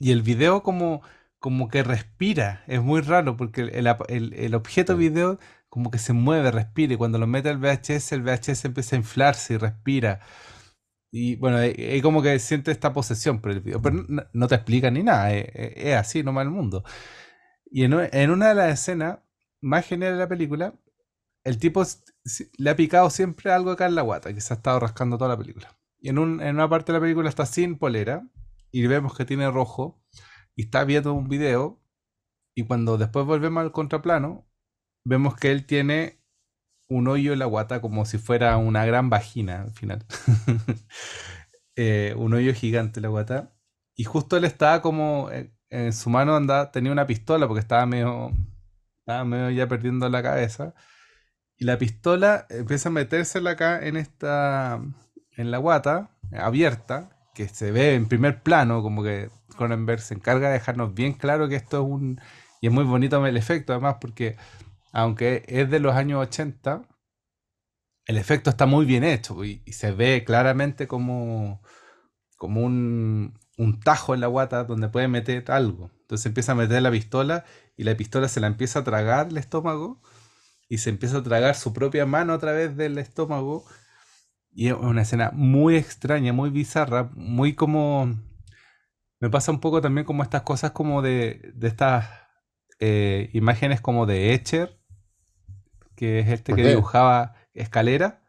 el 0.00 0.22
video 0.22 0.62
como, 0.62 1.02
como 1.38 1.68
que 1.68 1.82
respira, 1.82 2.64
es 2.66 2.82
muy 2.82 3.02
raro 3.02 3.36
porque 3.36 3.62
el, 3.62 4.54
objeto 4.54 4.96
video 4.96 5.38
como 5.68 5.90
que 5.90 5.98
se 5.98 6.12
mueve, 6.12 6.50
respira, 6.50 6.94
y 6.94 6.96
cuando 6.96 7.18
lo 7.18 7.26
mete 7.26 7.50
al 7.50 7.58
VHS, 7.58 8.12
el 8.12 8.22
VHS 8.22 8.64
empieza 8.64 8.96
a 8.96 8.98
inflarse 8.98 9.54
y 9.54 9.56
respira. 9.58 10.20
Y 11.14 11.36
bueno, 11.36 11.60
es 11.60 12.02
como 12.02 12.22
que 12.22 12.38
siente 12.38 12.70
esta 12.72 12.94
posesión 12.94 13.42
por 13.42 13.50
el 13.52 13.60
video, 13.60 13.82
pero 13.82 14.02
no, 14.32 14.48
te 14.48 14.54
explica 14.54 14.90
ni 14.90 15.02
nada, 15.02 15.30
es, 15.34 15.94
así 15.94 16.22
nomás 16.22 16.44
el 16.44 16.50
mundo. 16.50 16.84
Y 17.70 17.84
en, 17.84 17.92
una 18.30 18.48
de 18.48 18.54
las 18.54 18.80
escenas 18.80 19.18
más 19.60 19.86
geniales 19.86 20.16
de 20.16 20.24
la 20.24 20.28
película, 20.28 20.74
el 21.44 21.58
tipo 21.58 21.84
le 22.56 22.70
ha 22.70 22.76
picado 22.76 23.10
siempre 23.10 23.52
algo 23.52 23.72
acá 23.72 23.84
en 23.86 23.94
la 23.94 24.00
guata, 24.00 24.32
que 24.32 24.40
se 24.40 24.54
ha 24.54 24.56
estado 24.56 24.80
rascando 24.80 25.18
toda 25.18 25.28
la 25.28 25.36
película. 25.36 25.76
Y 26.00 26.08
en 26.08 26.18
una 26.18 26.68
parte 26.68 26.92
de 26.92 26.98
la 26.98 27.02
película 27.02 27.28
está 27.28 27.44
sin 27.44 27.76
polera, 27.76 28.26
y 28.70 28.86
vemos 28.86 29.14
que 29.14 29.26
tiene 29.26 29.50
rojo, 29.50 30.02
y 30.56 30.62
está 30.62 30.84
viendo 30.84 31.12
un 31.12 31.28
video, 31.28 31.84
y 32.54 32.64
cuando 32.64 32.96
después 32.96 33.26
volvemos 33.26 33.62
al 33.62 33.72
contraplano, 33.72 34.46
vemos 35.04 35.36
que 35.36 35.52
él 35.52 35.66
tiene 35.66 36.21
un 36.92 37.08
hoyo 37.08 37.32
en 37.32 37.38
la 37.38 37.46
guata 37.46 37.80
como 37.80 38.04
si 38.04 38.18
fuera 38.18 38.56
una 38.56 38.84
gran 38.84 39.10
vagina 39.10 39.62
al 39.62 39.70
final. 39.72 40.04
Eh, 41.74 42.14
un 42.18 42.34
hoyo 42.34 42.52
gigante 42.52 43.00
en 43.00 43.04
la 43.04 43.08
guata. 43.08 43.54
Y 43.96 44.04
justo 44.04 44.36
él 44.36 44.44
estaba 44.44 44.82
como 44.82 45.30
eh, 45.30 45.54
en 45.70 45.94
su 45.94 46.10
mano 46.10 46.36
andaba, 46.36 46.70
tenía 46.70 46.92
una 46.92 47.06
pistola 47.06 47.48
porque 47.48 47.60
estaba 47.60 47.86
medio, 47.86 48.30
estaba 49.00 49.24
medio 49.24 49.48
ya 49.50 49.68
perdiendo 49.68 50.06
la 50.10 50.22
cabeza. 50.22 50.74
Y 51.56 51.64
la 51.64 51.78
pistola 51.78 52.46
empieza 52.50 52.90
a 52.90 52.92
meterse 52.92 53.38
acá 53.48 53.86
en 53.86 53.96
esta, 53.96 54.82
en 55.36 55.50
la 55.50 55.56
guata, 55.56 56.10
abierta, 56.30 57.10
que 57.34 57.48
se 57.48 57.72
ve 57.72 57.94
en 57.94 58.06
primer 58.06 58.42
plano, 58.42 58.82
como 58.82 59.02
que 59.02 59.30
Cronenberg 59.56 60.00
se 60.00 60.14
encarga 60.14 60.48
de 60.48 60.54
dejarnos 60.54 60.94
bien 60.94 61.14
claro 61.14 61.48
que 61.48 61.56
esto 61.56 61.82
es 61.82 61.90
un... 61.90 62.20
Y 62.60 62.66
es 62.66 62.72
muy 62.72 62.84
bonito 62.84 63.24
el 63.26 63.36
efecto 63.36 63.72
además 63.72 63.96
porque 64.00 64.36
aunque 64.92 65.44
es 65.48 65.70
de 65.70 65.80
los 65.80 65.94
años 65.94 66.20
80, 66.20 66.86
el 68.06 68.18
efecto 68.18 68.50
está 68.50 68.66
muy 68.66 68.84
bien 68.84 69.04
hecho 69.04 69.44
y, 69.44 69.62
se 69.72 69.92
ve 69.92 70.24
claramente 70.24 70.86
como, 70.86 71.62
como 72.36 72.62
un, 72.62 73.34
tajo 73.84 74.14
en 74.14 74.20
la 74.20 74.26
guata 74.26 74.64
donde 74.64 74.88
puede 74.88 75.08
meter 75.08 75.50
algo. 75.50 75.90
Entonces 76.02 76.26
empieza 76.26 76.52
a 76.52 76.56
meter 76.56 76.82
la 76.82 76.90
pistola 76.90 77.44
y 77.76 77.84
la 77.84 77.96
pistola 77.96 78.28
se 78.28 78.40
la 78.40 78.48
empieza 78.48 78.80
a 78.80 78.84
tragar 78.84 79.28
el 79.28 79.38
estómago 79.38 80.02
y 80.68 80.78
se 80.78 80.90
empieza 80.90 81.18
a 81.18 81.22
tragar 81.22 81.54
su 81.54 81.72
propia 81.72 82.06
mano 82.06 82.32
a 82.34 82.38
través 82.38 82.76
del 82.76 82.98
estómago. 82.98 83.64
Y 84.50 84.68
es 84.68 84.74
una 84.74 85.02
escena 85.02 85.30
muy 85.32 85.76
extraña, 85.76 86.32
muy 86.32 86.50
bizarra, 86.50 87.10
muy 87.14 87.54
como... 87.54 88.14
Me 89.20 89.30
pasa 89.30 89.52
un 89.52 89.60
poco 89.60 89.80
también 89.80 90.04
como 90.04 90.22
estas 90.24 90.42
cosas 90.42 90.72
como 90.72 91.00
de, 91.00 91.52
de 91.54 91.68
estas 91.68 92.08
eh, 92.80 93.30
imágenes 93.32 93.80
como 93.80 94.06
de 94.06 94.34
Etcher, 94.34 94.81
que 96.02 96.18
es 96.18 96.28
este 96.30 96.56
que 96.56 96.66
dibujaba 96.66 97.36
escalera, 97.54 98.24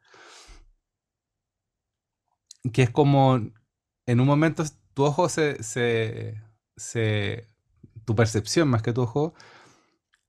que 2.71 2.83
es 2.83 2.91
como 2.91 3.37
en 4.05 4.19
un 4.19 4.27
momento 4.27 4.63
tu 4.93 5.05
ojo 5.05 5.27
se, 5.27 5.63
se, 5.63 7.49
tu 8.05 8.15
percepción 8.15 8.67
más 8.67 8.83
que 8.83 8.93
tu 8.93 9.01
ojo, 9.01 9.33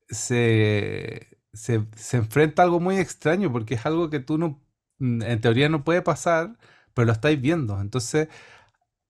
se, 0.09 1.37
se, 1.53 1.87
se, 1.95 2.17
enfrenta 2.17 2.63
a 2.63 2.65
algo 2.65 2.81
muy 2.81 2.97
extraño 2.97 3.53
porque 3.53 3.75
es 3.75 3.85
algo 3.85 4.09
que 4.09 4.21
tú 4.21 4.39
no, 4.39 4.63
en 4.99 5.39
teoría 5.43 5.69
no 5.69 5.85
puede 5.85 6.01
pasar, 6.01 6.57
pero 6.95 7.05
lo 7.05 7.13
estáis 7.13 7.39
viendo. 7.39 7.79
Entonces, 7.79 8.29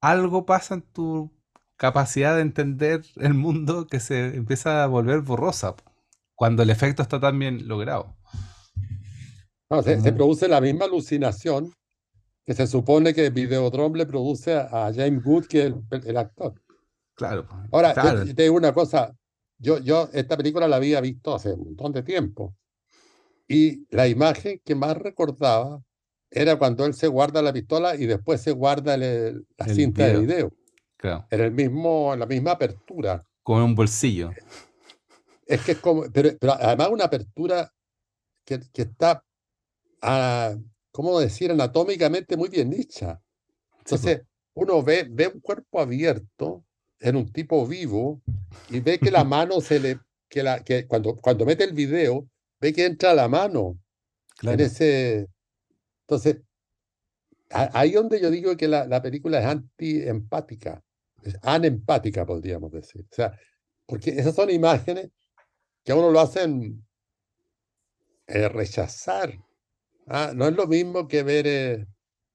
algo 0.00 0.44
pasa 0.44 0.74
en 0.74 0.82
tu 0.82 1.32
capacidad 1.76 2.34
de 2.34 2.42
entender 2.42 3.04
el 3.14 3.34
mundo 3.34 3.86
que 3.86 4.00
se 4.00 4.34
empieza 4.34 4.82
a 4.82 4.88
volver 4.88 5.20
borrosa 5.20 5.76
cuando 6.34 6.64
el 6.64 6.70
efecto 6.70 7.00
está 7.00 7.20
tan 7.20 7.38
bien 7.38 7.68
logrado. 7.68 8.16
Se, 9.82 10.12
produce 10.12 10.48
la 10.48 10.60
misma 10.60 10.84
alucinación 10.84 11.72
que 12.44 12.54
se 12.54 12.66
supone 12.66 13.14
que 13.14 13.30
Videodrome 13.30 13.98
le 13.98 14.06
produce 14.06 14.54
a, 14.54 14.92
James 14.94 15.24
Wood, 15.24 15.46
que 15.46 15.66
es 15.90 16.06
el, 16.06 16.16
actor. 16.16 16.60
Claro. 17.14 17.48
Ahora, 17.72 17.94
te 18.24 18.42
digo 18.42 18.56
una 18.56 18.72
cosa. 18.72 19.16
Yo, 19.58 19.78
yo 19.78 20.08
esta 20.12 20.36
película 20.36 20.68
la 20.68 20.76
había 20.76 21.00
visto 21.00 21.34
hace 21.34 21.52
un 21.52 21.64
montón 21.64 21.92
de 21.92 22.02
tiempo. 22.02 22.54
Y 23.48 23.86
la 23.94 24.08
imagen 24.08 24.60
que 24.64 24.74
más 24.74 24.96
recordaba 24.96 25.82
era 26.30 26.56
cuando 26.56 26.84
él 26.84 26.94
se 26.94 27.06
guarda 27.06 27.40
la 27.40 27.52
pistola 27.52 27.94
y 27.94 28.06
después 28.06 28.40
se 28.40 28.50
guarda 28.50 28.96
la 28.96 29.68
cinta 29.68 30.06
de 30.06 30.18
video. 30.18 30.52
Claro. 30.96 31.26
Era 31.30 31.44
el 31.44 31.52
mismo, 31.52 32.14
la 32.16 32.26
misma 32.26 32.52
apertura. 32.52 33.24
Como 33.42 33.64
un 33.64 33.74
bolsillo. 33.74 34.30
Es 35.46 35.60
que 35.62 35.72
es 35.72 35.78
como, 35.78 36.04
pero, 36.12 36.30
pero 36.40 36.54
además 36.54 36.88
una 36.90 37.04
apertura 37.04 37.70
que, 38.44 38.60
que 38.72 38.82
está, 38.82 39.23
a, 40.04 40.56
¿cómo 40.90 41.18
decir?, 41.18 41.50
anatómicamente 41.50 42.36
muy 42.36 42.50
bien 42.50 42.72
hecha. 42.72 43.20
Entonces, 43.78 44.22
uno 44.54 44.82
ve, 44.82 45.06
ve 45.10 45.28
un 45.28 45.40
cuerpo 45.40 45.80
abierto 45.80 46.64
en 47.00 47.16
un 47.16 47.32
tipo 47.32 47.66
vivo 47.66 48.22
y 48.70 48.80
ve 48.80 48.98
que 48.98 49.10
la 49.10 49.24
mano 49.24 49.60
se 49.60 49.80
le, 49.80 50.00
que, 50.28 50.42
la, 50.42 50.62
que 50.62 50.86
cuando, 50.86 51.16
cuando 51.16 51.46
mete 51.46 51.64
el 51.64 51.72
video, 51.72 52.28
ve 52.60 52.72
que 52.72 52.84
entra 52.84 53.14
la 53.14 53.28
mano 53.28 53.78
en 54.42 54.60
ese... 54.60 55.28
Entonces, 56.02 56.42
ahí 57.50 57.92
donde 57.92 58.20
yo 58.20 58.30
digo 58.30 58.56
que 58.56 58.68
la, 58.68 58.86
la 58.86 59.00
película 59.00 59.40
es 59.40 59.46
anti-empática, 59.46 60.82
es 61.22 61.36
anempática, 61.42 62.26
podríamos 62.26 62.70
decir. 62.72 63.06
O 63.10 63.14
sea, 63.14 63.38
porque 63.86 64.10
esas 64.10 64.34
son 64.34 64.50
imágenes 64.50 65.10
que 65.82 65.92
a 65.92 65.96
uno 65.96 66.10
lo 66.10 66.20
hacen 66.20 66.84
eh, 68.26 68.48
rechazar. 68.48 69.38
Ah, 70.06 70.32
no 70.34 70.46
es 70.46 70.54
lo 70.54 70.66
mismo 70.66 71.08
que 71.08 71.22
ver 71.22 71.46
eh, 71.46 71.86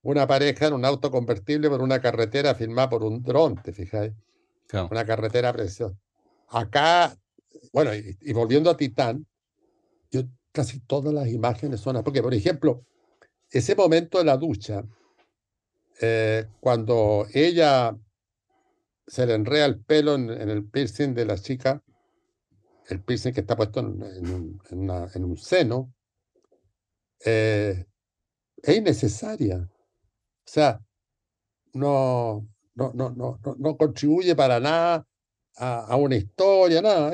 una 0.02 0.26
pareja 0.26 0.66
en 0.66 0.74
un 0.74 0.84
auto 0.84 1.10
convertible 1.10 1.68
por 1.68 1.82
una 1.82 2.00
carretera 2.00 2.54
filmada 2.54 2.88
por 2.88 3.04
un 3.04 3.22
dron, 3.22 3.62
¿te 3.62 3.72
fijáis? 3.72 4.12
Una 4.72 5.04
carretera 5.04 5.52
preciosa. 5.52 5.96
Acá, 6.48 7.16
bueno, 7.72 7.90
y, 7.94 8.32
volviendo 8.32 8.70
a 8.70 8.76
Titán, 8.76 9.26
yo 10.10 10.22
casi 10.52 10.80
todas 10.80 11.12
las 11.12 11.28
imágenes 11.28 11.80
son, 11.80 12.02
porque 12.02 12.22
por 12.22 12.34
ejemplo, 12.34 12.84
ese 13.50 13.74
momento 13.74 14.18
de 14.18 14.24
la 14.24 14.36
ducha, 14.36 14.84
eh, 16.00 16.46
cuando 16.60 17.26
ella 17.34 17.96
se 19.06 19.26
le 19.26 19.34
enrea 19.34 19.66
el 19.66 19.80
pelo 19.80 20.14
en, 20.14 20.30
el 20.30 20.64
piercing 20.64 21.14
de 21.14 21.24
la 21.24 21.36
chica, 21.36 21.82
el 22.88 23.02
piercing 23.02 23.32
que 23.32 23.40
está 23.40 23.56
puesto 23.56 23.80
en, 23.80 24.60
un, 24.70 25.36
seno, 25.36 25.92
eh, 27.24 27.84
es 28.62 28.76
innecesaria. 28.76 29.58
O 29.58 30.52
sea, 30.52 30.80
no, 31.72 32.46
no, 32.74 32.92
no, 32.92 33.10
no, 33.10 33.38
no, 33.58 33.76
contribuye 33.76 34.34
para 34.34 34.60
nada 34.60 35.06
a, 35.56 35.96
una 35.96 36.16
historia, 36.16 36.82
nada. 36.82 37.12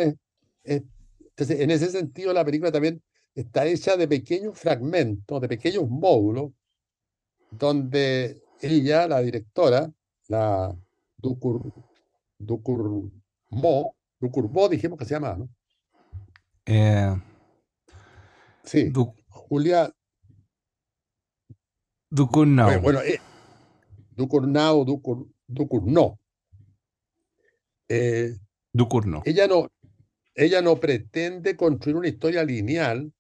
entonces, 0.64 1.60
en 1.60 1.70
ese 1.70 1.90
sentido, 1.90 2.32
la 2.32 2.44
película 2.44 2.72
también 2.72 3.02
está 3.34 3.66
hecha 3.66 3.96
de 3.96 4.08
pequeños 4.08 4.58
fragmentos, 4.58 5.40
de 5.40 5.48
pequeños 5.48 5.88
módulos, 5.88 6.52
donde 7.50 8.42
ella, 8.60 9.06
la 9.06 9.20
directora, 9.20 9.92
la 10.28 10.74
Dukur, 11.18 11.72
Dukur 12.38 13.10
Mo, 13.50 13.94
Dukur 14.20 14.48
Mo, 14.48 14.68
dijimos 14.68 14.98
que 14.98 15.04
se 15.04 15.14
llama, 15.14 15.36
¿no? 15.36 15.48
Eh, 16.64 17.14
sí, 18.64 18.90
Julia. 19.48 19.92
Dukur 22.11 22.46
Bueno, 22.46 22.82
bueno 22.82 23.00
eh, 23.02 23.20
Dukur 25.46 25.82
No. 25.87 26.18
Eh. 27.88 28.37
Ella 29.24 29.46
no, 29.46 29.68
ella 30.35 30.62
no 30.62 30.76
pretende 30.76 31.56
construir 31.56 31.96
una 31.96 32.09
historia 32.09 32.44
lineal, 32.44 33.12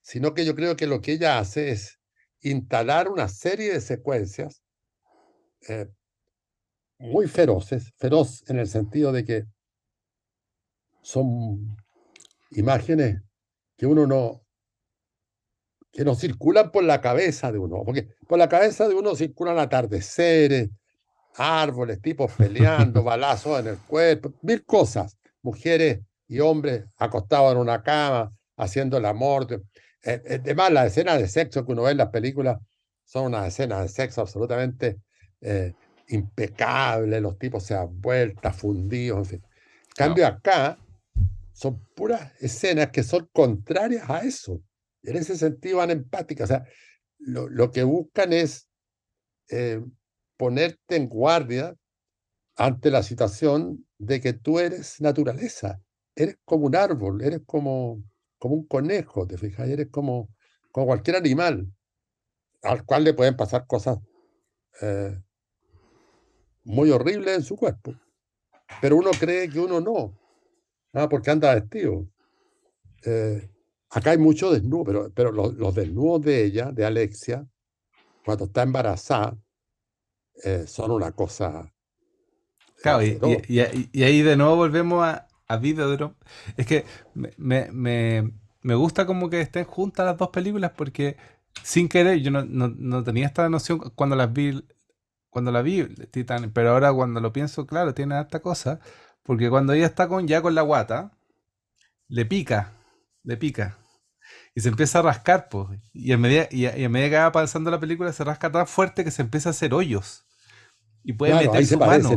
sino 0.00 0.34
que 0.34 0.44
yo 0.44 0.54
creo 0.54 0.76
que 0.76 0.86
lo 0.86 1.00
que 1.00 1.12
ella 1.12 1.38
hace 1.38 1.70
es 1.70 1.98
instalar 2.40 3.08
una 3.08 3.28
serie 3.28 3.72
de 3.72 3.80
secuencias 3.80 4.62
eh, 5.68 5.88
muy 6.98 7.28
feroces, 7.28 7.92
feroz 7.98 8.42
en 8.48 8.58
el 8.58 8.68
sentido 8.68 9.12
de 9.12 9.24
que 9.24 9.44
son 11.02 11.76
imágenes 12.50 13.22
que 13.76 13.86
uno 13.86 14.06
no, 14.06 14.45
que 15.96 16.04
no 16.04 16.14
circulan 16.14 16.70
por 16.70 16.84
la 16.84 17.00
cabeza 17.00 17.50
de 17.50 17.58
uno, 17.58 17.82
porque 17.82 18.06
por 18.28 18.38
la 18.38 18.50
cabeza 18.50 18.86
de 18.86 18.94
uno 18.94 19.16
circulan 19.16 19.58
atardeceres, 19.58 20.68
árboles, 21.36 22.02
tipos 22.02 22.30
peleando, 22.32 23.02
balazos 23.02 23.60
en 23.60 23.68
el 23.68 23.78
cuerpo, 23.78 24.34
mil 24.42 24.62
cosas, 24.66 25.16
mujeres 25.40 26.00
y 26.28 26.40
hombres 26.40 26.84
acostados 26.98 27.52
en 27.52 27.58
una 27.58 27.82
cama, 27.82 28.30
haciendo 28.56 28.98
el 28.98 29.06
amor, 29.06 29.62
Además, 30.04 30.70
las 30.70 30.86
escenas 30.86 31.18
de 31.18 31.26
sexo 31.26 31.66
que 31.66 31.72
uno 31.72 31.82
ve 31.82 31.90
en 31.90 31.96
las 31.96 32.10
películas 32.10 32.58
son 33.02 33.24
unas 33.24 33.48
escenas 33.48 33.82
de 33.82 33.88
sexo 33.88 34.20
absolutamente 34.20 34.98
eh, 35.40 35.72
impecables, 36.08 37.20
los 37.20 37.36
tipos 37.38 37.64
se 37.64 37.74
dan 37.74 38.00
vueltas, 38.00 38.54
fundidos, 38.54 39.18
en 39.18 39.24
fin. 39.24 39.42
En 39.42 39.94
cambio, 39.96 40.26
acá 40.28 40.78
son 41.52 41.80
puras 41.96 42.30
escenas 42.38 42.90
que 42.90 43.02
son 43.02 43.28
contrarias 43.32 44.08
a 44.08 44.20
eso. 44.20 44.60
En 45.06 45.16
ese 45.16 45.36
sentido 45.36 45.78
van 45.78 45.90
empáticas. 45.90 46.50
O 46.50 46.54
sea, 46.54 46.66
lo, 47.18 47.70
que 47.70 47.82
buscan 47.82 48.32
es 48.32 48.68
eh, 49.50 49.82
ponerte 50.36 50.96
en 50.96 51.08
guardia 51.08 51.74
ante 52.56 52.90
la 52.90 53.02
situación 53.02 53.86
de 53.98 54.20
que 54.20 54.32
tú 54.32 54.58
eres 54.58 55.00
naturaleza, 55.00 55.80
eres 56.14 56.38
como 56.44 56.66
un 56.66 56.76
árbol, 56.76 57.22
eres 57.22 57.40
como 57.46 58.02
como 58.38 58.54
un 58.54 58.66
conejo, 58.66 59.26
te 59.26 59.38
fijas, 59.38 59.68
eres 59.68 59.88
como, 59.90 60.28
como 60.70 60.86
cualquier 60.86 61.16
animal 61.16 61.72
al 62.62 62.84
cual 62.84 63.04
le 63.04 63.14
pueden 63.14 63.36
pasar 63.36 63.66
cosas 63.66 63.98
eh, 64.80 65.22
muy 66.64 66.90
horribles 66.90 67.36
en 67.36 67.42
su 67.42 67.56
cuerpo. 67.56 67.94
Pero 68.80 68.96
uno 68.96 69.10
cree 69.18 69.48
que 69.48 69.60
uno 69.60 69.80
no, 69.80 70.18
¿ah? 70.92 71.08
porque 71.08 71.30
anda 71.30 71.54
vestido. 71.54 72.08
Eh, 73.04 73.48
acá 73.90 74.10
hay 74.10 74.18
mucho 74.18 74.52
desnudo, 74.52 74.84
pero, 74.84 75.12
pero 75.14 75.32
los, 75.32 75.74
desnudos 75.74 76.22
de 76.22 76.44
ella, 76.44 76.72
de 76.72 76.84
Alexia, 76.84 77.46
cuando 78.24 78.44
está 78.44 78.62
embarazada, 78.62 79.36
eh, 80.44 80.64
son 80.66 80.90
una 80.90 81.12
cosa. 81.12 81.72
Claro, 82.82 83.02
y, 83.02 83.18
y, 83.48 84.02
ahí 84.02 84.22
de 84.22 84.36
nuevo 84.36 84.56
volvemos 84.56 85.04
a, 85.04 85.26
a 85.48 85.56
Videodrome. 85.56 86.14
Es 86.56 86.66
que 86.66 86.84
me, 87.14 87.32
me, 87.72 88.32
me, 88.62 88.74
gusta 88.74 89.06
como 89.06 89.30
que 89.30 89.40
estén 89.40 89.64
juntas 89.64 90.06
las 90.06 90.18
dos 90.18 90.28
películas 90.28 90.72
porque 90.76 91.16
sin 91.62 91.88
querer 91.88 92.20
yo 92.20 92.30
no, 92.30 92.44
no, 92.44 93.02
tenía 93.02 93.26
esta 93.26 93.48
noción 93.48 93.78
cuando 93.94 94.14
las 94.16 94.32
vi 94.32 94.62
cuando 95.30 95.52
la 95.52 95.62
vi 95.62 95.84
Titan, 96.10 96.50
pero 96.52 96.70
ahora 96.70 96.92
cuando 96.92 97.20
lo 97.20 97.32
pienso, 97.32 97.66
claro, 97.66 97.92
tiene 97.92 98.18
esta 98.18 98.40
cosa, 98.40 98.80
porque 99.22 99.50
cuando 99.50 99.74
ella 99.74 99.86
está 99.86 100.08
con 100.08 100.26
ya 100.26 100.40
con 100.40 100.54
la 100.54 100.62
guata, 100.62 101.12
le 102.08 102.24
pica, 102.24 102.75
le 103.26 103.36
pica. 103.36 103.76
Y 104.54 104.60
se 104.60 104.68
empieza 104.70 105.00
a 105.00 105.02
rascar, 105.02 105.48
pues. 105.50 105.78
Y 105.92 106.12
a 106.12 106.18
medida, 106.18 106.48
y 106.50 106.66
a, 106.66 106.88
medida 106.88 107.10
que 107.10 107.16
va 107.16 107.32
pasando 107.32 107.70
la 107.70 107.78
película, 107.78 108.12
se 108.12 108.24
rasca 108.24 108.50
tan 108.50 108.66
fuerte 108.66 109.04
que 109.04 109.10
se 109.10 109.20
empieza 109.20 109.50
a 109.50 109.52
hacer 109.52 109.74
hoyos. 109.74 110.24
Y 111.04 111.12
puede 111.12 111.34
meter 111.34 111.66
su 111.66 111.78
mano. 111.78 112.08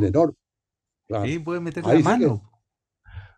Sí, 1.26 1.40
puede 1.40 1.60
meter 1.60 1.86
la 1.86 2.00
mano. 2.00 2.50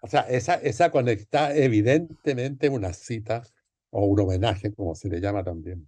O 0.02 0.08
sea, 0.08 0.22
esa, 0.22 0.56
esa 0.56 0.92
conecta 0.92 1.56
evidentemente 1.56 2.70
una 2.70 2.94
cita 2.94 3.44
o 3.90 4.06
un 4.06 4.20
homenaje, 4.20 4.74
como 4.74 4.96
se 4.96 5.10
le 5.10 5.20
llama 5.20 5.44
también. 5.44 5.88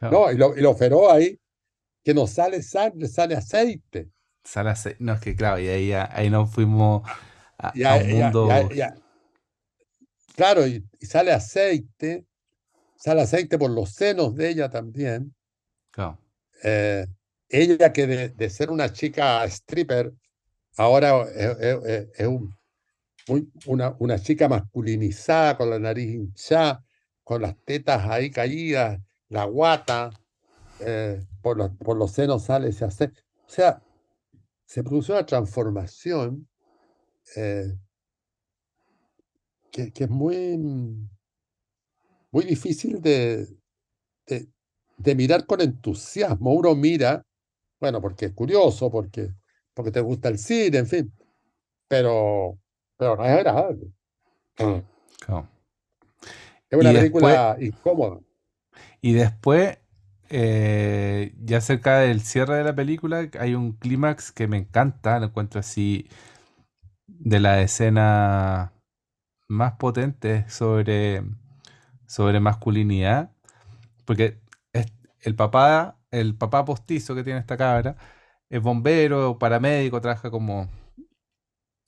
No, 0.00 0.30
y 0.32 0.36
lo, 0.36 0.56
y 0.56 0.60
lo 0.60 0.74
feroz 0.74 1.12
ahí, 1.12 1.38
que 2.02 2.14
no 2.14 2.26
sale 2.26 2.62
sangre, 2.62 3.08
sale 3.08 3.36
aceite. 3.36 4.10
Sale 4.42 4.70
aceite. 4.70 4.98
No, 5.02 5.14
es 5.14 5.20
que 5.20 5.36
claro, 5.36 5.60
y 5.60 5.68
ahí, 5.68 5.92
ahí 5.92 6.30
nos 6.30 6.50
fuimos 6.50 7.08
a, 7.58 7.72
un 7.96 8.10
mundo. 8.10 8.48
Claro, 10.34 10.66
y, 10.66 10.84
sale 11.00 11.32
aceite, 11.32 12.26
sale 12.96 13.22
aceite 13.22 13.58
por 13.58 13.70
los 13.70 13.90
senos 13.90 14.34
de 14.34 14.50
ella 14.50 14.68
también. 14.68 15.34
Claro. 15.90 16.18
Eh, 16.62 17.06
ella 17.48 17.92
que 17.92 18.06
de, 18.06 18.28
de, 18.30 18.50
ser 18.50 18.70
una 18.70 18.92
chica 18.92 19.44
stripper 19.44 20.12
ahora 20.76 21.22
es, 22.16 22.28
una, 23.66 23.94
una, 23.98 24.18
chica 24.18 24.48
masculinizada, 24.48 25.56
con 25.56 25.70
la 25.70 25.78
nariz 25.78 26.14
hinchada, 26.14 26.84
con 27.22 27.42
las 27.42 27.56
tetas 27.64 28.08
ahí 28.08 28.30
caídas, 28.30 29.00
la 29.28 29.44
guata, 29.44 30.10
eh, 30.80 31.24
por, 31.42 31.56
los, 31.56 31.70
por 31.76 31.96
los 31.96 32.12
senos 32.12 32.44
sale 32.44 32.72
se 32.72 32.84
hace. 32.84 33.04
O 33.46 33.50
sea, 33.50 33.82
se 34.66 34.82
produce 34.82 35.12
una 35.12 35.26
transformación 35.26 36.48
eh, 37.36 37.72
que, 39.74 40.04
es 40.04 40.10
muy, 40.10 40.56
muy 42.30 42.44
difícil 42.44 43.02
de, 43.02 43.46
de, 44.26 44.48
de 44.96 45.14
mirar 45.14 45.46
con 45.46 45.60
entusiasmo. 45.60 46.52
Uno 46.52 46.74
mira, 46.74 47.22
bueno, 47.80 48.00
porque 48.00 48.26
es 48.26 48.32
curioso, 48.32 48.90
porque 48.90 49.32
porque 49.74 49.90
te 49.90 50.00
gusta 50.00 50.28
el 50.28 50.38
cine, 50.38 50.78
en 50.78 50.86
fin. 50.86 51.12
Pero, 51.88 52.58
pero 52.96 53.16
no 53.16 53.24
es 53.24 53.30
agradable. 53.30 53.92
Es 56.70 56.78
una 56.78 56.92
película 56.92 57.56
incómoda. 57.60 58.20
Y 59.00 59.12
después, 59.12 59.76
eh, 60.30 61.34
ya 61.42 61.60
cerca 61.60 61.98
del 61.98 62.20
cierre 62.20 62.56
de 62.56 62.64
la 62.64 62.74
película, 62.74 63.28
hay 63.38 63.54
un 63.54 63.72
clímax 63.72 64.32
que 64.32 64.46
me 64.46 64.56
encanta, 64.56 65.18
lo 65.18 65.26
encuentro 65.26 65.60
así 65.60 66.08
de 67.06 67.40
la 67.40 67.60
escena 67.60 68.72
más 69.48 69.74
potente 69.74 70.48
sobre, 70.48 71.22
sobre 72.06 72.40
masculinidad. 72.40 73.30
Porque 74.04 74.40
es 74.72 74.86
el 75.20 75.34
papá, 75.36 75.98
el 76.10 76.36
papá 76.36 76.64
postizo 76.64 77.14
que 77.14 77.24
tiene 77.24 77.40
esta 77.40 77.56
cabra, 77.56 77.96
es 78.50 78.62
bombero, 78.62 79.38
paramédico, 79.38 80.00
trabaja 80.00 80.30
como, 80.30 80.68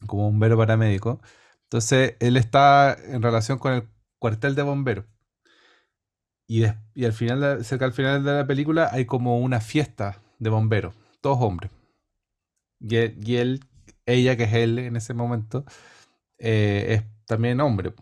como 0.07 0.25
bombero 0.25 0.57
paramédico. 0.57 1.21
Entonces, 1.65 2.17
él 2.21 2.37
está 2.37 2.95
en 2.95 3.23
relación 3.23 3.59
con 3.59 3.73
el 3.75 3.89
cuartel 4.19 4.55
de 4.55 4.63
bomberos. 4.63 5.07
Y, 6.49 6.65
y 6.95 7.05
al 7.05 7.13
final, 7.13 7.65
cerca 7.65 7.85
al 7.87 7.93
final 7.93 8.25
de 8.25 8.33
la 8.33 8.47
película, 8.47 8.89
hay 8.93 9.05
como 9.07 9.39
una 9.39 9.61
fiesta 9.61 10.23
de 10.39 10.51
bomberos, 10.51 10.95
todos 11.21 11.39
hombres. 11.41 11.71
Y 12.81 12.97
él, 13.37 13.61
ella, 14.07 14.37
que 14.37 14.45
es 14.45 14.53
él 14.55 14.79
en 14.79 14.97
ese 14.97 15.15
momento, 15.15 15.65
eh, 16.39 16.87
es 16.89 17.16
también 17.27 17.61
hombre. 17.61 17.95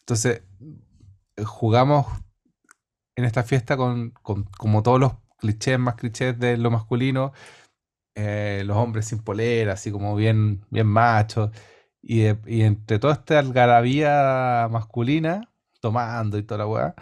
Entonces, 0.00 0.42
jugamos 1.44 2.06
en 3.16 3.24
esta 3.24 3.42
fiesta 3.42 3.76
con, 3.76 4.10
con 4.22 4.44
como 4.44 4.82
todos 4.82 5.00
los 5.00 5.12
clichés 5.38 5.78
más 5.78 5.96
clichés 5.96 6.38
de 6.38 6.56
lo 6.56 6.70
masculino, 6.70 7.32
eh, 8.14 8.62
los 8.66 8.76
hombres 8.76 9.06
sin 9.06 9.20
polera, 9.20 9.74
así 9.74 9.90
como 9.90 10.16
bien, 10.16 10.64
bien 10.70 10.86
machos. 10.86 11.50
Y, 12.02 12.24
entre 12.26 12.98
toda 12.98 13.14
esta 13.14 13.38
algarabía 13.38 14.68
masculina, 14.70 15.52
tomando 15.80 16.38
y 16.38 16.42
toda 16.44 16.58
la 16.58 16.66
weá, 16.66 16.94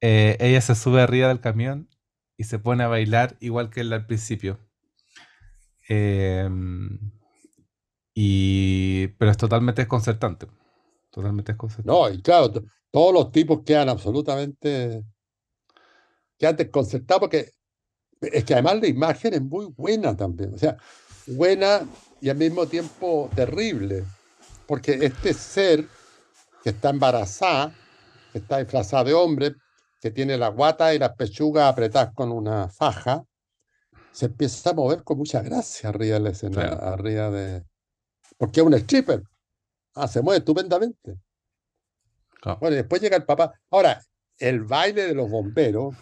eh, 0.00 0.36
ella 0.40 0.60
se 0.60 0.74
sube 0.74 1.02
arriba 1.02 1.28
del 1.28 1.40
camión 1.40 1.88
y 2.36 2.44
se 2.44 2.58
pone 2.58 2.84
a 2.84 2.88
bailar 2.88 3.36
igual 3.40 3.70
que 3.70 3.80
él 3.82 3.92
al 3.92 4.06
principio. 4.06 4.58
Em, 5.88 6.98
y, 8.14 9.08
pero 9.18 9.30
es 9.30 9.36
totalmente 9.36 9.82
desconcertante. 9.82 10.46
Totalmente 11.10 11.52
desconcertante. 11.52 11.90
No, 11.90 12.08
y 12.08 12.22
claro, 12.22 12.52
todos 12.90 13.12
los 13.12 13.30
tipos 13.30 13.60
quedan 13.64 13.88
absolutamente 13.88 15.04
quedan 16.40 16.56
desconcertados 16.56 17.20
porque 17.20 17.50
es 18.20 18.44
que 18.44 18.54
además 18.54 18.80
la 18.80 18.86
imagen 18.88 19.34
es 19.34 19.42
muy 19.42 19.66
buena 19.66 20.16
también. 20.16 20.54
O 20.54 20.58
sea, 20.58 20.76
buena 21.26 21.86
y 22.20 22.30
al 22.30 22.36
mismo 22.36 22.66
tiempo 22.66 23.30
terrible. 23.34 24.04
Porque 24.66 24.98
este 25.02 25.34
ser 25.34 25.86
que 26.62 26.70
está 26.70 26.90
embarazada, 26.90 27.74
que 28.32 28.38
está 28.38 28.58
disfrazada 28.58 29.04
de 29.04 29.14
hombre, 29.14 29.54
que 30.00 30.10
tiene 30.10 30.38
la 30.38 30.48
guata 30.48 30.94
y 30.94 30.98
las 30.98 31.14
pechugas 31.14 31.70
apretadas 31.70 32.14
con 32.14 32.32
una 32.32 32.68
faja, 32.68 33.22
se 34.12 34.26
empieza 34.26 34.70
a 34.70 34.74
mover 34.74 35.04
con 35.04 35.18
mucha 35.18 35.42
gracia 35.42 35.90
arriba 35.90 36.14
de 36.14 36.20
la 36.20 36.30
escena, 36.30 36.62
arriba 36.62 37.30
de... 37.30 37.64
Porque 38.38 38.60
es 38.60 38.66
un 38.66 38.74
stripper. 38.74 39.22
Se 40.08 40.22
mueve 40.22 40.38
estupendamente. 40.38 41.18
Bueno, 42.58 42.74
y 42.74 42.76
después 42.76 43.02
llega 43.02 43.16
el 43.16 43.24
papá. 43.24 43.52
Ahora, 43.70 44.00
el 44.38 44.64
baile 44.64 45.06
de 45.06 45.14
los 45.14 45.30
bomberos 45.30 45.94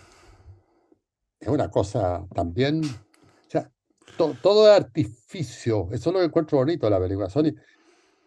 es 1.41 1.49
una 1.49 1.70
cosa 1.70 2.26
también... 2.34 2.84
O 2.84 3.51
sea, 3.51 3.70
todo 4.16 4.68
es 4.68 4.80
artificio. 4.80 5.89
Eso 5.93 6.11
es 6.11 6.14
lo 6.14 6.20
que 6.20 6.26
encuentro 6.26 6.59
bonito 6.59 6.86
de 6.86 6.91
la 6.91 7.01
película. 7.01 7.30
Son 7.30 7.55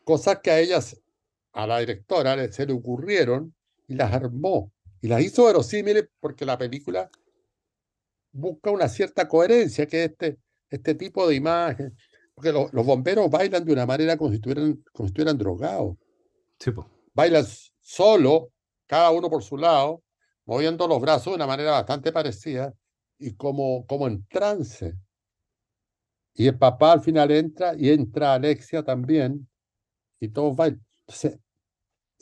cosas 0.04 0.40
que 0.42 0.52
a 0.52 0.60
ellas, 0.60 1.02
a 1.54 1.68
la 1.68 1.80
directora, 1.80 2.52
se 2.52 2.66
le 2.66 2.74
ocurrieron 2.74 3.56
y 3.88 3.96
las 3.96 4.14
armó. 4.14 4.74
Y 5.02 5.08
las 5.08 5.22
hizo 5.22 5.46
verosímiles 5.46 6.10
porque 6.20 6.46
la 6.46 6.58
película 6.58 7.10
busca 8.32 8.72
una 8.72 8.88
cierta 8.88 9.28
coherencia, 9.28 9.88
que 9.88 10.04
es 10.04 10.12
este, 10.12 10.38
este 10.70 10.96
tipo 10.96 11.28
de 11.28 11.36
imagen. 11.36 11.96
Porque 12.42 12.74
los 12.74 12.86
bomberos 12.86 13.30
bailan 13.30 13.64
de 13.64 13.72
una 13.72 13.86
manera 13.86 14.18
como 14.18 14.32
si 14.32 14.38
estuvieran, 14.38 14.84
como 14.92 15.08
si 15.08 15.12
estuvieran 15.12 15.38
drogados. 15.38 15.96
Sí, 16.58 16.72
Bailan 17.14 17.46
solo, 17.80 18.52
cada 18.88 19.12
uno 19.12 19.30
por 19.30 19.44
su 19.44 19.58
lado, 19.58 20.02
moviendo 20.46 20.88
los 20.88 21.00
brazos 21.00 21.26
de 21.26 21.36
una 21.36 21.46
manera 21.46 21.72
bastante 21.72 22.12
parecida 22.12 22.74
y 23.20 23.36
como, 23.36 23.86
como 23.86 24.08
en 24.08 24.26
trance. 24.26 24.96
Y 26.34 26.48
el 26.48 26.58
papá 26.58 26.94
al 26.94 27.02
final 27.02 27.30
entra 27.30 27.76
y 27.78 27.92
entra 27.92 28.34
Alexia 28.34 28.82
también 28.82 29.48
y 30.20 30.30
todos 30.30 30.56
bailan. 30.56 30.84
Entonces, 31.02 31.40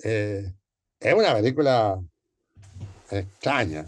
eh, 0.04 0.54
es 1.00 1.14
una 1.14 1.34
película 1.34 1.98
extraña. 3.10 3.86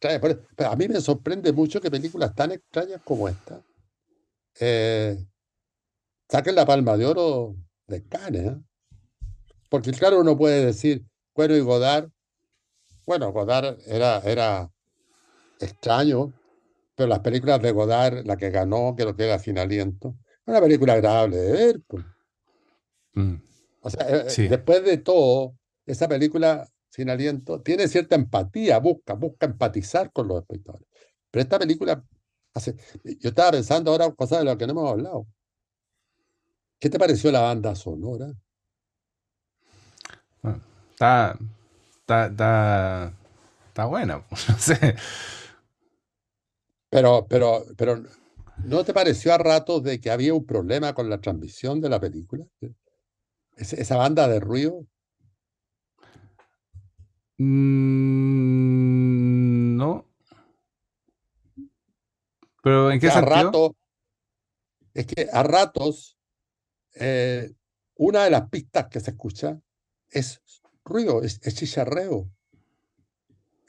Pero 0.00 0.70
a 0.70 0.74
mí 0.74 0.88
me 0.88 1.00
sorprende 1.00 1.52
mucho 1.52 1.80
que 1.80 1.92
películas 1.92 2.34
tan 2.34 2.50
extrañas 2.50 3.00
como 3.04 3.28
esta 3.28 3.62
eh, 4.60 5.16
saquen 6.28 6.54
la 6.54 6.66
palma 6.66 6.96
de 6.96 7.06
oro 7.06 7.56
de 7.86 8.06
Cannes. 8.06 8.46
¿eh? 8.46 8.56
Porque 9.68 9.92
claro, 9.92 10.20
uno 10.20 10.36
puede 10.36 10.66
decir, 10.66 11.04
bueno, 11.34 11.56
y 11.56 11.60
Godard, 11.60 12.10
bueno, 13.06 13.32
Godard 13.32 13.78
era, 13.86 14.18
era 14.18 14.70
extraño, 15.60 16.32
pero 16.94 17.08
las 17.08 17.20
películas 17.20 17.60
de 17.62 17.72
Godard, 17.72 18.24
la 18.26 18.36
que 18.36 18.50
ganó, 18.50 18.94
creo 18.96 19.16
que 19.16 19.24
era 19.24 19.38
Sin 19.38 19.58
Aliento, 19.58 20.16
una 20.46 20.60
película 20.60 20.94
agradable 20.94 21.36
de 21.36 21.52
ver. 21.52 21.80
Pues. 21.86 22.04
Mm. 23.14 23.34
O 23.80 23.90
sea, 23.90 24.06
eh, 24.08 24.48
después 24.48 24.84
de 24.84 24.98
todo, 24.98 25.56
esa 25.86 26.08
película 26.08 26.68
sin 26.92 27.08
aliento, 27.08 27.62
tiene 27.62 27.88
cierta 27.88 28.16
empatía, 28.16 28.78
busca, 28.78 29.14
busca 29.14 29.46
empatizar 29.46 30.12
con 30.12 30.28
los 30.28 30.42
espectadores. 30.42 30.86
Pero 31.30 31.42
esta 31.42 31.58
película 31.58 32.04
hace. 32.54 32.76
Yo 33.20 33.30
estaba 33.30 33.52
pensando 33.52 33.90
ahora 33.90 34.10
cosas 34.12 34.40
de 34.40 34.44
las 34.44 34.56
que 34.56 34.66
no 34.66 34.72
hemos 34.72 34.90
hablado. 34.90 35.26
¿Qué 36.78 36.90
te 36.90 36.98
pareció 36.98 37.30
la 37.30 37.40
banda 37.40 37.74
sonora? 37.74 38.32
está, 40.90 41.38
está, 42.00 42.26
está, 42.26 43.12
está 43.68 43.84
buena, 43.86 44.24
no 44.48 44.58
sé. 44.58 44.96
Pero, 46.90 47.26
pero, 47.28 47.64
pero, 47.76 48.02
¿no 48.64 48.84
te 48.84 48.92
pareció 48.92 49.32
a 49.32 49.38
ratos 49.38 49.82
de 49.82 50.00
que 50.00 50.10
había 50.10 50.34
un 50.34 50.44
problema 50.44 50.94
con 50.94 51.08
la 51.08 51.20
transmisión 51.20 51.80
de 51.80 51.88
la 51.88 52.00
película? 52.00 52.44
esa 53.56 53.96
banda 53.96 54.28
de 54.28 54.40
ruido 54.40 54.86
Mm, 57.42 59.76
no. 59.76 60.06
¿Pero 62.62 62.90
en 62.90 63.00
qué 63.00 63.08
a 63.08 63.20
Rato, 63.20 63.76
es 64.94 65.06
que 65.06 65.28
a 65.32 65.42
ratos 65.42 66.16
eh, 66.94 67.52
una 67.96 68.24
de 68.24 68.30
las 68.30 68.48
pistas 68.48 68.88
que 68.88 69.00
se 69.00 69.10
escucha 69.10 69.60
es 70.10 70.40
ruido, 70.84 71.22
es, 71.22 71.40
chicharreo. 71.40 72.30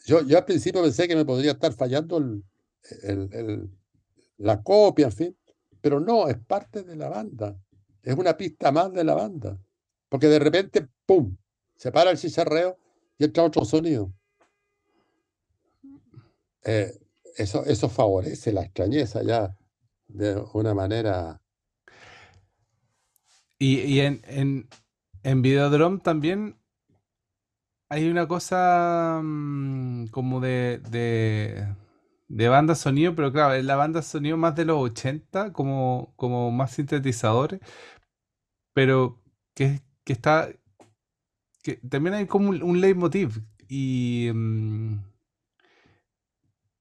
Yo, 0.05 0.21
yo 0.21 0.37
al 0.37 0.45
principio 0.45 0.81
pensé 0.81 1.07
que 1.07 1.15
me 1.15 1.25
podría 1.25 1.51
estar 1.51 1.73
fallando 1.73 2.17
el, 2.17 3.69
la 4.37 4.61
copia, 4.61 5.05
en 5.05 5.11
fin, 5.11 5.37
pero 5.81 5.99
no, 5.99 6.27
es 6.27 6.37
parte 6.37 6.83
de 6.83 6.95
la 6.95 7.09
banda. 7.09 7.57
Es 8.01 8.15
una 8.15 8.35
pista 8.35 8.71
más 8.71 8.91
de 8.91 9.03
la 9.03 9.13
banda. 9.13 9.57
Porque 10.09 10.27
de 10.27 10.39
repente, 10.39 10.87
¡pum! 11.05 11.37
Se 11.77 11.91
para 11.91 12.11
el 12.11 12.17
chicharreo 12.17 12.77
y 13.17 13.25
entra 13.25 13.43
otro 13.43 13.63
sonido. 13.65 14.11
Eh, 16.65 16.93
eso, 17.37 17.65
eso 17.65 17.89
favorece 17.89 18.51
la 18.51 18.63
extrañeza 18.63 19.23
ya 19.23 19.55
de 20.07 20.43
una 20.53 20.73
manera. 20.73 21.41
Y, 23.59 23.99
en, 23.99 24.21
en, 24.25 24.67
en 25.23 25.41
Videodrome 25.41 25.99
también 25.99 26.59
hay 27.89 28.09
una 28.09 28.27
cosa 28.27 29.21
mm, 29.23 30.07
como 30.07 30.41
de, 30.41 30.79
de, 32.27 32.49
banda 32.49 32.75
sonido, 32.75 33.15
pero 33.15 33.31
claro, 33.31 33.53
es 33.53 33.63
la 33.63 33.77
banda 33.77 34.01
sonido 34.01 34.35
más 34.35 34.55
de 34.55 34.65
los 34.65 34.77
80, 34.77 35.53
como, 35.53 36.13
como 36.17 36.51
más 36.51 36.71
sintetizadores, 36.71 37.61
pero 38.73 39.21
que, 39.55 39.81
que 40.03 40.13
está 40.13 40.49
que 41.63 41.77
también 41.77 42.13
hay 42.13 42.27
como 42.27 42.49
un, 42.49 42.81
leitmotiv 42.81 43.41
y 43.67 44.29
mm, 44.33 44.99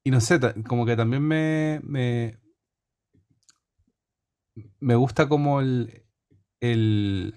y 0.04 0.10
no 0.10 0.20
sé, 0.20 0.40
como 0.66 0.86
que 0.86 0.96
también 0.96 1.22
me 1.22 1.80
me, 1.84 2.38
me 4.80 4.94
gusta 4.96 5.28
como 5.28 5.60
el, 5.60 6.04
el 6.60 7.34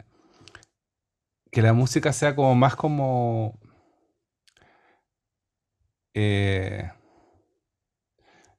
que 1.51 1.61
la 1.61 1.73
música 1.73 2.13
sea 2.13 2.35
como 2.35 2.55
más 2.55 2.75
como 2.75 3.59
eh, 6.13 6.91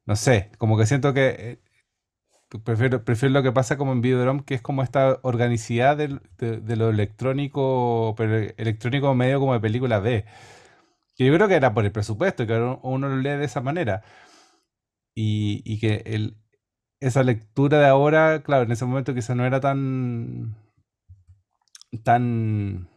no 0.06 0.16
sé, 0.16 0.50
como 0.58 0.78
que 0.78 0.86
siento 0.86 1.12
que 1.14 1.28
eh, 1.38 1.60
Prefiero, 2.64 3.04
prefiero 3.04 3.32
lo 3.32 3.42
que 3.42 3.50
pasa 3.52 3.76
como 3.76 3.92
en 3.92 4.00
Videodrome, 4.00 4.44
que 4.44 4.54
es 4.54 4.62
como 4.62 4.82
esta 4.84 5.18
organicidad 5.22 5.96
de, 5.96 6.76
lo 6.76 6.90
electrónico, 6.90 8.14
pero 8.16 8.36
electrónico 8.56 9.14
medio 9.14 9.40
como 9.40 9.52
de 9.52 9.60
película 9.60 9.98
B. 9.98 10.24
Yo 11.18 11.32
creo 11.34 11.48
que 11.48 11.54
era 11.54 11.72
por 11.72 11.84
el 11.84 11.92
presupuesto, 11.92 12.46
que 12.46 12.54
uno 12.82 13.08
lo 13.08 13.16
lee 13.16 13.30
de 13.30 13.44
esa 13.44 13.60
manera. 13.60 14.02
Y, 15.14 15.62
y 15.64 15.78
que 15.80 16.02
el, 16.06 16.36
esa 17.00 17.22
lectura 17.22 17.78
de 17.80 17.86
ahora, 17.86 18.42
claro, 18.42 18.64
en 18.64 18.72
ese 18.72 18.84
momento 18.84 19.14
quizás 19.14 19.36
no 19.36 19.46
era 19.46 19.60
tan. 19.60 20.56
tan 22.04 22.88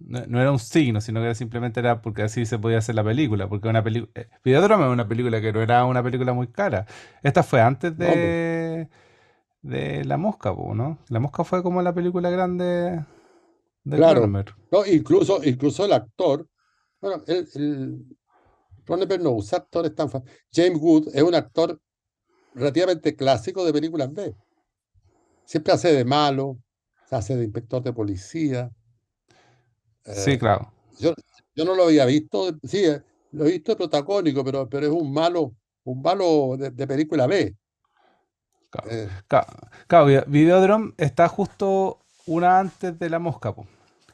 no, 0.00 0.40
era 0.40 0.50
un 0.50 0.58
signo, 0.58 1.00
sino 1.00 1.22
que 1.22 1.34
simplemente 1.34 1.80
era 1.80 2.02
porque 2.02 2.22
así 2.22 2.44
se 2.46 2.58
podía 2.58 2.78
hacer 2.78 2.94
la 2.94 3.04
película. 3.04 3.48
Porque 3.48 3.68
una 3.68 3.82
película. 3.82 4.10
Eh, 4.14 4.28
Videodrome 4.44 4.84
es 4.86 4.90
una 4.90 5.08
película 5.08 5.40
que 5.40 5.52
no 5.52 5.62
era 5.62 5.84
una 5.84 6.02
película 6.02 6.32
muy 6.32 6.48
cara. 6.48 6.86
Esta 7.22 7.42
fue 7.42 7.60
antes 7.60 7.96
de. 7.96 8.88
de 9.62 10.04
La 10.04 10.16
Mosca, 10.16 10.52
¿no? 10.52 10.98
La 11.08 11.20
Mosca 11.20 11.44
fue 11.44 11.62
como 11.62 11.82
la 11.82 11.94
película 11.94 12.30
grande 12.30 13.04
de 13.84 13.96
claro. 13.96 14.26
No, 14.70 14.86
incluso, 14.86 15.42
incluso 15.44 15.84
el 15.84 15.92
actor. 15.92 16.46
Bueno, 17.02 17.22
el, 17.26 17.48
el 18.88 19.22
no 19.22 19.30
usa 19.32 19.58
actores 19.58 19.94
tan 19.94 20.08
James 20.52 20.80
Wood 20.80 21.08
es 21.12 21.22
un 21.22 21.34
actor 21.34 21.78
relativamente 22.54 23.14
clásico 23.14 23.64
de 23.64 23.72
películas 23.72 24.12
B. 24.12 24.34
Siempre 25.44 25.72
hace 25.72 25.92
de 25.92 26.04
malo, 26.04 26.58
hace 27.10 27.36
de 27.36 27.44
inspector 27.44 27.82
de 27.82 27.92
policía 27.92 28.70
Sí, 30.04 30.32
eh, 30.32 30.38
claro. 30.38 30.72
Yo, 30.98 31.12
yo 31.54 31.64
no 31.64 31.74
lo 31.74 31.84
había 31.84 32.04
visto, 32.06 32.58
sí, 32.64 32.84
eh, 32.84 33.02
lo 33.32 33.46
he 33.46 33.52
visto 33.52 33.76
protagónico, 33.76 34.44
pero, 34.44 34.68
pero 34.68 34.86
es 34.86 34.92
un 34.92 35.12
malo, 35.12 35.54
un 35.84 36.02
malo 36.02 36.56
de, 36.56 36.86
película 36.86 37.26
B. 37.26 37.54
Claro, 38.70 38.90
eh, 38.90 39.08
claro, 39.86 40.06
Videodrome 40.26 40.92
está 40.96 41.28
justo 41.28 42.00
una 42.26 42.58
antes 42.58 42.98
de 42.98 43.10
la 43.10 43.18
mosca. 43.18 43.54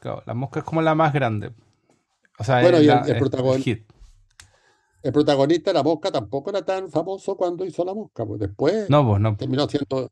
Claro, 0.00 0.22
la 0.26 0.34
mosca 0.34 0.60
es 0.60 0.64
como 0.64 0.82
la 0.82 0.94
más 0.94 1.12
grande. 1.12 1.52
O 2.38 2.44
sea, 2.44 2.60
Bueno, 2.60 2.78
es 2.78 2.84
y 2.84 2.88
el, 2.88 2.98
el 2.98 3.16
el 3.16 3.86
el 5.02 5.12
protagonista 5.12 5.70
de 5.70 5.74
La 5.74 5.82
Mosca 5.82 6.10
tampoco 6.10 6.50
era 6.50 6.64
tan 6.64 6.90
famoso 6.90 7.36
cuando 7.36 7.64
hizo 7.64 7.84
La 7.84 7.94
Mosca, 7.94 8.26
pues 8.26 8.40
después 8.40 8.90
No, 8.90 9.06
pues 9.06 9.20
no. 9.20 9.36
terminó 9.36 9.68
siendo, 9.68 10.10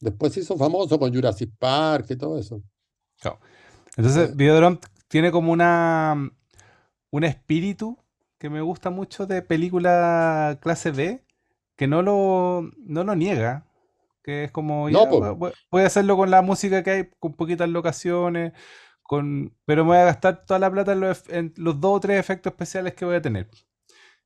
después 0.00 0.32
se 0.32 0.40
hizo 0.40 0.56
famoso 0.56 0.98
con 0.98 1.14
Jurassic 1.14 1.50
Park 1.58 2.06
y 2.10 2.16
todo 2.16 2.38
eso. 2.38 2.60
Claro. 3.20 3.38
Entonces, 3.96 4.30
Eh. 4.30 4.32
Videodrome 4.34 4.78
tiene 5.08 5.30
como 5.30 5.52
una 5.52 6.30
un 7.10 7.24
espíritu 7.24 7.96
que 8.38 8.50
me 8.50 8.60
gusta 8.60 8.90
mucho 8.90 9.26
de 9.26 9.40
película 9.42 10.58
clase 10.60 10.90
B, 10.90 11.24
que 11.76 11.86
no 11.86 12.02
lo, 12.02 12.68
no 12.78 13.04
lo 13.04 13.14
niega. 13.14 13.64
Que 14.22 14.44
es 14.44 14.50
como, 14.50 14.90
No, 14.90 15.04
ya, 15.04 15.08
po. 15.08 15.20
voy- 15.20 15.34
voy- 15.36 15.52
voy 15.70 15.82
a 15.82 15.86
hacerlo 15.86 16.16
con 16.16 16.30
la 16.32 16.42
música 16.42 16.82
que 16.82 16.90
hay, 16.90 17.08
con 17.20 17.32
poquitas 17.34 17.68
locaciones, 17.68 18.52
con, 19.06 19.54
pero 19.64 19.84
me 19.84 19.90
voy 19.90 19.98
a 19.98 20.04
gastar 20.04 20.44
toda 20.46 20.58
la 20.60 20.70
plata 20.70 20.92
en 20.92 21.00
los, 21.00 21.18
ef- 21.24 21.32
en 21.34 21.54
los 21.56 21.80
dos 21.80 21.96
o 21.96 22.00
tres 22.00 22.18
efectos 22.20 22.52
especiales 22.52 22.94
que 22.94 23.04
voy 23.04 23.16
a 23.16 23.22
tener. 23.22 23.48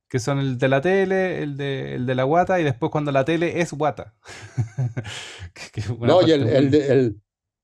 Que 0.09 0.19
son 0.19 0.39
el 0.39 0.57
de 0.57 0.67
la 0.67 0.81
tele, 0.81 1.41
el 1.43 1.55
de, 1.57 1.95
el 1.95 2.05
de 2.05 2.15
la 2.15 2.23
guata, 2.23 2.59
y 2.59 2.63
después 2.63 2.91
cuando 2.91 3.11
la 3.11 3.23
tele 3.25 3.61
es 3.61 3.73
guata. 3.73 4.13
Que- 5.53 5.81
que 5.81 5.93
No, 5.99 6.21
y 6.21 6.31
el, 6.31 6.45
muy- 6.45 6.67
de- 6.69 6.87
el- 6.93 7.21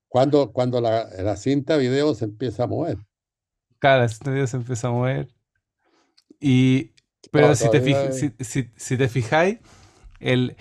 cuando, 0.08 0.52
cuando 0.52 0.80
la, 0.80 1.06
la 1.22 1.36
cinta 1.36 1.76
video 1.76 2.14
se 2.14 2.24
empieza 2.24 2.64
a 2.64 2.66
mover. 2.66 2.98
Cada 3.78 4.04
estudio 4.06 4.46
se 4.46 4.56
empieza 4.56 4.88
a 4.88 4.92
mover. 4.92 5.28
Y, 6.40 6.92
pero 7.30 7.54
si 7.54 7.68
te, 7.70 7.82
fij- 7.82 8.12
si, 8.12 8.44
si- 8.44 8.70
si 8.76 8.96
te 8.96 9.08
fijáis, 9.08 9.58
el, 10.20 10.56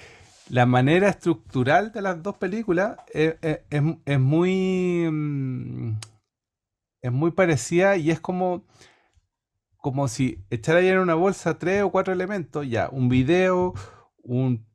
la 0.49 0.66
manera 0.66 1.10
estructural 1.10 1.91
de 1.91 2.01
las 2.01 2.22
dos 2.22 2.38
películas 2.38 2.97
es, 3.14 3.36
es- 3.41 3.60
es- 3.70 3.84
es 4.05 4.20
muy 4.20 5.08
mm, 5.10 5.99
es 7.08 7.14
muy 7.14 7.32
parecida 7.32 7.97
y 7.97 8.12
es 8.12 8.20
como 8.20 8.66
como 9.78 10.08
si 10.08 10.43
echara 10.49 10.82
en 10.82 10.97
una 10.99 11.16
bolsa 11.16 11.58
tres 11.58 11.84
o 11.84 11.91
cuatro 11.91 12.14
elementos, 12.14 12.68
ya, 12.68 12.89
un 12.91 13.10
video, 13.10 13.74
un, 14.18 14.66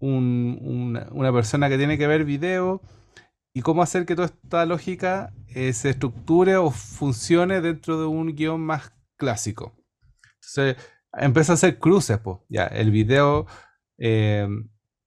un- 0.00 1.06
una, 1.12 1.32
persona 1.32 1.68
que 1.68 1.76
tiene 1.78 1.98
que 1.98 2.06
ver 2.06 2.24
video, 2.24 2.80
y 3.52 3.62
cómo 3.62 3.82
hacer 3.82 4.04
que 4.06 4.16
toda 4.16 4.26
esta 4.26 4.66
lógica 4.66 5.32
eh, 5.48 5.72
se 5.72 5.90
estructure 5.90 6.56
o 6.56 6.70
funcione 6.70 7.60
dentro 7.60 7.98
de 8.00 8.06
un 8.06 8.34
guion 8.34 8.60
más 8.60 8.92
clásico. 9.16 9.74
Entonces, 10.34 10.76
empieza 11.12 11.52
a 11.52 11.54
hacer 11.54 11.78
cruces, 11.78 12.18
pues. 12.18 12.38
Ya, 12.48 12.64
el 12.66 12.90
video 12.90 13.46
eh, 13.98 14.48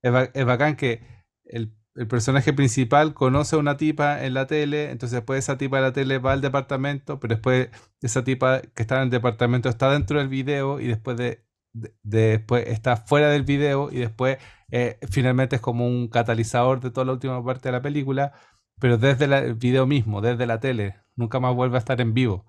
es 0.02 0.46
bacán 0.46 0.76
que 0.76 1.02
el, 1.44 1.76
el 1.96 2.08
personaje 2.08 2.54
principal 2.54 3.14
conoce 3.14 3.56
a 3.56 3.60
una 3.60 3.78
tipa 3.78 4.24
en 4.26 4.34
la 4.34 4.48
tele, 4.48 4.92
entonces 4.92 5.18
después 5.18 5.40
esa 5.40 5.58
tipa 5.58 5.78
de 5.78 5.84
la 5.84 5.94
tele 5.94 6.18
va 6.20 6.32
al 6.34 6.42
departamento, 6.42 7.20
pero 7.20 7.36
después 7.36 7.70
esa 8.02 8.24
tipa 8.24 8.62
que 8.62 8.82
está 8.84 8.98
en 8.98 9.04
el 9.04 9.10
departamento 9.10 9.70
está 9.70 9.92
dentro 9.92 10.20
del 10.20 10.30
video 10.30 10.80
y 10.80 10.88
después 10.88 11.18
de, 11.18 11.46
de- 11.74 11.94
de- 12.04 12.20
después 12.40 12.68
está 12.68 12.96
fuera 12.98 13.30
del 13.30 13.44
video 13.44 13.90
y 13.92 13.98
después 14.00 14.38
eh, 14.72 14.98
finalmente 15.12 15.56
es 15.58 15.62
como 15.62 15.88
un 15.88 16.08
catalizador 16.10 16.80
de 16.80 16.92
toda 16.92 17.06
la 17.06 17.14
última 17.14 17.44
parte 17.44 17.70
de 17.70 17.74
la 17.74 17.82
película, 17.82 18.34
pero 18.80 18.98
desde 18.98 19.28
la- 19.28 19.40
el 19.40 19.56
video 19.56 19.86
mismo, 19.88 20.22
desde 20.22 20.46
la 20.46 20.60
tele, 20.60 20.96
nunca 21.16 21.40
más 21.40 21.56
vuelve 21.56 21.76
a 21.78 21.80
estar 21.80 22.00
en 22.02 22.14
vivo. 22.14 22.46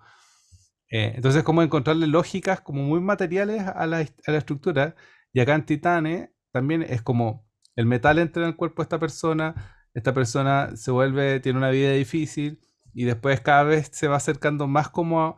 Eh, 0.90 1.12
entonces, 1.16 1.42
como 1.44 1.62
encontrarle 1.62 2.06
lógicas 2.06 2.60
como 2.60 2.82
muy 2.82 3.00
materiales 3.00 3.62
a 3.62 3.86
la, 3.86 3.98
a 3.98 4.30
la 4.32 4.38
estructura. 4.38 4.96
Y 5.32 5.40
acá 5.40 5.54
en 5.54 5.64
Titanes 5.66 6.30
también 6.52 6.82
es 6.82 7.02
como 7.02 7.46
el 7.80 7.86
metal 7.86 8.18
entra 8.18 8.42
en 8.42 8.48
el 8.50 8.56
cuerpo 8.56 8.82
de 8.82 8.84
esta 8.84 8.98
persona, 8.98 9.54
esta 9.94 10.12
persona 10.14 10.76
se 10.76 10.90
vuelve, 10.90 11.40
tiene 11.40 11.58
una 11.58 11.70
vida 11.70 11.92
difícil 11.92 12.60
y 12.94 13.04
después 13.04 13.40
cada 13.40 13.64
vez 13.64 13.88
se 13.92 14.06
va 14.08 14.16
acercando 14.16 14.66
más 14.68 14.88
como 14.88 15.36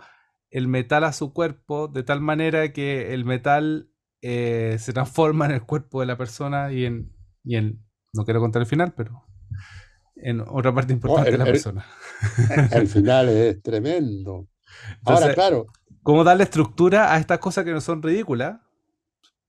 el 0.50 0.68
metal 0.68 1.04
a 1.04 1.12
su 1.12 1.32
cuerpo, 1.32 1.88
de 1.88 2.02
tal 2.02 2.20
manera 2.20 2.72
que 2.72 3.14
el 3.14 3.24
metal 3.24 3.88
eh, 4.20 4.76
se 4.78 4.92
transforma 4.92 5.46
en 5.46 5.52
el 5.52 5.62
cuerpo 5.62 6.00
de 6.00 6.06
la 6.06 6.18
persona 6.18 6.72
y 6.72 6.84
en, 6.84 7.12
y 7.44 7.56
en, 7.56 7.82
no 8.12 8.24
quiero 8.24 8.40
contar 8.40 8.60
el 8.62 8.66
final, 8.68 8.92
pero 8.94 9.24
en 10.16 10.40
otra 10.40 10.74
parte 10.74 10.92
importante 10.92 11.30
el- 11.30 11.34
de 11.34 11.38
la 11.38 11.44
el- 11.44 11.52
persona. 11.52 11.86
El 12.72 12.86
final 12.88 13.28
es 13.30 13.62
tremendo. 13.62 14.48
Ahora, 15.04 15.32
claro, 15.34 15.66
cómo 16.02 16.22
darle 16.24 16.44
estructura 16.44 17.12
a 17.14 17.18
estas 17.18 17.38
cosas 17.38 17.64
que 17.64 17.72
no 17.72 17.80
son 17.80 18.02
ridículas, 18.02 18.60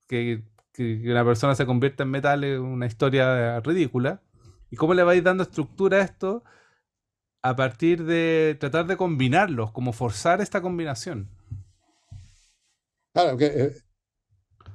que, 0.08 0.44
que- 0.74 1.02
una 1.12 1.26
persona 1.26 1.56
se 1.56 1.66
convierta 1.66 2.04
en 2.04 2.10
metal 2.12 2.44
es 2.44 2.60
una 2.60 2.86
historia 2.88 3.60
ridícula, 3.62 4.22
y 4.72 4.76
cómo 4.76 4.94
le 4.94 5.04
vais 5.04 5.24
dando 5.24 5.44
estructura 5.44 5.98
a 6.00 6.02
esto 6.02 6.44
a 7.44 7.56
partir 7.56 8.06
de 8.06 8.58
tratar 8.60 8.88
de 8.88 8.98
combinarlos, 8.98 9.72
como 9.72 9.94
forzar 9.94 10.42
esta 10.42 10.62
combinación. 10.62 11.30
claro 13.14 13.38
que 13.38 13.46
eh, 13.46 13.72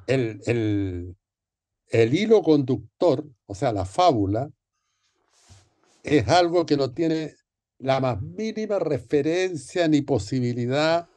el, 0.07 0.41
el, 0.47 1.17
el 1.91 2.15
hilo 2.15 2.43
conductor, 2.43 3.25
o 3.47 3.55
sea, 3.55 3.73
la 3.73 3.85
fábula, 3.85 4.51
es 6.03 6.29
algo 6.29 6.67
que 6.67 6.77
no 6.77 6.93
tiene 6.93 7.35
la 7.79 8.01
más 8.01 8.21
mínima 8.21 8.79
referencia 8.79 9.87
ni 9.89 10.03
posibilidad 10.03 11.09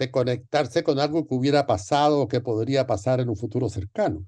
de 0.00 0.10
conectarse 0.10 0.82
con 0.82 0.98
algo 0.98 1.28
que 1.28 1.34
hubiera 1.34 1.66
pasado 1.66 2.22
o 2.22 2.26
que 2.26 2.40
podría 2.40 2.86
pasar 2.86 3.20
en 3.20 3.28
un 3.28 3.36
futuro 3.36 3.68
cercano. 3.68 4.26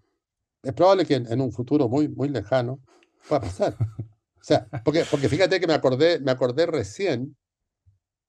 Es 0.62 0.74
probable 0.74 1.06
que 1.06 1.14
en, 1.14 1.40
un 1.40 1.50
futuro 1.50 1.88
muy, 1.88 2.08
muy 2.08 2.28
lejano 2.28 2.78
pueda 3.26 3.40
pasar. 3.40 3.74
O 3.80 4.44
sea, 4.44 4.66
porque, 4.84 5.04
porque 5.10 5.30
fíjate 5.30 5.60
que 5.60 5.66
me 5.66 5.72
acordé, 5.72 6.20
me 6.20 6.30
acordé 6.30 6.66
recién 6.66 7.36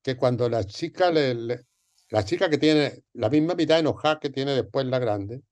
que 0.02 0.16
cuando 0.16 0.48
la 0.48 0.64
chica 0.64 1.10
le- 1.10 1.66
la 2.08 2.24
chica 2.24 2.48
que 2.48 2.56
tiene 2.56 3.02
la 3.12 3.28
misma 3.28 3.54
mitad 3.54 3.78
enojada 3.78 4.20
que 4.20 4.30
tiene 4.30 4.52
después 4.52 4.86
la 4.86 4.98
grande, 4.98 5.42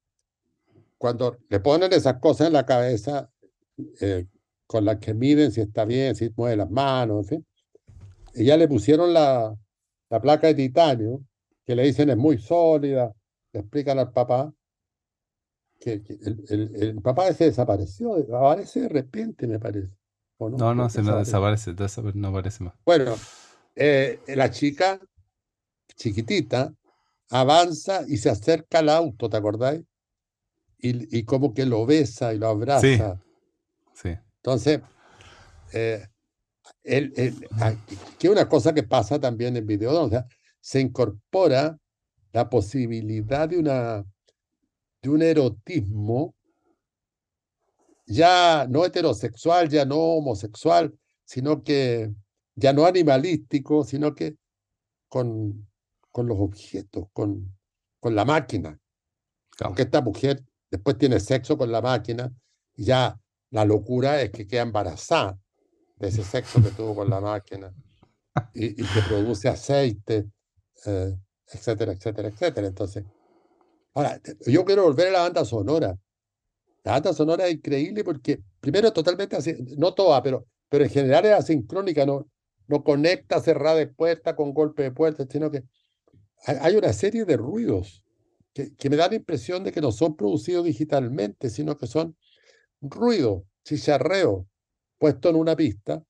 cuando 0.96 1.36
le 1.50 1.60
ponen 1.60 1.92
esas 1.92 2.20
cosas 2.20 2.46
en 2.46 2.54
la 2.54 2.64
cabeza, 2.64 3.28
eh, 4.00 4.24
con 4.66 4.86
las 4.86 4.96
que 4.96 5.12
miden 5.12 5.52
si 5.52 5.60
está 5.60 5.84
bien, 5.84 6.14
si 6.14 6.30
mueve 6.36 6.56
las 6.56 6.70
manos, 6.70 7.18
en 7.18 7.24
fin, 7.24 7.46
y 8.34 8.44
ya 8.44 8.56
le 8.56 8.66
pusieron 8.66 9.12
la, 9.12 9.54
la 10.08 10.20
placa 10.20 10.46
de 10.46 10.54
titanio, 10.54 11.20
que 11.64 11.74
le 11.76 11.84
dicen 11.84 12.10
es 12.10 12.16
muy 12.16 12.38
sólida, 12.38 13.14
le 13.52 13.60
explican 13.60 13.98
al 13.98 14.12
papá 14.12 14.52
que, 15.78 16.02
que 16.02 16.14
el, 16.14 16.44
el- 16.48 16.82
el 16.82 17.02
papá 17.02 17.28
ese 17.28 17.44
desapareció, 17.44 18.14
aparece 18.36 18.82
de 18.82 18.88
repente, 18.88 19.46
me 19.46 19.58
parece. 19.58 19.90
¿o 20.38 20.48
no? 20.48 20.56
No, 20.56 20.74
no, 20.74 20.82
¿Por 20.84 20.90
se 20.92 21.02
no 21.02 21.18
desaparece, 21.18 21.72
desapare- 21.72 22.14
no 22.14 22.28
aparece 22.28 22.64
más. 22.64 22.74
Bueno, 22.84 23.14
eh, 23.76 24.20
la 24.28 24.50
chica, 24.50 25.00
chiquitita, 25.96 26.72
avanza 27.30 28.02
y 28.08 28.16
se 28.18 28.30
acerca 28.30 28.78
al 28.80 28.88
auto, 28.88 29.28
¿te 29.28 29.36
acordáis? 29.36 29.82
Y, 30.78 31.16
y 31.18 31.24
como 31.24 31.54
que 31.54 31.64
lo 31.64 31.86
besa 31.86 32.34
y 32.34 32.38
lo 32.38 32.48
abraza. 32.48 33.20
Sí. 33.94 34.16
Entonces, 34.36 34.80
eh, 35.72 36.06
el- 36.82 37.12
el- 37.16 37.48
ah, 37.60 37.72
que 38.18 38.28
una 38.28 38.48
cosa 38.48 38.74
que 38.74 38.82
pasa 38.82 39.20
también 39.20 39.56
en 39.56 39.66
video, 39.66 40.00
o 40.02 40.08
sea, 40.08 40.26
se 40.62 40.80
incorpora 40.80 41.76
la 42.32 42.48
posibilidad 42.48 43.48
de 43.48 43.58
una 43.58 44.06
de 45.02 45.10
un 45.10 45.20
erotismo 45.20 46.34
ya 48.06 48.66
no 48.68 48.84
heterosexual, 48.84 49.68
ya 49.68 49.84
no 49.84 49.96
homosexual, 49.96 50.96
sino 51.24 51.64
que 51.64 52.12
ya 52.54 52.72
no 52.72 52.86
animalístico, 52.86 53.84
sino 53.84 54.14
que 54.14 54.36
con, 55.08 55.68
con 56.12 56.28
los 56.28 56.38
objetos, 56.38 57.06
con, 57.12 57.56
con 57.98 58.14
la 58.14 58.24
máquina. 58.24 58.78
Claro. 59.56 59.70
Porque 59.70 59.82
esta 59.82 60.00
mujer 60.00 60.44
después 60.70 60.96
tiene 60.98 61.18
sexo 61.18 61.58
con 61.58 61.72
la 61.72 61.82
máquina 61.82 62.32
y 62.76 62.84
ya 62.84 63.18
la 63.50 63.64
locura 63.64 64.22
es 64.22 64.30
que 64.30 64.46
queda 64.46 64.62
embarazada 64.62 65.38
de 65.96 66.08
ese 66.08 66.22
sexo 66.22 66.62
que 66.62 66.70
tuvo 66.70 66.94
con 66.94 67.10
la 67.10 67.20
máquina 67.20 67.74
y, 68.54 68.66
y 68.66 68.86
que 68.86 69.00
produce 69.08 69.48
aceite, 69.48 70.28
eh, 70.86 71.16
etcétera, 71.52 71.92
etcétera, 71.92 72.28
etcétera. 72.28 72.66
Entonces, 72.66 73.04
ahora, 73.94 74.20
yo 74.46 74.64
quiero 74.64 74.84
volver 74.84 75.08
a 75.08 75.12
la 75.12 75.20
banda 75.22 75.44
sonora. 75.44 75.98
La 76.84 76.92
banda 76.92 77.12
sonora 77.12 77.46
es 77.46 77.54
increíble 77.54 78.02
porque, 78.04 78.42
primero, 78.60 78.92
totalmente 78.92 79.36
no 79.76 79.94
toda, 79.94 80.22
pero, 80.22 80.46
pero 80.68 80.84
en 80.84 80.90
general 80.90 81.26
es 81.26 81.32
asincrónica, 81.32 82.04
no, 82.04 82.26
no 82.66 82.82
conecta 82.82 83.40
cerrada 83.40 83.76
de 83.76 83.86
puerta 83.86 84.34
con 84.34 84.52
golpe 84.52 84.82
de 84.82 84.92
puerta, 84.92 85.24
sino 85.28 85.50
que 85.50 85.62
hay, 86.44 86.74
una 86.74 86.92
serie 86.92 87.24
de 87.24 87.36
ruidos 87.36 88.02
que, 88.52 88.74
que 88.74 88.90
me 88.90 88.96
dan 88.96 89.10
la 89.10 89.16
impresión 89.16 89.62
de 89.62 89.70
que 89.70 89.80
no 89.80 89.92
son 89.92 90.16
producidos 90.16 90.64
digitalmente, 90.64 91.50
sino 91.50 91.76
que 91.76 91.86
son 91.86 92.16
ruido, 92.80 93.44
chicharreo, 93.64 94.48
puesto 94.98 95.28
en 95.28 95.36
una 95.36 95.54
pista, 95.54 96.02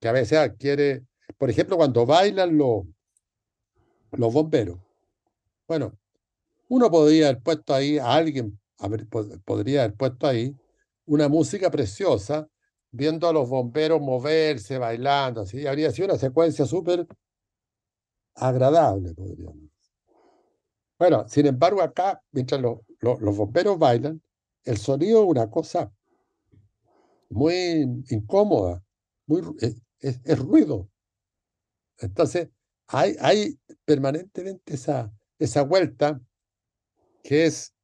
que 0.00 0.08
a 0.08 0.12
veces 0.12 0.38
adquiere, 0.38 1.04
por 1.36 1.50
ejemplo, 1.50 1.76
cuando 1.76 2.06
bailan 2.06 2.56
los, 2.56 2.84
los 4.18 4.32
bomberos. 4.32 4.78
Bueno, 5.68 5.98
uno 6.68 6.90
podría 6.90 7.28
haber 7.30 7.42
puesto 7.42 7.74
ahí, 7.74 7.98
a 7.98 8.14
alguien 8.14 8.58
podría 9.44 9.84
haber 9.84 9.96
puesto 9.96 10.26
ahí 10.26 10.56
una 11.06 11.28
música 11.28 11.70
preciosa, 11.70 12.48
viendo 12.90 13.28
a 13.28 13.32
los 13.32 13.48
bomberos 13.48 14.00
moverse, 14.00 14.78
bailando, 14.78 15.42
así, 15.42 15.66
habría 15.66 15.90
sido 15.92 16.08
una 16.08 16.18
secuencia 16.18 16.66
súper 16.66 17.06
agradable, 18.36 19.12
podríamos. 19.14 19.70
Bueno, 20.98 21.24
sin 21.28 21.46
embargo, 21.46 21.82
acá, 21.82 22.20
mientras 22.32 22.60
los, 22.60 22.78
los, 23.00 23.36
bomberos 23.36 23.78
bailan, 23.78 24.20
el 24.64 24.76
sonido 24.78 25.22
es 25.22 25.28
una 25.28 25.48
cosa 25.50 25.92
muy 27.30 27.82
incómoda, 28.10 28.82
muy, 29.26 29.42
es, 29.60 29.76
es- 30.00 30.20
es 30.24 30.38
ruido. 30.38 30.88
Entonces, 31.98 32.50
hay, 32.94 33.16
hay 33.20 33.58
permanentemente 33.84 34.74
esa, 34.74 35.12
esa 35.38 35.62
vuelta 35.62 36.20
que 37.22 37.46
es 37.46 37.74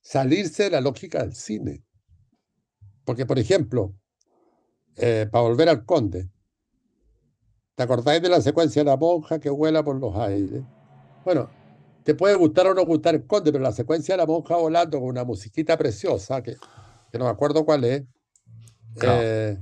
salirse 0.00 0.64
de 0.64 0.70
la 0.70 0.80
lógica 0.80 1.22
del 1.22 1.34
cine. 1.34 1.84
Porque, 3.04 3.26
por 3.26 3.38
ejemplo, 3.38 3.94
eh, 4.96 5.28
para 5.30 5.42
volver 5.42 5.68
al 5.68 5.84
conde, 5.84 6.30
¿te 7.74 7.82
acordáis 7.82 8.22
de 8.22 8.30
la 8.30 8.40
secuencia 8.40 8.82
de 8.82 8.90
la 8.90 8.96
monja 8.96 9.38
que 9.38 9.50
vuela 9.50 9.84
por 9.84 9.96
los 10.00 10.16
aires? 10.16 10.62
Bueno, 11.24 11.50
te 12.02 12.14
puede 12.14 12.34
gustar 12.34 12.68
o 12.68 12.74
no 12.74 12.86
gustar 12.86 13.14
el 13.14 13.26
conde, 13.26 13.52
pero 13.52 13.62
la 13.62 13.72
secuencia 13.72 14.14
de 14.14 14.18
la 14.18 14.26
monja 14.26 14.56
volando 14.56 14.98
con 14.98 15.08
una 15.08 15.24
musiquita 15.24 15.76
preciosa, 15.76 16.42
que, 16.42 16.56
que 17.12 17.18
no 17.18 17.26
me 17.26 17.30
acuerdo 17.30 17.64
cuál 17.64 17.84
es, 17.84 18.04
Claro. 18.94 19.20
eh, 19.22 19.58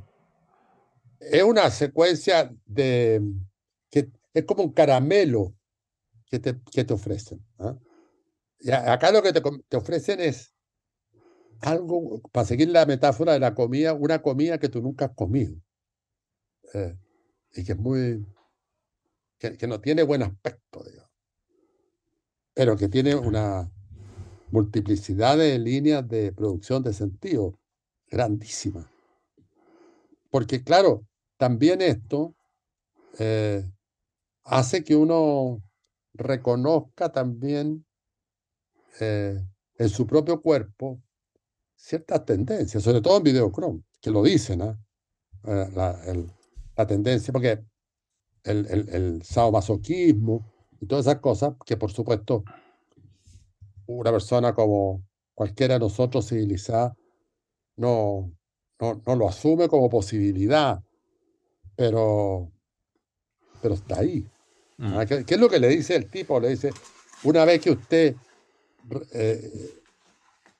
es 1.19 1.43
una 1.43 1.69
secuencia 1.71 2.55
de 2.67 3.21
es 4.35 4.45
como 4.45 4.65
un 4.65 4.73
caramelo 4.73 5.55
que 6.27 6.39
te, 6.41 6.61
que 6.73 6.85
te 6.85 6.93
ofrecen. 6.95 7.45
¿ah? 7.59 7.79
Acá 8.87 9.13
lo 9.13 9.23
que 9.23 9.33
te, 9.33 9.41
te 9.69 9.77
ofrecen 9.77 10.21
es 10.21 10.55
algo, 11.61 12.21
para 12.33 12.47
seguir 12.47 12.69
la 12.69 12.85
metáfora 12.87 13.33
de 13.33 13.41
la 13.41 13.55
comida, 13.55 13.95
una 13.95 14.21
comida 14.21 14.59
que 14.59 14.69
tú 14.69 14.83
nunca 14.83 15.07
has 15.07 15.15
comido. 15.15 15.55
eh, 16.75 16.97
y 17.53 17.65
que 17.65 17.73
es 17.73 17.79
muy, 17.79 18.27
que, 19.39 19.57
que 19.57 19.67
no 19.67 19.81
tiene 19.81 20.03
buen 20.03 20.23
aspecto, 20.23 20.83
digamos, 20.85 21.11
pero 22.53 22.77
que 22.77 22.89
tiene 22.89 23.15
una 23.15 23.71
multiplicidad 24.51 25.39
de 25.39 25.59
líneas 25.59 26.07
de 26.09 26.33
producción 26.33 26.83
de 26.83 26.93
sentido 26.93 27.59
grandísima. 28.09 28.91
Porque 30.31 30.63
claro, 30.63 31.07
también 31.37 31.81
esto 31.81 32.35
eh, 33.19 33.71
hace 34.45 34.85
que 34.85 34.95
uno 34.97 35.63
reconozca 36.15 37.11
también 37.11 37.85
eh, 39.01 39.41
en 39.77 39.89
su 39.89 40.07
propio 40.07 40.41
cuerpo 40.41 41.01
ciertas 41.75 42.25
tendencias, 42.25 42.83
sobre 42.83 43.01
todo 43.01 43.17
en 43.19 43.25
Videochrome, 43.25 43.83
que 44.01 44.11
lo 44.11 44.23
dicen, 44.23 44.63
¿ah? 44.63 44.79
Eh, 45.47 45.71
la, 45.75 46.87
tendencia, 46.87 47.33
porque 47.33 47.65
el, 48.45 48.67
el, 48.67 48.89
el 48.89 49.23
sadomasoquismo 49.23 50.51
y 50.81 50.87
todas 50.87 51.07
esas 51.07 51.21
cosas, 51.21 51.55
que 51.67 51.77
por 51.77 51.93
supuesto 51.93 52.45
una 53.87 54.11
persona 54.11 54.55
como 54.55 55.05
cualquiera 55.35 55.75
de 55.75 55.81
nosotros 55.81 56.29
civilizada 56.29 56.97
no, 57.77 58.33
no, 58.81 59.03
no 59.07 59.17
lo 59.17 59.29
asume 59.29 59.69
como 59.69 59.91
posibilidad, 59.91 60.83
pero, 61.77 62.51
pero 63.61 63.75
está 63.75 64.01
ahí. 64.01 64.27
Mm. 64.77 65.01
¿Qué, 65.07 65.25
qué 65.25 65.35
es 65.35 65.41
lo 65.41 65.49
que 65.49 65.61
le 65.61 65.69
dice 65.69 65.95
el 65.97 66.11
tipo? 66.11 66.41
Le 66.41 66.49
dice, 66.51 66.71
una 67.23 67.45
vez 67.45 67.61
que 67.61 67.71
usted 67.71 68.17
eh, 69.13 69.51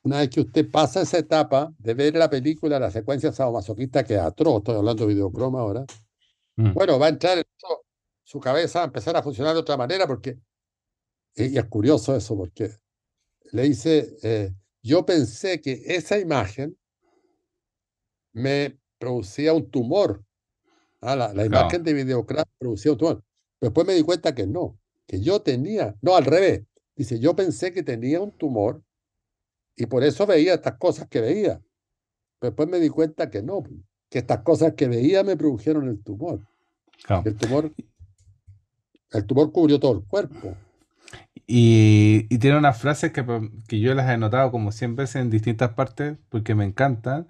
una 0.03 0.19
vez 0.19 0.31
que 0.31 0.41
usted 0.41 0.71
pasa 0.71 1.03
esa 1.03 1.19
etapa 1.19 1.73
de 1.79 1.95
ver 1.95 2.15
la 2.15 2.29
película, 2.29 2.79
la 2.79 2.91
secuencia 2.91 3.33
sadomasoquista 3.33 4.05
que 4.05 4.15
es 4.15 4.21
atroz, 4.21 4.59
estoy 4.59 4.77
hablando 4.77 5.07
de 5.07 5.15
videocroma 5.15 5.61
ahora, 5.61 5.85
Mm. 6.57 6.73
bueno, 6.73 6.99
va 7.01 7.07
a 7.07 7.09
entrar 7.09 7.37
en 7.39 7.45
eso, 7.57 7.85
su 8.23 8.39
cabeza 8.39 8.79
va 8.81 8.85
a 8.85 8.87
empezar 8.87 9.17
a 9.17 9.23
funcionar 9.23 9.55
de 9.55 9.61
otra 9.61 9.77
manera 9.77 10.07
porque, 10.07 10.39
y 11.35 11.59
es 11.59 11.65
curioso 11.65 12.15
eso, 12.15 12.37
porque 12.37 12.71
le 13.51 13.63
dice, 13.63 14.17
eh, 14.23 14.53
yo 14.83 15.05
pensé 15.05 15.61
que 15.61 15.83
esa 15.87 16.19
imagen 16.19 16.79
me 18.33 18.79
producía 18.99 19.53
un 19.53 19.69
tumor, 19.71 20.23
ah, 21.01 21.17
la, 21.17 21.29
la 21.29 21.47
Claro. 21.47 21.47
imagen 21.47 21.83
de 21.83 21.93
videocroma 21.93 22.45
producía 22.59 22.93
un 22.93 22.99
tumor, 22.99 23.25
después 23.61 23.87
me 23.87 23.95
di 23.95 24.03
cuenta 24.03 24.35
que 24.35 24.47
no, 24.47 24.79
que 25.07 25.21
yo 25.21 25.41
tenía, 25.43 25.95
no, 26.03 26.17
al 26.17 26.25
revés, 26.25 26.63
dice, 26.97 27.19
yo 27.19 27.35
pensé 27.37 27.73
que 27.73 27.83
tenía 27.83 28.21
un 28.21 28.31
tumor 28.33 28.83
y 29.77 29.87
por 29.87 30.05
eso 30.05 30.27
veía 30.27 30.55
estas 30.55 30.77
cosas 30.79 31.09
que 31.09 31.21
veía. 31.21 31.61
Después 32.41 32.69
me 32.69 32.79
di 32.79 32.89
cuenta 32.89 33.31
que 33.31 33.43
no, 33.43 33.63
que 34.11 34.19
estas 34.19 34.41
cosas 34.41 34.75
que 34.75 34.87
veía 34.89 35.25
me 35.25 35.37
produjeron 35.37 35.89
el 35.89 36.03
tumor. 36.03 36.41
El 37.25 37.37
tumor, 37.37 37.73
el 39.13 39.27
tumor 39.27 39.51
cubrió 39.53 39.81
todo 39.81 39.93
el 39.99 40.05
cuerpo. 40.05 40.55
Y, 41.47 42.27
y 42.31 42.39
tiene 42.39 42.57
unas 42.59 42.79
frases 42.79 43.13
que, 43.13 43.23
pa- 43.23 43.43
que 43.69 43.81
yo 43.81 43.95
las 43.95 44.09
he 44.11 44.17
notado 44.17 44.51
como 44.51 44.73
100 44.73 44.97
veces 44.97 45.17
en 45.17 45.31
distintas 45.31 45.75
partes 45.75 46.17
porque 46.29 46.55
me 46.55 46.65
encantan, 46.65 47.27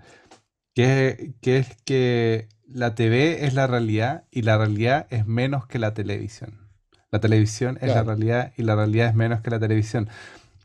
que, 0.74 1.34
que 1.40 1.58
es 1.58 1.76
que 1.84 2.48
la 2.68 2.94
TV 2.94 3.44
es 3.46 3.54
la 3.54 3.66
realidad 3.66 4.24
y 4.30 4.42
la 4.42 4.58
realidad 4.58 5.06
es 5.10 5.26
menos 5.26 5.66
que 5.66 5.78
la 5.78 5.94
televisión. 5.94 6.68
La 7.10 7.20
televisión 7.20 7.78
es 7.80 7.92
la 7.94 8.02
realidad 8.02 8.52
y 8.56 8.62
la 8.62 8.74
realidad 8.76 9.08
es 9.08 9.14
menos 9.14 9.40
que 9.40 9.50
la 9.50 9.60
televisión. 9.60 10.08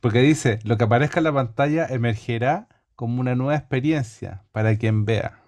Porque 0.01 0.21
dice, 0.21 0.59
lo 0.63 0.77
que 0.77 0.85
aparezca 0.85 1.19
en 1.19 1.25
la 1.25 1.33
pantalla 1.33 1.87
emergerá 1.87 2.67
como 2.95 3.21
una 3.21 3.35
nueva 3.35 3.55
experiencia 3.57 4.43
para 4.51 4.77
quien 4.77 5.05
vea. 5.05 5.39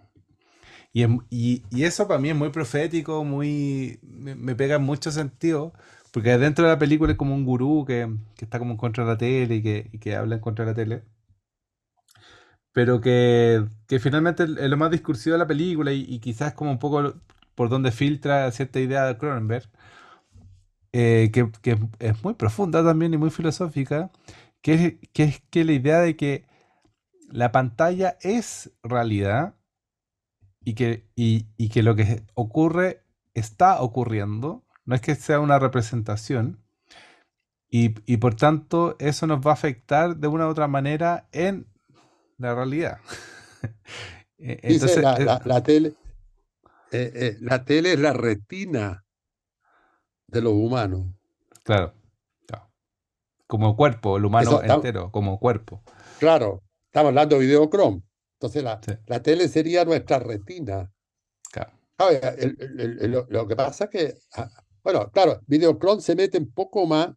Y, 0.94 1.06
y- 1.30 1.64
y 1.72 1.84
eso 1.84 2.08
para 2.08 2.20
mí 2.20 2.30
es 2.30 2.36
muy 2.36 2.50
profético, 2.50 3.24
muy 3.24 4.00
me, 4.04 4.36
me 4.36 4.56
pega 4.56 4.76
en 4.76 4.84
mucho 4.84 5.12
sentido, 5.12 5.74
porque 6.12 6.38
dentro 6.38 6.66
de 6.66 6.72
la 6.72 6.80
película 6.80 7.12
es 7.14 7.18
como 7.18 7.36
un 7.36 7.46
gurú 7.46 7.86
que, 7.86 8.10
que 8.36 8.46
está 8.46 8.60
como 8.60 8.72
en 8.72 8.78
contra 8.78 9.04
de 9.06 9.10
la 9.12 9.18
tele 9.18 9.56
y 9.56 9.62
que, 9.64 9.90
y 9.92 10.00
que 10.00 10.16
habla 10.16 10.36
en 10.36 10.42
contra 10.42 10.66
de 10.66 10.72
la 10.72 10.76
tele, 10.76 11.04
pero 12.74 13.02
que, 13.02 13.66
que 13.88 14.00
finalmente 14.00 14.44
es 14.44 14.70
lo 14.70 14.78
más 14.78 14.92
discursivo 14.92 15.34
de 15.34 15.40
la 15.40 15.48
película 15.48 15.92
y, 15.94 16.20
quizás 16.20 16.54
como 16.54 16.72
un 16.72 16.80
poco 16.80 17.16
por 17.56 17.70
donde 17.70 17.92
filtra 17.92 18.52
cierta 18.52 18.80
idea 18.80 19.06
de 19.06 19.18
Cronenberg, 19.18 19.70
eh, 20.94 21.30
que, 21.34 21.52
que 21.62 21.78
es 22.00 22.24
muy 22.24 22.34
profunda 22.34 22.84
también 22.84 23.14
y 23.14 23.18
muy 23.18 23.30
filosófica, 23.30 24.12
que 24.62 24.74
es, 24.74 25.10
que 25.14 25.24
es 25.24 25.42
que 25.50 25.64
la 25.66 25.74
idea 25.74 26.00
de 26.00 26.16
que 26.16 26.46
la 27.30 27.52
pantalla 27.52 28.18
es 28.22 28.72
realidad 28.84 29.56
y 30.64 30.76
que, 30.76 31.08
y, 31.16 31.48
y 31.58 31.70
que 31.70 31.84
lo 31.84 31.96
que 31.96 32.24
ocurre 32.36 33.04
está 33.34 33.82
ocurriendo, 33.82 34.64
no 34.86 34.96
es 34.96 35.02
que 35.02 35.16
sea 35.16 35.40
una 35.40 35.60
representación, 35.60 36.60
y, 37.70 37.96
y 38.06 38.18
por 38.18 38.36
tanto 38.36 38.98
eso 39.00 39.28
nos 39.28 39.40
va 39.46 39.52
a 39.52 39.54
afectar 39.54 40.18
de 40.18 40.28
una 40.28 40.48
u 40.48 40.50
otra 40.50 40.68
manera 40.68 41.30
en 41.32 41.71
la 42.42 42.56
realidad. 42.56 42.98
Dice 44.38 44.60
Entonces, 44.64 45.02
la, 45.04 45.16
eh, 45.18 45.26
la- 45.26 45.42
la 45.46 45.64
tele, 45.64 45.94
eh, 46.92 47.12
eh, 47.16 47.38
la 47.42 47.64
tele 47.64 47.94
es 47.94 48.00
la 48.00 48.14
retina 48.14 49.06
de 50.28 50.42
los 50.42 50.54
humanos. 50.54 51.08
claro, 51.64 51.94
claro. 52.48 52.70
Como 53.48 53.76
cuerpo, 53.76 54.18
el 54.18 54.26
humano 54.26 54.62
Eso 54.62 54.64
entero, 54.76 55.12
como 55.12 55.40
cuerpo. 55.40 55.84
Claro, 56.20 56.64
estamos 56.86 57.10
hablando 57.10 57.38
de 57.38 57.46
videochrome. 57.46 58.02
Entonces 58.34 58.64
la, 58.64 58.80
Sí. 58.84 58.94
la 59.06 59.22
tele 59.22 59.48
sería 59.48 59.86
nuestra 59.86 60.18
retina. 60.20 60.92
Claro. 61.52 61.72
Claro, 61.96 62.12
el- 62.38 62.58
el- 62.60 62.80
el- 62.80 63.00
el- 63.02 63.12
lo, 63.12 63.28
lo 63.30 63.48
que 63.48 63.56
pasa 63.56 63.84
es 63.86 63.90
que, 63.92 64.16
ah, 64.36 64.50
bueno, 64.84 65.12
claro, 65.12 65.40
videochrome 65.46 66.02
se 66.02 66.16
mete 66.16 66.40
un 66.40 66.52
poco 66.52 66.88
más 66.88 67.10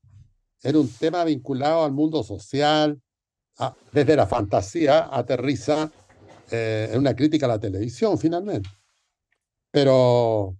en 0.62 0.76
un 0.76 0.88
tema 0.92 1.24
vinculado 1.24 1.84
al 1.84 1.92
mundo 1.92 2.22
social, 2.22 3.00
desde 3.92 4.16
la 4.16 4.26
fantasía 4.26 5.08
aterriza 5.14 5.90
eh, 6.50 6.90
en 6.92 6.98
una 6.98 7.14
crítica 7.14 7.46
a 7.46 7.50
la 7.50 7.58
televisión 7.60 8.18
finalmente. 8.18 8.68
Pero 9.70 10.56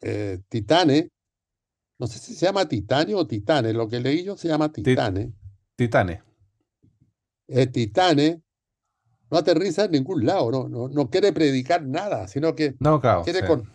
eh, 0.00 0.40
Titane, 0.48 1.08
no 1.98 2.06
sé 2.06 2.18
si 2.18 2.34
se 2.34 2.46
llama 2.46 2.66
Titane 2.66 3.14
o 3.14 3.26
Titane, 3.26 3.72
lo 3.72 3.88
que 3.88 4.00
leí 4.00 4.24
yo 4.24 4.36
se 4.36 4.48
llama 4.48 4.70
Titane. 4.72 5.32
Titanes. 5.76 6.22
Eh, 7.48 7.66
Titane 7.66 8.42
no 9.30 9.38
aterriza 9.38 9.84
en 9.84 9.92
ningún 9.92 10.26
lado, 10.26 10.50
no, 10.50 10.68
no, 10.68 10.88
no 10.88 11.08
quiere 11.10 11.32
predicar 11.32 11.82
nada, 11.84 12.26
sino 12.28 12.54
que 12.54 12.74
No, 12.80 13.00
claro. 13.00 13.22
quiere 13.22 13.40
sí. 13.40 13.46
con- 13.46 13.68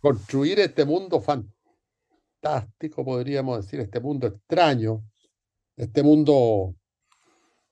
construir 0.00 0.58
este 0.60 0.84
mundo 0.84 1.20
fantástico, 1.20 3.04
podríamos 3.04 3.64
decir, 3.64 3.78
este 3.80 4.00
mundo 4.00 4.26
extraño, 4.26 5.04
este 5.76 6.02
mundo, 6.02 6.74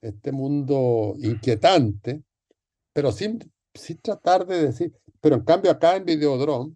este 0.01 0.33
mundo 0.33 1.15
inquietante, 1.19 2.23
pero 2.93 3.13
sin, 3.13 3.39
sin 3.75 3.99
tratar 3.99 4.47
de 4.47 4.67
decir, 4.67 4.93
pero 5.21 5.37
en 5.37 5.45
cambio 5.45 5.71
acá 5.71 5.97
en 5.97 6.05
Videodrome, 6.05 6.75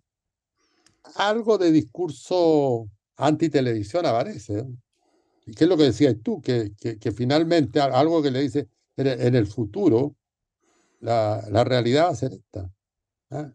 algo 1.17 1.59
de 1.59 1.71
discurso 1.71 2.89
antitelevisión 3.17 4.07
aparece. 4.07 4.65
¿Y 5.47 5.53
qué 5.53 5.65
es 5.65 5.71
lo 5.71 5.77
que 5.77 5.85
decías 5.85 6.17
tú? 6.23 6.41
Que, 6.41 6.73
que, 6.79 6.99
que 6.99 7.13
finalmente 7.13 7.81
algo 7.81 8.23
que 8.23 8.31
le 8.31 8.41
dice, 8.41 8.69
en 8.97 9.35
el, 9.35 9.47
futuro, 9.47 10.17
la, 11.01 11.45
la 11.51 11.65
realidad 11.65 12.07
va 12.07 12.11
a 12.11 12.15
ser 12.15 12.33
esta. 12.33 12.73
¿ah? 13.31 13.53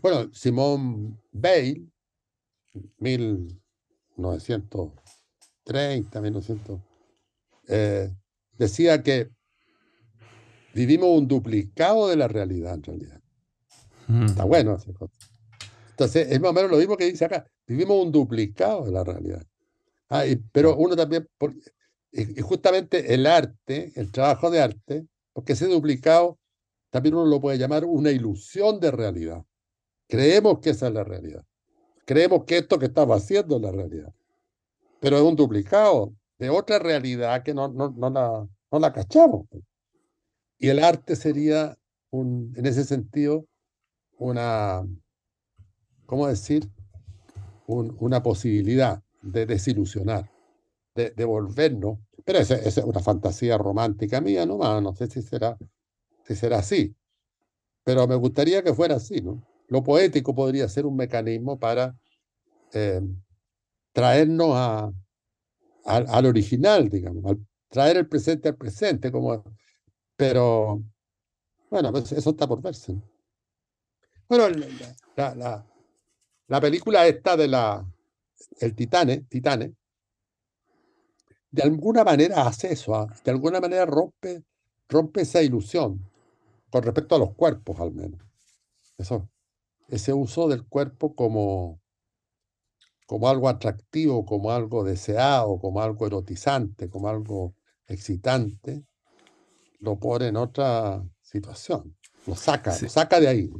Bueno, 0.00 0.32
Simón 0.32 1.20
Bale, 1.30 1.86
1900, 2.98 3.62
1930, 5.64 6.20
1900, 6.20 6.80
eh, 7.68 8.10
decía 8.58 9.02
que 9.02 9.30
vivimos 10.74 11.08
un 11.10 11.28
duplicado 11.28 12.08
de 12.08 12.16
la 12.16 12.28
realidad 12.28 12.74
en 12.74 12.82
realidad. 12.82 13.20
Está 14.26 14.44
bueno 14.44 14.74
esa 14.74 14.92
cosa. 14.92 15.14
Entonces, 15.90 16.28
es 16.30 16.40
más 16.40 16.50
o 16.50 16.54
menos 16.54 16.70
lo 16.70 16.76
mismo 16.76 16.96
que 16.96 17.04
dice 17.04 17.24
acá. 17.24 17.46
Vivimos 17.66 18.04
un 18.04 18.12
duplicado 18.12 18.84
de 18.84 18.92
la 18.92 19.04
realidad. 19.04 19.46
Ah, 20.10 20.24
pero 20.52 20.76
uno 20.76 20.96
también, 20.96 21.26
y, 22.10 22.40
justamente 22.42 23.14
el 23.14 23.26
arte, 23.26 23.92
el 23.94 24.10
trabajo 24.12 24.50
de 24.50 24.60
arte, 24.60 25.06
porque 25.32 25.54
ese 25.54 25.66
duplicado 25.66 26.38
también 26.90 27.14
uno 27.14 27.26
lo 27.26 27.40
puede 27.40 27.56
llamar 27.56 27.84
una 27.84 28.10
ilusión 28.10 28.78
de 28.80 28.90
realidad. 28.90 29.42
Creemos 30.08 30.58
que 30.58 30.70
esa 30.70 30.88
es 30.88 30.92
la 30.92 31.04
realidad. 31.04 31.44
Creemos 32.04 32.44
que 32.44 32.58
esto 32.58 32.78
que 32.78 32.86
estamos 32.86 33.16
haciendo 33.16 33.56
es 33.56 33.62
la 33.62 33.70
realidad. 33.70 34.12
Pero 35.00 35.16
es 35.16 35.22
un 35.22 35.36
duplicado 35.36 36.12
de 36.42 36.50
otra 36.50 36.80
realidad 36.80 37.44
que 37.44 37.54
no, 37.54 37.68
no, 37.68 37.94
no, 37.96 38.10
la, 38.10 38.48
no 38.72 38.78
la 38.80 38.92
cachamos. 38.92 39.46
Y 40.58 40.70
el 40.70 40.82
arte 40.82 41.14
sería, 41.14 41.78
un, 42.10 42.52
en 42.56 42.66
ese 42.66 42.82
sentido, 42.82 43.46
una, 44.18 44.84
¿cómo 46.04 46.26
decir? 46.26 46.68
una 47.68 48.24
posibilidad 48.24 49.00
de 49.22 49.46
desilusionar, 49.46 50.28
de, 50.96 51.10
de 51.10 51.24
volvernos. 51.24 52.00
Pero 52.24 52.40
esa, 52.40 52.56
es 52.56 52.76
una 52.78 53.00
fantasía 53.00 53.56
romántica 53.56 54.20
mía 54.20 54.44
no 54.44 54.80
no 54.80 54.94
sé 54.96 55.06
si 55.06 55.22
será, 55.22 55.56
si 56.26 56.34
será 56.34 56.58
así. 56.58 56.96
Pero 57.84 58.08
me 58.08 58.16
gustaría 58.16 58.64
que 58.64 58.74
fuera 58.74 58.96
así, 58.96 59.20
¿no? 59.20 59.46
Lo 59.68 59.84
poético 59.84 60.34
podría 60.34 60.68
ser 60.68 60.86
un 60.86 60.96
mecanismo 60.96 61.60
para 61.60 61.96
eh, 62.72 63.00
traernos 63.92 64.50
a, 64.54 64.92
al 65.84 66.26
original, 66.26 66.88
digamos, 66.88 67.36
traer 67.68 67.96
el 67.96 68.08
presente 68.08 68.48
al 68.48 68.56
presente, 68.56 69.10
como, 69.10 69.44
pero 70.16 70.82
bueno, 71.70 71.90
pues 71.90 72.12
eso 72.12 72.30
está 72.30 72.46
por 72.46 72.60
verse. 72.60 72.96
Bueno, 74.28 74.48
la, 75.16 75.34
la, 75.34 75.66
la 76.48 76.60
película 76.60 77.06
esta 77.06 77.36
de 77.36 77.48
la 77.48 77.86
el 78.60 78.74
Titane, 78.74 79.22
Titane, 79.28 79.74
de 81.50 81.62
alguna 81.62 82.04
manera 82.04 82.46
hace 82.46 82.72
eso, 82.72 82.94
¿ah? 82.94 83.14
de 83.24 83.30
alguna 83.30 83.60
manera 83.60 83.84
rompe, 83.84 84.44
rompe 84.88 85.22
esa 85.22 85.42
ilusión 85.42 86.10
con 86.70 86.82
respecto 86.82 87.14
a 87.14 87.18
los 87.18 87.34
cuerpos 87.34 87.78
al 87.78 87.92
menos. 87.92 88.20
Eso, 88.96 89.28
ese 89.88 90.12
uso 90.12 90.48
del 90.48 90.66
cuerpo 90.66 91.14
como, 91.14 91.81
como 93.06 93.28
algo 93.28 93.48
atractivo, 93.48 94.24
como 94.24 94.50
algo 94.50 94.84
deseado, 94.84 95.58
como 95.58 95.82
algo 95.82 96.06
erotizante, 96.06 96.88
como 96.88 97.08
algo 97.08 97.54
excitante, 97.86 98.84
lo 99.80 99.98
pone 99.98 100.28
en 100.28 100.36
otra 100.36 101.02
situación. 101.20 101.96
Lo 102.26 102.34
saca, 102.34 102.76
lo 102.80 102.88
saca 102.88 103.20
de 103.20 103.28
ahí. 103.28 103.50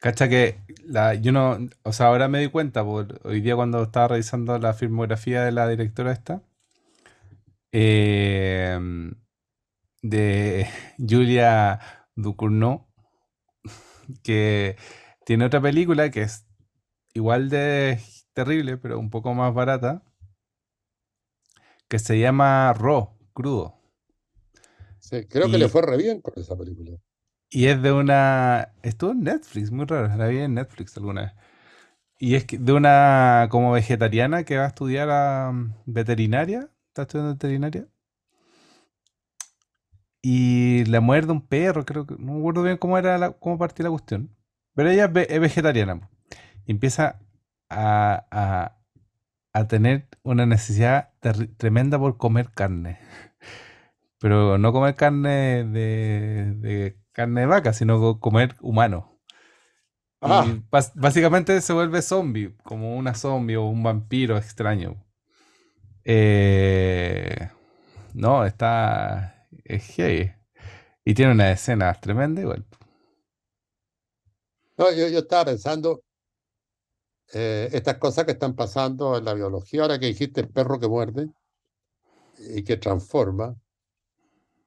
Cacha 0.00 0.28
que 0.28 0.62
la, 0.84 1.14
yo 1.14 1.32
no, 1.32 1.58
o 1.82 1.92
sea, 1.92 2.06
ahora 2.06 2.28
me 2.28 2.38
di 2.40 2.48
cuenta, 2.48 2.84
por, 2.84 3.20
hoy 3.24 3.40
día 3.40 3.56
cuando 3.56 3.82
estaba 3.82 4.08
revisando 4.08 4.56
la 4.58 4.72
filmografía 4.72 5.42
de 5.42 5.50
la 5.50 5.66
directora 5.66 6.12
esta, 6.12 6.42
em, 7.72 9.12
de 10.02 10.68
Julia 10.98 11.80
Ducournau, 12.14 12.86
que 14.22 14.76
tiene 15.24 15.46
otra 15.46 15.60
película 15.60 16.10
que 16.10 16.22
es 16.22 16.46
igual 17.12 17.48
de 17.48 18.00
terrible, 18.38 18.76
pero 18.76 19.00
un 19.00 19.10
poco 19.10 19.34
más 19.34 19.52
barata, 19.52 20.00
que 21.88 21.98
se 21.98 22.20
llama 22.20 22.72
Raw, 22.72 23.18
crudo. 23.32 23.74
Sí, 25.00 25.26
creo 25.26 25.50
que 25.50 25.58
le 25.58 25.68
fue 25.68 25.82
re 25.82 25.96
bien 25.96 26.20
con 26.20 26.34
esa 26.36 26.56
película. 26.56 26.98
Y 27.50 27.66
es 27.66 27.82
de 27.82 27.90
una. 27.90 28.74
Estuvo 28.82 29.10
en 29.10 29.22
Netflix, 29.24 29.72
muy 29.72 29.86
raro. 29.86 30.14
La 30.16 30.28
vi 30.28 30.38
en 30.38 30.54
Netflix 30.54 30.96
alguna 30.96 31.22
vez. 31.22 31.32
Y 32.18 32.36
es 32.36 32.46
de 32.48 32.72
una 32.72 33.48
como 33.50 33.72
vegetariana 33.72 34.44
que 34.44 34.56
va 34.56 34.64
a 34.64 34.68
estudiar 34.68 35.08
a 35.10 35.50
mm, 35.52 35.74
veterinaria. 35.86 36.70
Está 36.88 37.02
estudiando 37.02 37.32
veterinaria. 37.32 37.88
Y 40.22 40.84
la 40.84 41.00
muerde 41.00 41.32
un 41.32 41.44
perro, 41.44 41.84
creo 41.84 42.06
que. 42.06 42.14
No 42.18 42.34
me 42.34 42.38
acuerdo 42.38 42.62
bien 42.62 42.76
cómo 42.76 42.98
era 42.98 43.18
la, 43.18 43.32
cómo 43.32 43.58
partía 43.58 43.84
la 43.84 43.90
cuestión. 43.90 44.36
Pero 44.74 44.90
ella 44.90 45.06
es, 45.06 45.40
vegetariana. 45.40 46.08
Y 46.66 46.72
empieza 46.72 47.18
a, 47.70 48.74
a, 49.52 49.68
tener 49.68 50.08
una 50.22 50.46
necesidad 50.46 51.10
tremenda 51.56 51.98
por 51.98 52.16
comer 52.16 52.50
carne. 52.52 52.98
Pero 54.20 54.58
no 54.58 54.72
comer 54.72 54.94
carne 54.94 55.64
de 55.64 56.98
carne 57.18 57.40
de 57.40 57.46
vaca, 57.46 57.72
sino 57.72 58.20
comer 58.20 58.54
humano. 58.60 59.18
Ah. 60.20 60.46
básicamente 60.94 61.60
se 61.60 61.72
vuelve 61.72 62.02
zombie, 62.02 62.56
como 62.64 62.96
una 62.96 63.14
zombie 63.14 63.56
o 63.56 63.66
un 63.66 63.82
vampiro 63.82 64.36
extraño. 64.36 65.04
Eh, 66.04 67.50
no, 68.14 68.44
está. 68.44 69.46
Es 69.64 69.96
gay. 69.96 70.32
Y 71.04 71.14
tiene 71.14 71.32
una 71.32 71.50
escena 71.50 71.92
tremenda 71.94 72.40
igual. 72.40 72.64
No, 74.76 74.92
yo, 74.92 75.06
estaba 75.06 75.46
pensando 75.46 76.04
eh, 77.32 77.68
estas 77.72 77.98
cosas 77.98 78.24
que 78.24 78.32
están 78.32 78.54
pasando 78.54 79.16
en 79.16 79.24
la 79.24 79.34
biología, 79.34 79.82
ahora 79.82 79.98
que 79.98 80.06
dijiste 80.06 80.40
el 80.40 80.48
perro 80.48 80.78
que 80.80 80.88
muerde 80.88 81.28
y 82.38 82.62
que 82.64 82.76
transforma, 82.76 83.56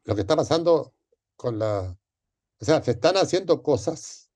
lo 0.03 0.15
que 0.15 0.21
está 0.21 0.35
pasando 0.35 0.93
con 1.35 1.59
la 1.59 1.95
o 2.61 2.65
sea, 2.65 2.81
se 2.83 2.91
están 2.91 3.17
haciendo 3.17 3.63
cosas 3.63 4.29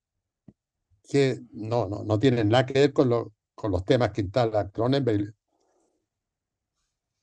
que 1.08 1.40
no, 1.52 1.88
no, 1.88 2.04
no 2.04 2.18
tienen 2.18 2.50
nada 2.50 2.66
que 2.66 2.74
ver 2.74 2.94
con, 2.94 3.32
con 3.54 3.72
los 3.72 3.86
temas 3.86 4.12
que 4.12 4.22
instala 4.22 4.72
Cronenberg, 4.72 5.36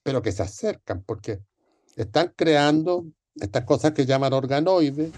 pero 0.04 0.22
que 0.22 0.30
se 0.30 0.44
acercan, 0.44 1.02
porque 1.02 1.40
están 1.96 2.32
creando 2.36 3.04
estas 3.34 3.64
cosas 3.64 3.92
que 3.92 4.06
llaman 4.06 4.32
organoides, 4.32 5.10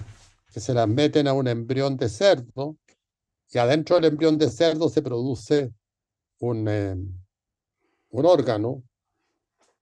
que 0.51 0.61
se 0.61 0.73
las 0.73 0.89
meten 0.89 1.29
a 1.29 1.35
un 1.35 1.49
embrión 1.49 1.99
de 1.99 2.09
cerdo, 2.09 2.79
y 3.51 3.59
adentro 3.59 3.97
del 3.97 4.07
embrión 4.07 4.39
de 4.39 4.51
cerdo 4.51 4.89
se 4.89 5.03
produce 5.03 5.73
un, 6.41 6.67
eh, 6.69 6.97
un 8.11 8.27
órgano 8.27 8.83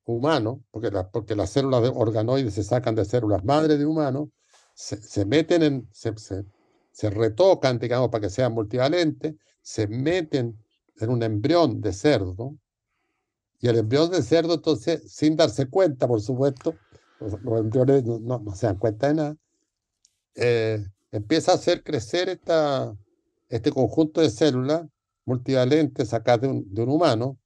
humano, 0.04 0.64
porque, 0.70 0.90
porque 1.12 1.36
las 1.36 1.50
células 1.50 1.82
de 1.82 1.88
organoides 1.94 2.54
se 2.54 2.64
sacan 2.64 2.94
de 2.94 3.04
células 3.04 3.44
madre 3.44 3.76
de 3.76 3.86
humano, 3.86 4.30
se, 4.74 5.24
meten 5.24 5.62
en, 5.62 5.88
se, 5.92 6.12
se, 6.90 7.10
retocan, 7.10 7.78
digamos, 7.78 8.08
para 8.08 8.22
que 8.22 8.30
sean 8.30 8.52
multivalentes, 8.52 9.34
se 9.60 9.86
meten 9.86 10.58
en 10.96 11.10
un 11.10 11.22
embrión 11.22 11.80
de 11.80 11.92
cerdo, 11.92 12.56
y 13.60 13.68
el 13.68 13.78
embrión 13.78 14.10
de 14.10 14.22
cerdo, 14.22 14.54
entonces, 14.54 15.12
sin 15.12 15.36
darse 15.36 15.68
cuenta, 15.68 16.08
por 16.08 16.20
supuesto, 16.20 16.74
los, 17.20 17.34
embriones 17.60 18.04
no, 18.04 18.38
no, 18.38 18.54
se 18.56 18.66
dan 18.66 18.78
cuenta 18.78 19.08
de 19.08 19.14
nada, 19.14 19.36
eh, 20.34 20.84
empieza 21.12 21.52
a 21.52 21.54
hacer 21.54 21.84
crecer 21.84 22.28
esta, 22.28 22.96
este 23.52 23.70
conjunto 23.70 24.22
de 24.22 24.30
células 24.30 24.86
multivalentes 25.26 26.08
sacadas 26.08 26.40
de 26.40 26.48
un, 26.48 26.74
de 26.74 26.82
un 26.82 26.88
humano, 26.88 27.38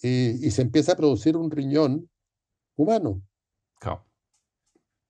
y, 0.00 0.46
y, 0.46 0.50
se 0.50 0.62
empieza 0.62 0.92
a 0.92 0.96
producir 0.96 1.36
un 1.36 1.50
riñón 1.50 2.10
humano. 2.76 3.22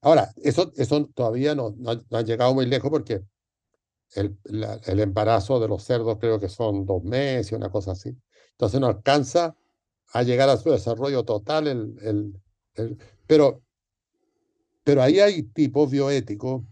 Ahora, 0.01 0.31
eso, 0.37 0.70
eso 0.77 1.07
todavía 1.14 1.55
no, 1.55 1.75
no, 1.79 1.99
ha 2.11 2.22
llegado 2.22 2.53
muy 2.53 2.66
lejos 2.66 2.91
porque 2.91 3.25
el, 4.14 4.37
el, 4.45 5.01
embarazo 5.01 5.59
de 5.59 5.66
los 5.66 5.83
cerdos 5.83 6.18
creo 6.18 6.39
que 6.39 6.51
son 6.51 6.85
dos 6.85 7.03
meses, 7.03 7.53
una 7.53 7.70
cosa 7.70 7.93
así. 7.93 8.14
Entonces 8.51 8.81
no 8.81 8.87
alcanza 8.87 9.57
a 10.12 10.22
llegar 10.22 10.51
a 10.51 10.59
su 10.59 10.70
desarrollo 10.70 11.25
total. 11.25 11.68
El, 11.68 11.97
el, 12.03 12.43
el, 12.75 12.99
pero, 13.27 13.62
pero 14.85 15.03
ahí 15.03 15.20
hay 15.20 15.43
tipos 15.43 15.91
bioéticos 15.91 16.62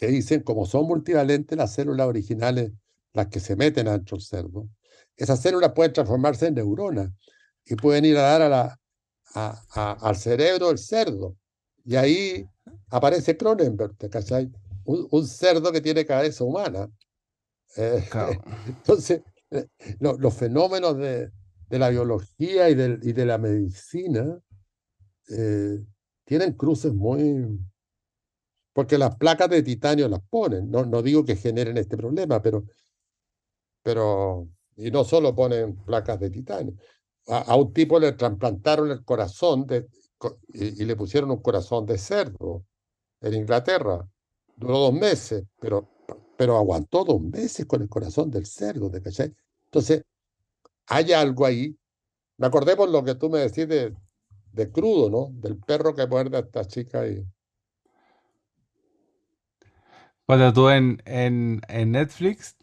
que 0.00 0.06
dicen, 0.06 0.40
como 0.40 0.64
son 0.64 0.86
multivalentes 0.86 1.58
las 1.58 1.74
células 1.74 2.06
originales, 2.06 2.72
las 3.12 3.26
que 3.26 3.38
se 3.38 3.54
meten 3.54 3.86
adentro 3.86 4.16
del 4.16 4.24
cerdo, 4.24 4.66
esas 5.14 5.42
células 5.42 5.72
pueden 5.74 5.92
transformarse 5.92 6.46
en 6.46 6.54
neuronas 6.54 7.10
y 7.66 7.74
pueden 7.74 8.06
ir 8.06 8.16
a 8.16 8.22
dar 8.22 8.40
a 8.40 8.48
la, 8.48 8.80
a, 9.34 9.92
al 10.00 10.16
cerebro 10.16 10.68
del 10.68 10.78
cerdo. 10.78 11.36
Y 11.84 11.96
ahí 11.96 12.46
aparece 12.88 13.36
Cronenberg, 13.36 13.94
¿cachai? 14.10 14.50
Un, 14.84 15.06
un 15.10 15.26
cerdo 15.26 15.70
que 15.70 15.82
tiene 15.82 16.06
cabeza 16.06 16.44
humana. 16.44 16.88
Eh, 17.76 18.02
entonces, 18.66 19.20
los 19.98 20.32
fenómenos 20.32 20.96
de, 20.96 21.30
de, 21.68 21.78
la 21.78 21.90
biología 21.90 22.70
y, 22.70 22.74
del, 22.74 23.00
y 23.02 23.12
de 23.12 23.26
la 23.26 23.36
medicina 23.36 24.40
eh, 25.28 25.78
tienen 26.24 26.54
cruces 26.54 26.94
muy... 26.94 27.60
Porque 28.80 28.96
las 28.96 29.14
placas 29.16 29.50
de 29.50 29.62
titanio 29.62 30.08
las 30.08 30.22
ponen, 30.22 30.70
no, 30.70 30.86
no 30.86 31.02
digo 31.02 31.22
que 31.22 31.36
generen 31.36 31.76
este 31.76 31.98
problema, 31.98 32.40
pero, 32.40 32.64
pero... 33.82 34.48
Y 34.74 34.90
no 34.90 35.04
solo 35.04 35.34
ponen 35.34 35.76
placas 35.84 36.18
de 36.18 36.30
titanio. 36.30 36.72
a, 37.26 37.54
un 37.56 37.74
tipo 37.74 38.00
le 38.00 38.12
trasplantaron 38.12 38.90
el 38.90 39.04
corazón 39.04 39.66
de, 39.66 39.86
y, 40.54 40.82
le 40.82 40.96
pusieron 40.96 41.30
un 41.30 41.42
corazón 41.42 41.84
de 41.84 41.98
cerdo 41.98 42.64
en 43.20 43.34
Inglaterra. 43.34 44.08
Duró 44.56 44.78
dos 44.78 44.94
meses, 44.94 45.44
pero, 45.60 45.86
pero 46.38 46.56
aguantó 46.56 47.04
dos 47.04 47.20
meses 47.20 47.66
con 47.66 47.82
el 47.82 47.88
corazón 47.90 48.30
del 48.30 48.46
cerdo, 48.46 48.88
¿de 48.88 49.02
cachai? 49.02 49.34
Entonces, 49.66 50.04
hay 50.86 51.12
algo 51.12 51.44
ahí. 51.44 51.76
Me 52.38 52.46
acordé 52.46 52.76
por 52.76 52.88
lo 52.88 53.04
que 53.04 53.14
tú 53.14 53.28
me 53.28 53.40
decís 53.40 53.68
de, 53.68 53.94
de 54.52 54.72
crudo, 54.72 55.10
¿no? 55.10 55.28
Del 55.38 55.58
perro 55.58 55.94
que 55.94 56.06
muerde 56.06 56.38
a 56.38 56.40
esta 56.40 56.64
chica 56.64 57.00
ahí. 57.00 57.22
Cuando 60.30 60.52
tú 60.52 60.68
en, 60.68 61.02
en, 61.06 61.60
en 61.66 61.90
Netflix, 61.90 62.56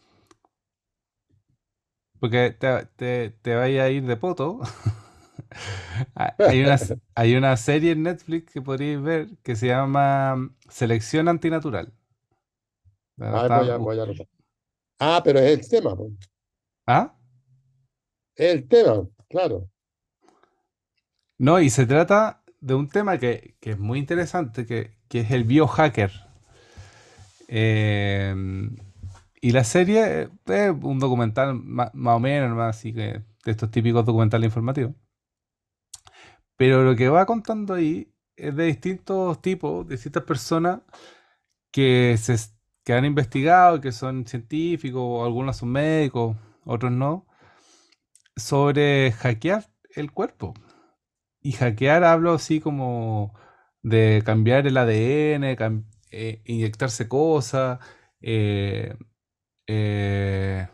porque 2.18 2.50
te, 2.58 2.86
te, 2.96 3.28
te 3.42 3.54
vaya 3.54 3.84
a 3.84 3.90
ir 3.90 4.06
de 4.06 4.16
poto, 4.16 4.60
hay, 6.14 6.62
una, 6.62 6.78
hay 7.14 7.36
una 7.36 7.54
serie 7.58 7.92
en 7.92 8.04
Netflix 8.04 8.50
que 8.54 8.62
podríais 8.62 9.02
ver 9.02 9.28
que 9.42 9.54
se 9.54 9.66
llama 9.66 10.50
Selección 10.70 11.28
Antinatural. 11.28 11.92
Ah, 13.20 13.78
ah, 14.98 15.20
pero 15.22 15.40
es 15.40 15.58
el 15.58 15.68
tema. 15.68 15.94
¿Ah? 16.86 17.14
Es 18.36 18.54
el 18.54 18.66
tema, 18.68 19.06
claro. 19.28 19.68
No, 21.36 21.60
y 21.60 21.68
se 21.68 21.84
trata 21.84 22.42
de 22.60 22.74
un 22.74 22.88
tema 22.88 23.18
que, 23.18 23.56
que 23.60 23.72
es 23.72 23.78
muy 23.78 23.98
interesante, 23.98 24.64
que, 24.64 24.96
que 25.08 25.20
es 25.20 25.30
el 25.30 25.44
biohacker. 25.44 26.27
Eh, 27.48 28.34
y 29.40 29.52
la 29.52 29.64
serie 29.64 30.30
es 30.46 30.70
un 30.82 30.98
documental 30.98 31.54
más, 31.54 31.90
o 31.94 32.20
menos, 32.20 32.56
más 32.56 32.76
así 32.76 32.92
que 32.92 33.22
de 33.44 33.50
estos 33.50 33.70
típicos 33.70 34.04
documentales 34.04 34.48
informativos. 34.48 34.94
Pero 36.56 36.82
lo 36.82 36.96
que 36.96 37.08
va 37.08 37.26
contando 37.26 37.74
ahí 37.74 38.12
es 38.36 38.54
de 38.54 38.64
distintos 38.66 39.40
tipos, 39.40 39.86
distintas 39.88 40.24
personas 40.24 40.80
que, 41.70 42.16
se, 42.18 42.36
que 42.84 42.92
han 42.94 43.04
investigado, 43.04 43.80
que 43.80 43.92
son 43.92 44.26
científicos, 44.26 45.24
algunos 45.24 45.56
son 45.58 45.70
médicos, 45.70 46.36
otros 46.64 46.92
no, 46.92 47.26
sobre 48.36 49.12
hackear 49.12 49.66
el 49.94 50.12
cuerpo. 50.12 50.54
Y 51.40 51.52
hackear 51.52 52.04
hablo 52.04 52.32
así 52.34 52.60
como 52.60 53.34
de 53.82 54.22
cambiar 54.24 54.66
el 54.66 54.76
ADN, 54.76 55.56
eh, 56.10 56.42
inyectarse 56.46 57.08
cosas, 57.08 57.78
eh, 58.20 58.96
eh, 59.66 60.68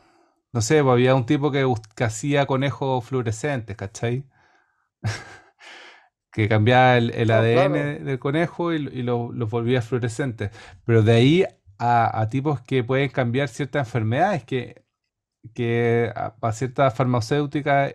no 0.53 0.61
sé, 0.61 0.83
pues, 0.83 0.93
había 0.93 1.15
un 1.15 1.27
tipo 1.27 1.51
que, 1.51 1.67
hacía 2.05 2.47
conejos 2.47 3.05
fluorescentes, 3.05 3.77
¿cachai? 3.77 4.25
que 6.33 6.49
cambiaba 6.49 6.97
el, 6.99 7.31
ADN 7.31 8.05
del 8.05 8.19
conejo 8.19 8.73
y, 8.73 9.03
los 9.03 9.51
volvía 9.51 9.83
fluorescentes. 9.83 10.51
Pero 10.85 11.03
de 11.03 11.13
ahí 11.13 11.45
a, 11.79 12.29
tipos 12.31 12.61
que 12.61 12.85
pueden 12.85 13.11
cambiar 13.11 13.49
ciertas 13.49 13.87
enfermedades, 13.87 14.45
que, 14.45 14.85
que 15.55 16.13
para 16.41 16.53
ciertas 16.53 16.95
farmacéuticas, 16.95 17.95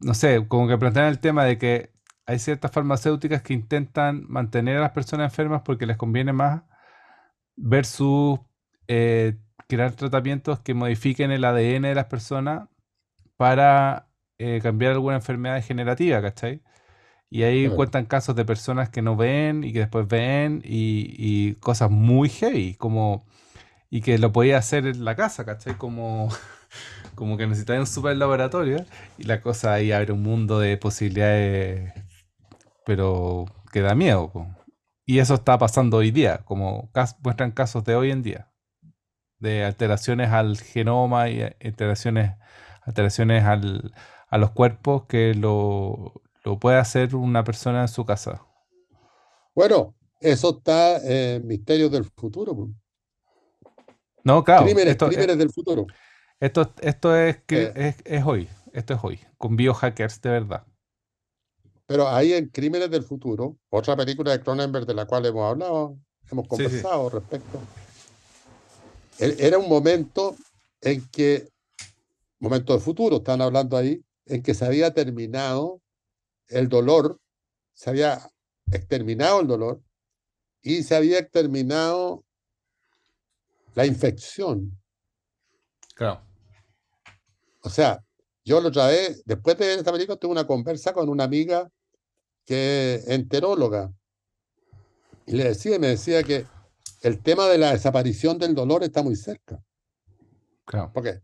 no 0.00 0.14
sé, 0.14 0.46
como 0.48 0.68
que 0.68 0.78
plantean 0.78 1.06
el 1.06 1.20
tema 1.20 1.44
de 1.44 1.58
que 1.58 1.95
hay 2.26 2.38
ciertas 2.38 2.72
farmacéuticas 2.72 3.42
que 3.42 3.54
intentan 3.54 4.24
mantener 4.28 4.78
a 4.78 4.80
las 4.80 4.90
personas 4.90 5.32
enfermas 5.32 5.62
porque 5.64 5.86
les 5.86 5.96
conviene 5.96 6.32
más 6.32 6.62
versus 7.56 8.40
eh, 8.88 9.36
crear 9.68 9.92
tratamientos 9.92 10.60
que 10.60 10.74
modifiquen 10.74 11.30
el 11.30 11.44
ADN 11.44 11.82
de 11.82 11.94
las 11.94 12.06
personas 12.06 12.68
para 13.36 14.08
eh, 14.38 14.60
cambiar 14.62 14.92
alguna 14.92 15.16
enfermedad 15.16 15.56
degenerativa, 15.56 16.22
¿cachai? 16.22 16.62
Y 17.30 17.42
ahí 17.42 17.68
cuentan 17.68 18.06
casos 18.06 18.36
de 18.36 18.44
personas 18.44 18.90
que 18.90 19.02
no 19.02 19.16
ven 19.16 19.64
y 19.64 19.72
que 19.72 19.80
después 19.80 20.06
ven 20.08 20.62
y, 20.64 21.54
cosas 21.56 21.90
muy 21.90 22.28
heavy, 22.28 22.74
como 22.74 23.26
y 23.90 24.00
que 24.02 24.18
lo 24.18 24.32
podía 24.32 24.58
hacer 24.58 24.86
en 24.86 25.04
la 25.04 25.16
casa, 25.16 25.44
¿cachai? 25.44 25.76
Como, 25.76 26.28
como 27.14 27.36
que 27.36 27.46
necesitaba 27.46 27.80
un 27.80 27.86
super 27.86 28.16
laboratorio 28.16 28.84
y 29.18 29.24
la 29.24 29.40
cosa 29.40 29.74
ahí 29.74 29.92
abre 29.92 30.12
un 30.12 30.22
mundo 30.22 30.60
de 30.60 30.76
posibilidades, 30.76 31.92
pero 32.86 33.46
que 33.72 33.82
da 33.82 33.94
miedo. 33.94 34.32
Y 35.04 35.18
eso 35.18 35.34
está 35.34 35.58
pasando 35.58 35.98
hoy 35.98 36.12
día, 36.12 36.38
como 36.44 36.90
muestran 37.22 37.50
casos 37.50 37.84
de 37.84 37.96
hoy 37.96 38.10
en 38.12 38.22
día 38.22 38.50
de 39.38 39.64
alteraciones 39.64 40.30
al 40.30 40.56
genoma 40.58 41.28
y 41.28 41.42
alteraciones, 41.42 42.32
alteraciones 42.82 43.44
al, 43.44 43.92
a 44.28 44.38
los 44.38 44.50
cuerpos 44.52 45.04
que 45.06 45.34
lo, 45.34 46.22
lo, 46.44 46.58
puede 46.58 46.78
hacer 46.78 47.14
una 47.14 47.44
persona 47.44 47.82
en 47.82 47.88
su 47.88 48.04
casa. 48.04 48.46
Bueno, 49.54 49.94
eso 50.20 50.56
está 50.56 50.98
en 51.04 51.46
Misterios 51.46 51.90
del 51.90 52.04
Futuro. 52.04 52.70
No, 54.24 54.42
claro. 54.42 54.64
Crímenes, 54.64 54.98
del 54.98 55.50
futuro. 55.50 55.86
Esto, 56.40 56.72
esto 56.80 57.16
es, 57.16 57.36
eh. 57.48 57.72
es, 57.76 57.96
es, 58.04 58.24
hoy. 58.24 58.48
Esto 58.72 58.94
es 58.94 59.00
hoy. 59.02 59.20
Con 59.38 59.56
biohackers 59.56 60.20
de 60.20 60.30
verdad. 60.30 60.66
Pero 61.86 62.08
ahí 62.08 62.32
en 62.32 62.48
Crímenes 62.48 62.90
del 62.90 63.04
Futuro, 63.04 63.56
otra 63.70 63.96
película 63.96 64.32
de 64.32 64.40
Cronenberg 64.40 64.86
de 64.86 64.94
la 64.94 65.06
cual 65.06 65.24
hemos 65.26 65.48
hablado, 65.48 65.96
hemos 66.30 66.48
conversado 66.48 67.08
respecto 67.10 67.60
e-, 69.18 69.36
era 69.38 69.58
un 69.58 69.68
momento 69.68 70.36
en 70.80 71.06
que, 71.08 71.48
momento 72.38 72.74
de 72.74 72.80
futuro, 72.80 73.16
están 73.16 73.40
hablando 73.40 73.76
ahí, 73.76 74.02
en 74.26 74.42
que 74.42 74.54
se 74.54 74.64
había 74.64 74.92
terminado 74.92 75.80
el 76.48 76.68
dolor, 76.68 77.18
se 77.74 77.90
había 77.90 78.30
exterminado 78.70 79.40
el 79.40 79.46
dolor 79.46 79.82
y 80.62 80.82
se 80.82 80.96
había 80.96 81.18
exterminado 81.18 82.24
la 83.74 83.86
infección. 83.86 84.78
Claro. 85.94 86.22
O 87.62 87.70
sea, 87.70 88.02
yo 88.44 88.60
lo 88.60 88.70
traje, 88.70 89.16
después 89.24 89.58
de 89.58 89.74
esta 89.74 89.92
película, 89.92 90.16
tuve 90.16 90.32
una 90.32 90.46
conversa 90.46 90.92
con 90.92 91.08
una 91.08 91.24
amiga 91.24 91.70
que 92.46 92.94
es 92.94 93.08
enteróloga. 93.08 93.92
Y 95.26 95.32
le 95.32 95.44
decía, 95.44 95.78
me 95.78 95.88
decía 95.88 96.22
que 96.22 96.46
el 97.02 97.20
tema 97.22 97.46
de 97.48 97.58
la 97.58 97.72
desaparición 97.72 98.38
del 98.38 98.54
dolor 98.54 98.82
está 98.84 99.02
muy 99.02 99.16
cerca. 99.16 99.62
Claro. 100.64 100.90
Porque 100.94 101.20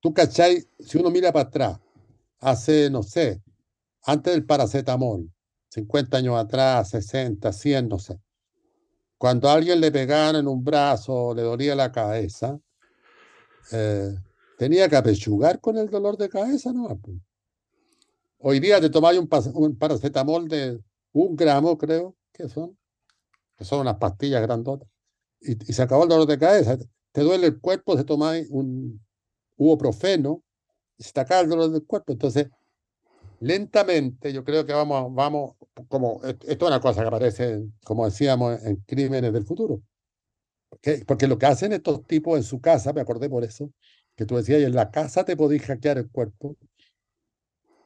tú, 0.00 0.14
¿cachai? 0.14 0.64
Si 0.78 0.98
uno 0.98 1.10
mira 1.10 1.32
para 1.32 1.48
atrás, 1.48 1.80
hace, 2.38 2.90
no 2.90 3.02
sé, 3.02 3.42
antes 4.04 4.32
del 4.32 4.44
paracetamol, 4.44 5.30
50 5.70 6.16
años 6.16 6.36
atrás, 6.36 6.90
60, 6.90 7.52
100, 7.52 7.88
no 7.88 7.98
sé. 7.98 8.20
Cuando 9.16 9.48
a 9.48 9.54
alguien 9.54 9.80
le 9.80 9.92
pegaban 9.92 10.36
en 10.36 10.48
un 10.48 10.64
brazo, 10.64 11.34
le 11.34 11.42
dolía 11.42 11.74
la 11.74 11.92
cabeza, 11.92 12.58
eh, 13.72 14.14
tenía 14.56 14.88
que 14.88 14.96
apechugar 14.96 15.60
con 15.60 15.76
el 15.76 15.88
dolor 15.90 16.16
de 16.16 16.28
cabeza, 16.28 16.72
¿no? 16.72 17.00
Hoy 18.42 18.58
día 18.60 18.80
te 18.80 18.90
tomáis 18.90 19.18
un, 19.18 19.28
un 19.54 19.76
paracetamol 19.76 20.48
de 20.48 20.80
un 21.12 21.36
gramo, 21.36 21.76
creo 21.76 22.16
que 22.32 22.48
son, 22.48 22.76
que 23.56 23.64
son 23.64 23.80
unas 23.80 23.96
pastillas 23.96 24.42
grandotas 24.42 24.88
y, 25.40 25.54
se 25.72 25.82
acabó 25.82 26.04
el 26.04 26.08
dolor 26.08 26.26
de 26.26 26.38
cabeza. 26.38 26.78
Te 27.12 27.22
duele 27.22 27.46
el 27.46 27.60
cuerpo, 27.60 27.96
se 27.96 28.04
toma 28.04 28.32
un 28.50 29.00
profeno 29.78 30.42
y 30.98 31.04
se 31.04 31.12
te 31.12 31.20
acaba 31.20 31.40
el 31.40 31.48
dolor 31.48 31.70
del 31.70 31.84
cuerpo. 31.84 32.12
Entonces, 32.12 32.48
lentamente, 33.40 34.32
yo 34.32 34.44
creo 34.44 34.64
que 34.66 34.72
vamos, 34.72 35.14
vamos, 35.14 35.56
como, 35.88 36.20
esto 36.24 36.46
es 36.46 36.62
una 36.62 36.80
cosa 36.80 37.02
que 37.02 37.08
aparece, 37.08 37.64
como 37.84 38.04
decíamos, 38.04 38.62
en 38.64 38.76
crímenes 38.86 39.32
del 39.32 39.44
futuro. 39.44 39.82
Porque, 40.68 41.04
porque 41.06 41.26
lo 41.26 41.38
que 41.38 41.46
hacen 41.46 41.72
estos 41.72 42.06
tipos 42.06 42.36
en 42.36 42.44
su 42.44 42.60
casa, 42.60 42.92
me 42.92 43.00
acordé 43.00 43.28
por 43.28 43.44
eso, 43.44 43.72
que 44.14 44.24
tú 44.24 44.36
decías, 44.36 44.62
en 44.62 44.74
la 44.74 44.90
casa 44.90 45.24
te 45.24 45.36
podías 45.36 45.64
hackear 45.64 45.98
el 45.98 46.10
cuerpo. 46.10 46.56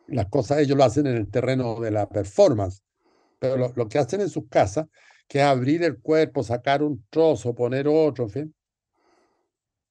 Las 0.06 0.26
cosas 0.28 0.58
ellos 0.58 0.76
lo 0.76 0.84
hacen 0.84 1.06
en 1.06 1.16
el 1.16 1.30
terreno 1.30 1.80
de 1.80 1.90
la 1.90 2.08
performance, 2.08 2.82
pero 3.38 3.56
lo, 3.56 3.72
lo 3.74 3.88
que 3.88 3.98
hacen 3.98 4.20
en 4.20 4.28
sus 4.28 4.48
casas 4.48 4.86
que 5.28 5.40
abrir 5.40 5.82
el 5.82 6.00
cuerpo, 6.00 6.42
sacar 6.42 6.82
un 6.82 7.04
trozo, 7.10 7.54
poner 7.54 7.88
otro, 7.88 8.24
en 8.24 8.30
fin, 8.30 8.54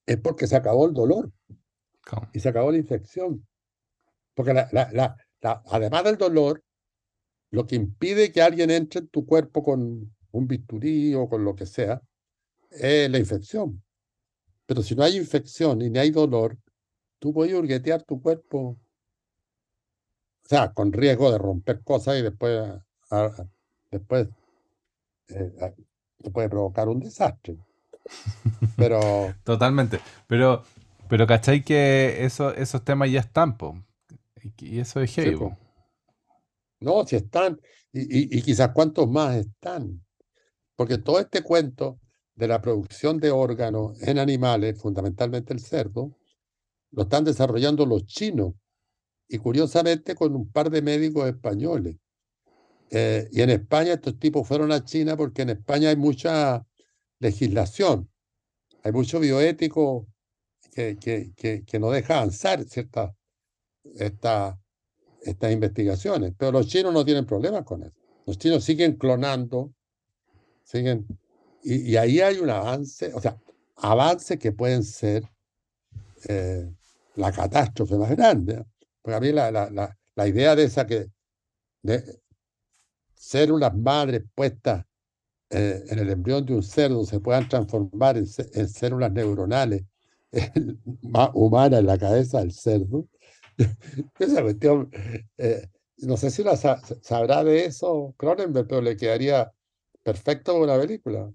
es 0.05 0.17
porque 0.17 0.47
se 0.47 0.55
acabó 0.55 0.85
el 0.85 0.93
dolor 0.93 1.31
y 2.33 2.39
se 2.39 2.49
acabó 2.49 2.71
la 2.71 2.77
infección. 2.77 3.47
Porque 4.33 4.53
la, 4.53 4.67
la, 4.71 5.15
además 5.41 6.03
del 6.03 6.17
dolor, 6.17 6.63
lo 7.51 7.65
que 7.65 7.75
impide 7.75 8.31
que 8.31 8.41
alguien 8.41 8.71
entre 8.71 9.01
en 9.01 9.07
tu 9.07 9.25
cuerpo 9.25 9.63
con 9.63 10.13
un 10.31 10.47
bisturí 10.47 11.13
o 11.13 11.29
con 11.29 11.43
lo 11.45 11.55
que 11.55 11.65
sea, 11.65 12.01
es 12.71 13.09
la 13.09 13.19
infección. 13.19 13.83
Pero 14.65 14.81
si 14.81 14.95
no 14.95 15.03
hay 15.03 15.17
infección 15.17 15.81
y 15.81 15.89
ni 15.89 15.99
hay 15.99 16.09
dolor, 16.09 16.57
tú 17.19 17.33
puedes 17.33 17.53
hurguetear 17.53 18.03
tu 18.03 18.21
cuerpo, 18.21 18.77
o 20.45 20.49
sea, 20.49 20.73
con 20.73 20.91
riesgo 20.91 21.31
de 21.31 21.37
romper 21.37 21.81
cosas 21.83 22.17
y 22.19 22.21
después, 22.21 22.73
después 23.91 24.27
eh, 25.29 25.73
puede 26.33 26.49
provocar 26.49 26.89
un 26.89 26.99
desastre. 26.99 27.57
Pero. 28.75 28.99
Totalmente. 29.43 29.99
Pero, 30.27 30.63
pero 31.07 31.25
¿cachai 31.25 31.63
que 31.63 32.25
eso, 32.25 32.53
esos 32.53 32.83
temas 32.83 33.09
ya 33.09 33.21
están? 33.21 33.55
Y, 34.59 34.79
eso 34.79 34.99
es 34.99 35.15
heavy. 35.15 35.39
no, 36.81 37.05
si 37.05 37.15
están, 37.15 37.61
y, 37.93 38.37
y, 38.37 38.41
quizás 38.41 38.71
cuántos 38.73 39.09
más 39.09 39.35
están. 39.35 40.03
Porque 40.75 40.97
todo 40.97 41.19
este 41.19 41.41
cuento 41.41 41.99
de 42.35 42.47
la 42.47 42.61
producción 42.61 43.19
de 43.19 43.31
órganos 43.31 44.01
en 44.01 44.19
animales, 44.19 44.81
fundamentalmente 44.81 45.53
el 45.53 45.61
cerdo, 45.61 46.17
lo 46.91 47.03
están 47.03 47.23
desarrollando 47.23 47.85
los 47.85 48.05
chinos 48.05 48.55
y 49.27 49.37
curiosamente 49.37 50.15
con 50.15 50.35
un 50.35 50.51
par 50.51 50.69
de 50.69 50.81
médicos 50.81 51.27
españoles. 51.27 51.97
Eh, 52.89 53.27
y 53.31 53.41
en 53.41 53.49
España 53.49 53.93
estos 53.93 54.19
tipos 54.19 54.47
fueron 54.47 54.71
a 54.71 54.83
China 54.83 55.17
porque 55.17 55.41
en 55.41 55.49
España 55.49 55.89
hay 55.89 55.95
mucha 55.95 56.65
legislación, 57.19 58.09
hay 58.83 58.91
mucho 58.91 59.19
bioético 59.19 60.07
que, 60.71 60.97
que, 60.97 61.33
que, 61.35 61.63
que 61.63 61.79
no 61.79 61.89
deja 61.89 62.17
avanzar 62.17 62.63
ciertas 62.65 63.11
esta, 63.95 64.59
estas 65.21 65.51
investigaciones, 65.51 66.33
pero 66.37 66.51
los 66.51 66.67
chinos 66.67 66.93
no 66.93 67.03
tienen 67.03 67.25
problemas 67.25 67.63
con 67.63 67.83
eso. 67.83 67.95
Los 68.25 68.37
chinos 68.37 68.63
siguen 68.63 68.97
clonando, 68.97 69.73
siguen, 70.63 71.05
y, 71.63 71.91
y 71.91 71.97
ahí 71.97 72.21
hay 72.21 72.37
un 72.37 72.49
avance, 72.49 73.11
o 73.13 73.21
sea, 73.21 73.37
avances 73.75 74.39
que 74.39 74.51
pueden 74.51 74.83
ser 74.83 75.23
eh, 76.27 76.71
la 77.15 77.31
catástrofe 77.31 77.97
más 77.97 78.11
grande. 78.11 78.63
Porque 79.03 79.15
a 79.17 79.19
mí 79.19 79.31
la, 79.31 79.51
la, 79.51 79.69
la, 79.69 79.95
la 80.15 80.27
idea 80.27 80.55
de 80.55 80.63
esa 80.63 80.87
que 80.87 81.11
de 81.83 82.21
células 83.13 83.75
madres 83.75 84.23
puestas 84.33 84.85
eh, 85.51 85.83
en 85.87 85.99
el 85.99 86.09
embrión 86.09 86.45
de 86.45 86.55
un 86.55 86.63
cerdo 86.63 87.05
se 87.05 87.19
puedan 87.19 87.47
transformar 87.47 88.17
en, 88.17 88.25
en 88.53 88.67
células 88.67 89.11
neuronales 89.11 89.83
humanas 91.33 91.81
en 91.81 91.85
la 91.85 91.97
cabeza 91.97 92.39
del 92.39 92.51
cerdo. 92.51 93.07
Esa 94.19 94.41
cuestión, 94.41 94.89
eh, 95.37 95.69
no 95.97 96.17
sé 96.17 96.31
si 96.31 96.43
la 96.43 96.57
sabrá 96.57 97.43
de 97.43 97.65
eso 97.65 98.15
Cronenberg, 98.17 98.67
pero 98.67 98.81
le 98.81 98.97
quedaría 98.97 99.53
perfecto 100.01 100.59
una 100.59 100.77
película. 100.79 101.31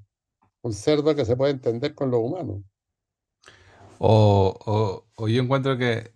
Un 0.62 0.72
cerdo 0.72 1.14
que 1.14 1.24
se 1.24 1.36
puede 1.36 1.52
entender 1.52 1.94
con 1.94 2.10
lo 2.10 2.18
humano. 2.18 2.64
O, 4.00 5.04
o, 5.16 5.28
yo 5.28 5.42
encuentro 5.42 5.78
que 5.78 6.12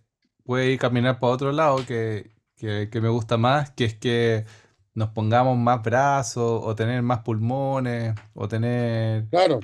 puede 0.53 0.71
ir 0.71 0.79
caminar 0.79 1.19
para 1.19 1.33
otro 1.33 1.51
lado 1.51 1.79
que, 1.87 2.31
que, 2.57 3.01
me 3.01 3.09
gusta 3.09 3.39
más, 3.39 3.71
que 3.71 3.87
es 3.87 3.95
que 3.95 4.45
nos 4.93 5.09
pongamos 5.09 5.57
más 5.57 5.83
brazos, 5.83 6.61
o 6.63 6.75
tener 6.75 7.01
más 7.01 7.21
pulmones, 7.21 8.15
o 8.35 8.47
tener. 8.49 9.31
Claro, 9.31 9.61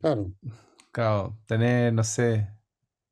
claro. 0.00 0.32
Claro, 0.90 1.36
tener, 1.44 1.92
no 1.92 2.02
sé, 2.02 2.48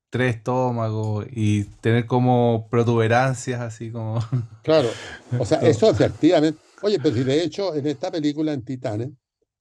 tres 0.08 0.36
estómagos 0.36 1.26
y 1.30 1.64
tener 1.82 2.06
como 2.06 2.68
protuberancias 2.70 3.60
así 3.60 3.92
como. 3.92 4.18
Claro, 4.62 4.88
o 5.38 5.44
sea, 5.44 5.58
eso 5.58 5.90
efectivamente. 5.90 6.58
Oye, 6.80 6.98
pero 7.02 7.14
si 7.14 7.22
de 7.22 7.42
hecho 7.42 7.74
en 7.74 7.86
esta 7.86 8.10
película 8.10 8.54
en 8.54 8.64
Titanes, 8.64 9.10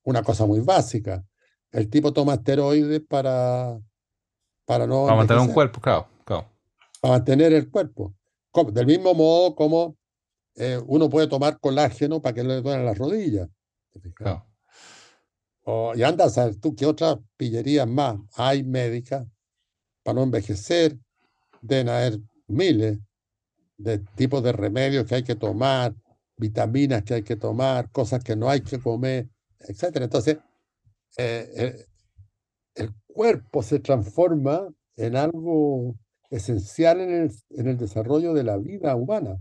una 0.04 0.24
cosa 0.24 0.46
muy 0.46 0.62
básica, 0.62 1.26
el 1.74 1.90
tipo 1.90 2.14
toma 2.14 2.36
esteroides 2.36 3.02
para 3.02 3.78
para 4.64 4.88
no. 4.88 5.08
Para 5.08 5.18
mantener 5.18 5.44
un 5.44 5.52
cuerpo, 5.52 5.82
claro, 5.82 6.08
claro. 6.24 6.48
Para 7.02 7.16
mantener 7.16 7.54
el 7.54 7.70
cuerpo. 7.70 8.16
del 8.74 8.86
mismo 8.86 9.14
modo 9.14 9.56
como 9.56 9.98
eh, 10.56 10.80
uno 10.86 11.10
puede 11.10 11.28
tomar 11.28 11.60
colágeno 11.60 12.22
para 12.22 12.36
que 12.36 12.44
no 12.44 12.50
le 12.50 12.62
duelen 12.62 12.86
las 12.86 12.98
rodillas. 12.98 13.48
O, 15.64 15.94
y 15.96 16.04
anda 16.04 16.26
a 16.26 16.30
saber 16.30 16.56
tú 16.58 16.76
qué 16.76 16.86
otras 16.86 17.18
pillerías 17.38 17.88
más 17.88 18.18
hay 18.36 18.64
médicas 18.64 19.26
para 20.04 20.16
no 20.16 20.24
envejecer. 20.24 20.98
Deben 21.62 21.90
haber 21.90 22.20
miles 22.48 23.00
de 23.78 24.00
tipos 24.00 24.44
de 24.44 24.52
remedios 24.52 25.06
que 25.06 25.16
hay 25.16 25.24
que 25.24 25.36
tomar, 25.36 25.96
vitaminas 26.36 27.04
que 27.04 27.16
hay 27.16 27.24
que 27.24 27.36
tomar, 27.36 27.92
cosas 27.92 28.24
que 28.24 28.36
no 28.36 28.50
hay 28.50 28.62
que 28.62 28.80
comer, 28.80 29.30
etc. 29.60 29.98
Entonces, 30.02 30.38
eh, 31.18 31.50
eh, 31.56 31.86
el 32.76 32.94
cuerpo 33.08 33.64
se 33.64 33.80
transforma 33.80 34.68
en 34.96 35.16
algo 35.16 35.96
esencial 36.30 37.02
en 37.02 37.12
el, 37.12 37.32
en 37.52 37.68
el 37.68 37.78
desarrollo 37.78 38.34
de 38.34 38.44
la 38.44 38.58
vida 38.58 38.96
humana. 38.96 39.40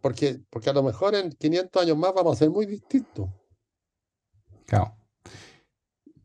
Porque, 0.00 0.40
porque 0.50 0.70
a 0.70 0.72
lo 0.72 0.82
mejor 0.82 1.14
en 1.14 1.30
500 1.30 1.82
años 1.82 1.96
más 1.96 2.12
vamos 2.12 2.36
a 2.36 2.38
ser 2.40 2.50
muy 2.50 2.66
distintos. 2.66 3.30
Claro. 4.66 4.96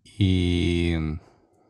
Y 0.04 0.96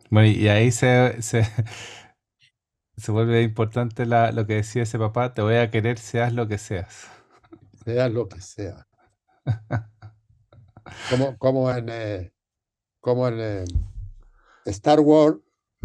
bueno, 0.09 0.27
y 0.29 0.47
ahí 0.47 0.71
se, 0.71 1.21
se, 1.21 1.43
se 2.97 3.11
vuelve 3.11 3.41
importante 3.41 4.05
la, 4.05 4.31
lo 4.31 4.47
que 4.47 4.55
decía 4.55 4.83
ese 4.83 4.97
papá, 4.97 5.33
te 5.33 5.41
voy 5.41 5.55
a 5.55 5.69
querer 5.69 5.99
seas 5.99 6.33
lo 6.33 6.47
que 6.47 6.57
seas. 6.57 7.07
Seas 7.83 8.11
lo 8.11 8.29
que 8.29 8.39
sea. 8.41 8.87
Como, 11.09 11.37
como 11.37 11.69
en, 11.71 11.89
eh, 11.89 12.33
como 13.01 13.27
en 13.27 13.39
eh, 13.39 13.65
Star 14.65 15.01
Wars, 15.01 15.37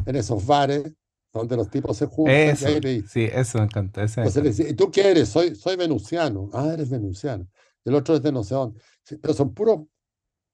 en 0.07 0.17
esos 0.17 0.45
bares 0.47 0.93
donde 1.33 1.57
los 1.57 1.71
tipos 1.71 1.97
se 1.97 2.07
juntan. 2.07 2.35
Eso, 2.35 2.67
sí, 3.09 3.29
eso 3.33 3.59
me 3.59 3.65
encanta. 3.65 4.05
¿Y 4.05 4.75
tú 4.75 4.91
qué 4.91 5.11
eres? 5.11 5.29
Soy, 5.29 5.55
soy 5.55 5.77
venusiano. 5.77 6.51
Ah, 6.53 6.71
eres 6.73 6.91
venusiano. 6.91 7.49
El 7.85 7.95
otro 7.95 8.15
es 8.15 8.23
de 8.23 8.31
no 8.31 8.45
sé 8.45 8.55
dónde. 8.55 8.81
pero 9.21 9.35
son 9.35 9.55
puros, 9.55 9.81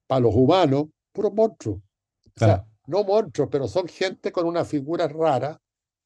para 0.07 0.21
los 0.21 0.35
humanos, 0.35 0.87
puros 1.13 1.33
monstruos. 1.33 1.79
O 1.79 2.39
sea, 2.39 2.65
no 2.87 3.05
monstruos, 3.05 3.49
pero 3.51 3.67
son 3.67 3.89
gente 3.89 4.31
con 4.31 4.47
una 4.47 4.65
figura 4.65 5.09
rara 5.09 5.61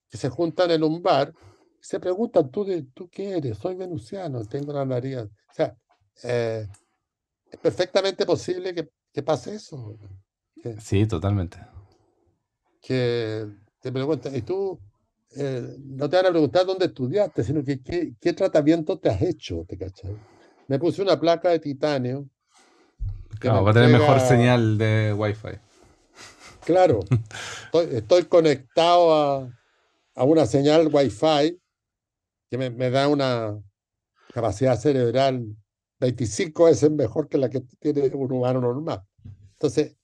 que 0.09 0.17
se 0.17 0.29
juntan 0.31 0.71
en 0.71 0.83
un 0.83 1.03
bar 1.03 1.33
y 1.81 1.85
se 1.85 2.01
preguntan, 2.01 2.51
¿tú, 2.51 2.65
de, 2.65 2.83
¿tú 2.95 3.09
qué 3.09 3.37
eres? 3.37 3.59
Soy 3.59 3.75
venusiano, 3.75 4.45
tengo 4.45 4.73
la 4.73 4.85
nariz. 4.85 5.19
O 5.19 5.29
sea, 5.55 5.77
eh, 6.25 6.67
es 7.51 7.59
perfectamente 7.61 8.25
posible 8.25 8.75
que, 8.75 8.91
que 9.13 9.23
pase 9.23 9.55
eso. 9.55 9.99
sí, 10.81 11.07
totalmente. 11.07 11.72
Que 12.83 13.47
te 13.81 13.93
preguntan, 13.93 14.37
¿y 14.37 14.43
tú? 14.43 14.79
Eh, 15.35 15.77
no 15.79 16.11
te 16.11 16.17
van 16.17 16.27
a 16.27 16.31
preguntar 16.31 16.67
dónde 16.67 16.87
estudiaste, 16.87 17.43
sino 17.43 17.65
que 17.65 17.81
qué, 17.83 18.15
qué 18.21 18.33
tratamiento 18.35 18.99
te 18.99 19.09
has 19.09 19.23
hecho, 19.23 19.65
¿te 19.67 19.79
cachai? 19.79 20.15
Me 20.69 20.79
puse 20.79 21.01
una 21.01 21.19
placa 21.19 21.49
de 21.51 21.59
titanio. 21.59 22.29
Claro, 23.39 23.65
va 23.65 23.71
a 23.71 23.75
tener 23.75 23.91
mejor 23.91 24.21
señal 24.21 24.77
de 24.77 25.15
Wi-Fi. 25.15 25.59
Claro, 26.65 27.01
estoy, 27.93 28.25
conectado 28.25 29.15
a, 29.15 29.59
a, 30.15 30.25
una 30.25 30.45
señal 30.47 30.89
Wi-Fi 30.93 31.59
que 32.51 32.59
me, 32.59 32.71
me, 32.71 32.91
da 32.91 33.09
una 33.09 33.59
capacidad 34.35 34.79
cerebral 34.79 35.57
25 35.99 36.65
veces 36.65 36.91
mejor 36.91 37.29
que 37.29 37.39
la 37.39 37.49
que 37.49 37.61
tiene 37.81 38.09
un 38.09 38.33
humano 38.33 38.61
normal. 38.61 39.03
Entonces, 39.53 39.97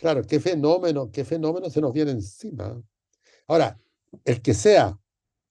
claro, 0.00 0.22
qué 0.22 0.40
fenómeno, 0.40 1.10
qué 1.12 1.24
fenómeno 1.24 1.68
se 1.68 1.80
nos 1.80 1.92
viene 1.92 2.12
encima. 2.12 2.82
Ahora, 3.46 3.78
el 4.24 4.40
que 4.40 4.54
sea, 4.54 4.98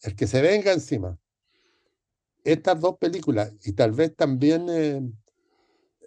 el 0.01 0.15
que 0.15 0.27
se 0.27 0.41
venga 0.41 0.73
encima, 0.73 1.17
estas 2.43 2.79
dos 2.79 2.97
películas, 2.97 3.53
y 3.63 3.73
tal 3.73 3.91
vez 3.91 4.15
también, 4.15 4.67
eh, 4.69 5.01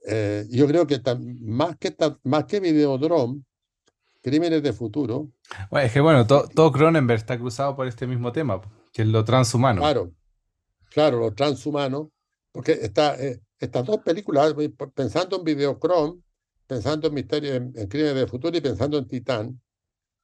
eh, 0.06 0.46
yo 0.50 0.66
creo 0.66 0.86
que 0.86 1.00
más 1.40 1.76
que, 1.76 1.94
más 2.24 2.44
que 2.44 2.60
Videodrome, 2.60 3.42
Crímenes 4.22 4.62
de 4.62 4.72
futuro. 4.72 5.32
Bueno, 5.68 5.86
es 5.86 5.92
que 5.92 6.00
bueno, 6.00 6.24
todo 6.26 6.70
Cronenberg 6.70 7.18
está 7.18 7.36
cruzado 7.36 7.74
por 7.74 7.88
este 7.88 8.06
mismo 8.06 8.30
tema, 8.30 8.60
que 8.92 9.02
es 9.02 9.08
lo 9.08 9.24
transhumano. 9.24 9.80
Claro, 9.80 10.12
claro, 10.90 11.18
lo 11.18 11.34
transhumano, 11.34 12.12
porque 12.52 12.72
está, 12.72 13.16
eh, 13.20 13.40
estas 13.58 13.84
dos 13.84 13.98
películas, 13.98 14.54
pensando 14.94 15.38
en 15.38 15.44
Videochrome, 15.44 16.22
pensando 16.72 17.08
en 17.08 17.14
Misterio, 17.14 17.54
en, 17.54 17.86
Crímenes 17.86 18.14
de 18.14 18.26
futuro 18.26 18.56
y 18.56 18.60
pensando 18.62 18.96
en 18.96 19.06
Titán, 19.06 19.60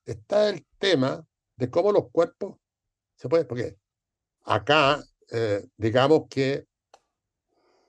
está 0.06 0.48
el 0.48 0.64
tema 0.78 1.22
de 1.56 1.68
cómo 1.68 1.92
los 1.92 2.10
cuerpos 2.10 2.56
se 3.16 3.28
pueden, 3.28 3.46
porque 3.46 3.76
acá, 4.46 5.04
eh, 5.30 5.66
digamos 5.76 6.22
que 6.30 6.66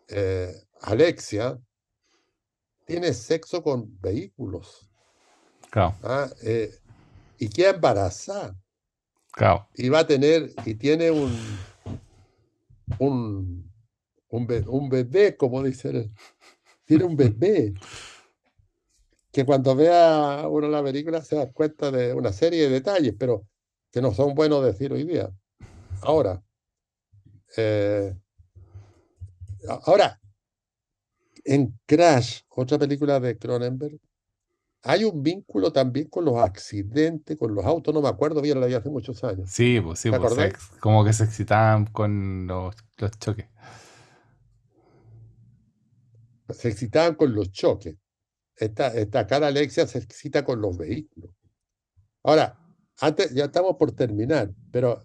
eh, 0.09 0.53
Alexia 0.81 1.57
tiene 2.85 3.13
sexo 3.13 3.63
con 3.63 3.97
vehículos. 4.01 4.89
Ah, 6.03 6.27
eh, 6.43 6.77
y 7.37 7.47
queda 7.47 7.69
embarazada. 7.69 8.57
Y 9.75 9.87
va 9.87 9.99
a 9.99 10.07
tener, 10.07 10.51
y 10.65 10.75
tiene 10.75 11.11
un, 11.11 11.31
un, 12.97 13.71
un, 14.27 14.89
bebé, 14.89 15.37
como 15.37 15.63
dice 15.63 16.11
Tiene 16.83 17.05
un 17.05 17.15
bebé. 17.15 17.73
Que 19.31 19.45
cuando 19.45 19.75
vea 19.75 20.47
uno 20.49 20.67
la 20.67 20.83
película 20.83 21.21
se 21.21 21.35
da 21.35 21.51
cuenta 21.51 21.91
de 21.91 22.13
una 22.13 22.33
serie 22.33 22.63
de 22.63 22.69
detalles, 22.69 23.13
pero 23.17 23.45
que 23.91 24.01
no 24.01 24.13
son 24.13 24.33
buenos 24.33 24.63
decir 24.63 24.91
hoy 24.91 25.03
día. 25.03 25.29
Ahora, 26.01 26.41
eh, 27.57 28.15
ahora, 29.85 30.19
en 31.43 31.77
Crash, 31.85 32.41
otra 32.49 32.77
película 32.77 33.19
de 33.19 33.37
Cronenberg, 33.37 33.99
hay 34.83 35.03
un 35.03 35.21
vínculo 35.21 35.71
también 35.73 36.07
con 36.07 36.25
los 36.25 36.37
accidentes, 36.37 37.37
con 37.37 37.53
los 37.53 37.65
autos, 37.65 37.93
no 37.93 38.01
me 38.01 38.07
acuerdo 38.07 38.41
bien, 38.41 38.59
lo 38.59 38.65
había 38.65 38.77
hace 38.77 38.89
muchos 38.89 39.23
años. 39.23 39.49
Sí, 39.51 39.79
pues 39.81 39.99
sí, 39.99 40.09
¿Te 40.09 40.17
pues 40.17 40.33
se- 40.33 40.53
como 40.79 41.03
que 41.03 41.13
se 41.13 41.25
excitaban 41.25 41.85
con 41.85 42.47
los, 42.47 42.75
los 42.97 43.11
choques. 43.19 43.47
Se 46.49 46.69
excitaban 46.69 47.15
con 47.15 47.35
los 47.35 47.51
choques. 47.51 47.95
Esta, 48.59 48.87
esta 48.87 49.25
cara 49.25 49.47
Alexia 49.47 49.87
se 49.87 49.99
excita 49.99 50.43
con 50.43 50.61
los 50.61 50.77
vehículos. 50.77 51.31
Ahora, 52.23 52.59
antes, 52.99 53.33
ya 53.33 53.45
estamos 53.45 53.77
por 53.77 53.93
terminar, 53.93 54.51
pero 54.71 55.01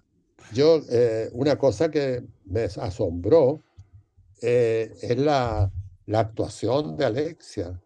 yo, 0.53 0.81
eh, 0.91 1.31
una 1.33 1.57
cosa 1.57 1.91
que 1.91 2.25
me 2.47 2.63
asombró 2.65 3.63
eh, 4.43 4.93
es 5.01 5.17
la, 5.17 5.71
la 6.07 6.21
actuación 6.21 6.97
de 6.97 7.05
Alexia, 7.05 7.81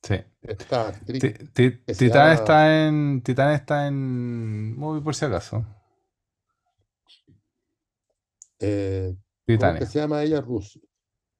Sí. 0.00 0.14
esta 0.42 0.92
Titán 1.02 2.32
está 2.32 2.86
en. 2.86 3.20
Titán 3.22 3.52
está 3.52 3.88
en. 3.88 4.78
Movie 4.78 5.02
por 5.02 5.14
si 5.16 5.24
acaso. 5.24 5.66
eh, 8.60 9.14
¿cómo 9.46 9.74
que 9.74 9.86
se 9.86 9.98
llama 9.98 10.22
ella? 10.22 10.40
Rus 10.40 10.78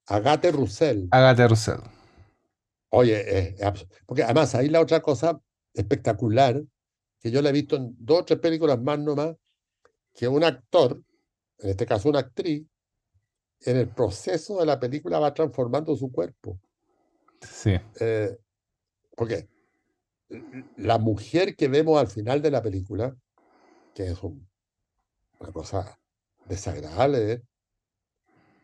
Agathe 0.06 0.50
Roussel. 0.50 1.08
Agatha 1.12 1.46
Russell. 1.46 1.80
Oye, 2.90 3.38
eh, 3.38 3.56
abs- 3.60 3.86
porque 4.06 4.22
además 4.22 4.54
ahí 4.54 4.68
la 4.68 4.80
otra 4.80 5.00
cosa 5.00 5.40
espectacular, 5.74 6.62
que 7.20 7.30
yo 7.30 7.42
la 7.42 7.50
he 7.50 7.52
visto 7.52 7.76
en 7.76 7.94
dos 7.98 8.20
o 8.20 8.24
tres 8.24 8.38
películas 8.38 8.80
más 8.80 8.98
nomás, 8.98 9.36
que 10.14 10.26
un 10.28 10.42
actor, 10.44 11.02
en 11.58 11.70
este 11.70 11.86
caso 11.86 12.08
una 12.08 12.20
actriz, 12.20 12.66
en 13.60 13.76
el 13.76 13.88
proceso 13.88 14.58
de 14.60 14.66
la 14.66 14.78
película 14.78 15.18
va 15.18 15.34
transformando 15.34 15.94
su 15.96 16.10
cuerpo. 16.10 16.60
Sí. 17.40 17.74
Eh, 18.00 18.36
porque 19.16 19.48
la 20.76 20.98
mujer 20.98 21.56
que 21.56 21.68
vemos 21.68 21.98
al 22.00 22.08
final 22.08 22.40
de 22.40 22.50
la 22.50 22.62
película, 22.62 23.16
que 23.94 24.08
es 24.08 24.22
un- 24.22 24.48
una 25.40 25.52
cosa 25.52 25.98
desagradable, 26.46 27.18
de 27.18 27.26
ver, 27.26 27.42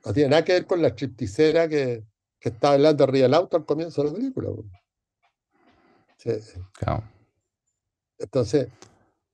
no 0.04 0.12
tiene 0.12 0.30
nada 0.30 0.44
que 0.44 0.52
ver 0.52 0.66
con 0.66 0.82
la 0.82 0.88
stripticera 0.88 1.68
que, 1.68 2.04
que 2.44 2.50
está 2.50 2.72
hablando 2.72 3.04
arriba 3.04 3.22
del 3.22 3.32
auto 3.32 3.56
al 3.56 3.64
comienzo 3.64 4.02
de 4.02 4.08
la 4.08 4.14
película. 4.14 4.50
po. 4.50 4.66
Sí, 6.18 6.30
Claro. 6.74 7.02
Entonces, 8.18 8.68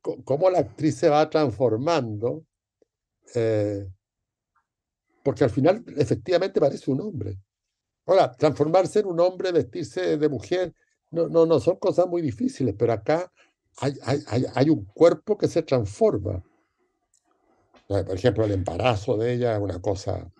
cómo 0.00 0.48
la 0.48 0.60
actriz 0.60 0.96
se 0.96 1.08
va 1.08 1.28
transformando, 1.28 2.44
eh, 3.34 3.84
porque 5.24 5.42
al 5.42 5.50
final 5.50 5.84
efectivamente 5.96 6.60
parece 6.60 6.88
un 6.88 7.00
hombre. 7.00 7.36
Ahora, 8.06 8.30
transformarse 8.30 9.00
en 9.00 9.06
un 9.06 9.18
hombre, 9.18 9.50
vestirse 9.50 10.16
de 10.16 10.28
mujer, 10.28 10.72
no, 11.10 11.26
no, 11.26 11.46
no 11.46 11.58
son 11.58 11.80
cosas 11.80 12.06
muy 12.06 12.22
difíciles, 12.22 12.76
pero 12.78 12.92
acá 12.92 13.32
hay, 13.78 13.94
hay, 14.04 14.44
hay, 14.54 14.70
un 14.70 14.84
cuerpo 14.84 15.36
que 15.36 15.48
se 15.48 15.64
transforma. 15.64 16.44
Por 17.88 18.14
ejemplo, 18.14 18.44
el 18.44 18.52
embarazo 18.52 19.16
de 19.16 19.32
ella 19.32 19.56
es 19.56 19.60
una 19.60 19.82
cosa 19.82 20.32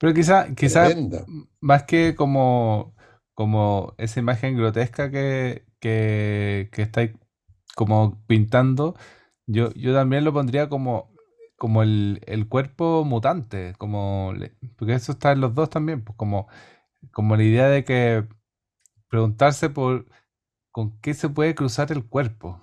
Pero 0.00 0.14
quizá, 0.14 0.54
quizá 0.56 0.98
más 1.60 1.84
que 1.84 2.16
como, 2.16 2.96
como 3.34 3.94
esa 3.98 4.20
imagen 4.20 4.56
grotesca 4.58 5.10
que, 5.12 5.66
que, 5.80 6.70
que 6.72 6.82
estáis 6.82 7.12
como 7.76 8.22
pintando, 8.26 8.96
yo, 9.46 9.72
yo 9.74 9.94
también 9.94 10.24
lo 10.24 10.32
pondría 10.32 10.68
como, 10.68 11.12
como 11.58 11.82
el, 11.82 12.20
el 12.26 12.48
cuerpo 12.48 13.04
mutante, 13.04 13.74
como 13.78 14.34
porque 14.76 14.94
eso 14.94 15.12
está 15.12 15.32
en 15.32 15.40
los 15.42 15.54
dos 15.54 15.70
también, 15.70 16.04
pues 16.04 16.16
como, 16.16 16.48
como 17.12 17.36
la 17.36 17.44
idea 17.44 17.68
de 17.68 17.84
que 17.84 18.26
preguntarse 19.08 19.70
por 19.70 20.06
con 20.72 21.00
qué 21.00 21.14
se 21.14 21.28
puede 21.30 21.54
cruzar 21.56 21.92
el 21.92 22.06
cuerpo. 22.06 22.62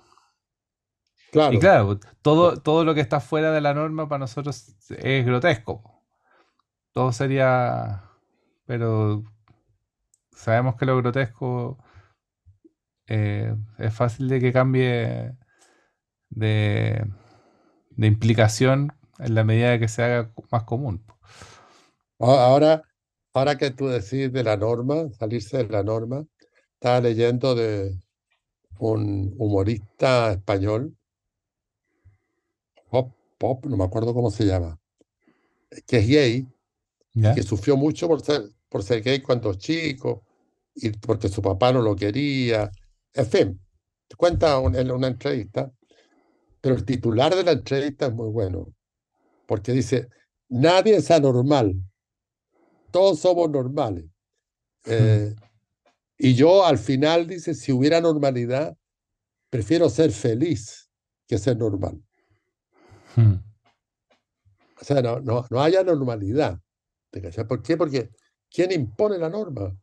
Y 1.50 1.58
Claro, 1.58 1.58
claro, 1.58 1.98
todo, 2.22 2.60
todo 2.62 2.84
lo 2.84 2.94
que 2.94 3.00
está 3.00 3.20
fuera 3.20 3.52
de 3.52 3.60
la 3.60 3.74
norma 3.74 4.08
para 4.08 4.20
nosotros 4.20 4.76
es 4.90 5.24
grotesco. 5.26 5.97
Todo 6.98 7.12
sería, 7.12 8.10
pero 8.66 9.22
sabemos 10.32 10.74
que 10.74 10.84
lo 10.84 10.96
grotesco 10.96 11.78
eh, 13.06 13.54
es 13.78 13.94
fácil 13.94 14.26
de 14.28 14.40
que 14.40 14.52
cambie 14.52 15.36
de, 16.28 17.06
de 17.90 18.06
implicación 18.08 18.92
en 19.20 19.36
la 19.36 19.44
medida 19.44 19.70
de 19.70 19.78
que 19.78 19.86
se 19.86 20.02
haga 20.02 20.32
más 20.50 20.64
común. 20.64 21.04
Ahora, 22.18 22.82
ahora 23.32 23.56
que 23.56 23.70
tú 23.70 23.86
decís 23.86 24.32
de 24.32 24.42
la 24.42 24.56
norma, 24.56 25.08
salirse 25.16 25.58
de 25.58 25.68
la 25.68 25.84
norma, 25.84 26.26
estaba 26.72 27.00
leyendo 27.00 27.54
de 27.54 27.96
un 28.80 29.36
humorista 29.38 30.32
español, 30.32 30.96
Pop, 32.90 33.12
Pop, 33.38 33.66
no 33.66 33.76
me 33.76 33.84
acuerdo 33.84 34.12
cómo 34.12 34.32
se 34.32 34.46
llama, 34.46 34.80
que 35.86 35.98
es 35.98 36.08
gay 36.08 36.57
¿Ya? 37.20 37.34
que 37.34 37.42
sufrió 37.42 37.76
mucho 37.76 38.06
por 38.08 38.20
ser, 38.20 38.42
por 38.68 38.82
ser 38.82 39.02
gay 39.02 39.20
cuando 39.20 39.54
chico 39.54 40.24
y 40.74 40.90
porque 40.90 41.28
su 41.28 41.42
papá 41.42 41.72
no 41.72 41.82
lo 41.82 41.96
quería. 41.96 42.70
En 43.12 43.26
fin, 43.26 43.60
cuenta 44.16 44.58
un- 44.58 44.76
en 44.76 44.90
una 44.90 45.08
entrevista, 45.08 45.72
pero 46.60 46.76
el 46.76 46.84
titular 46.84 47.34
de 47.34 47.42
la 47.44 47.52
entrevista 47.52 48.06
es 48.06 48.12
muy 48.12 48.28
bueno, 48.30 48.72
porque 49.46 49.72
dice, 49.72 50.08
nadie 50.48 50.96
es 50.96 51.10
anormal, 51.10 51.74
todos 52.90 53.18
somos 53.20 53.50
normales. 53.50 54.04
Eh, 54.84 55.34
y 56.16 56.34
yo 56.34 56.64
al 56.64 56.78
final 56.78 57.26
dice, 57.26 57.54
si 57.54 57.72
hubiera 57.72 58.00
normalidad, 58.00 58.76
prefiero 59.50 59.88
ser 59.88 60.10
feliz 60.12 60.88
que 61.26 61.38
ser 61.38 61.56
normal. 61.56 62.02
Hmm. 63.16 63.34
O 64.80 64.84
sea, 64.84 65.02
no, 65.02 65.20
no, 65.20 65.44
no 65.50 65.60
haya 65.62 65.82
normalidad. 65.82 66.60
¿Por 67.48 67.62
qué? 67.62 67.76
Porque 67.76 68.10
¿quién 68.50 68.72
impone 68.72 69.18
la 69.18 69.28
norma? 69.30 69.76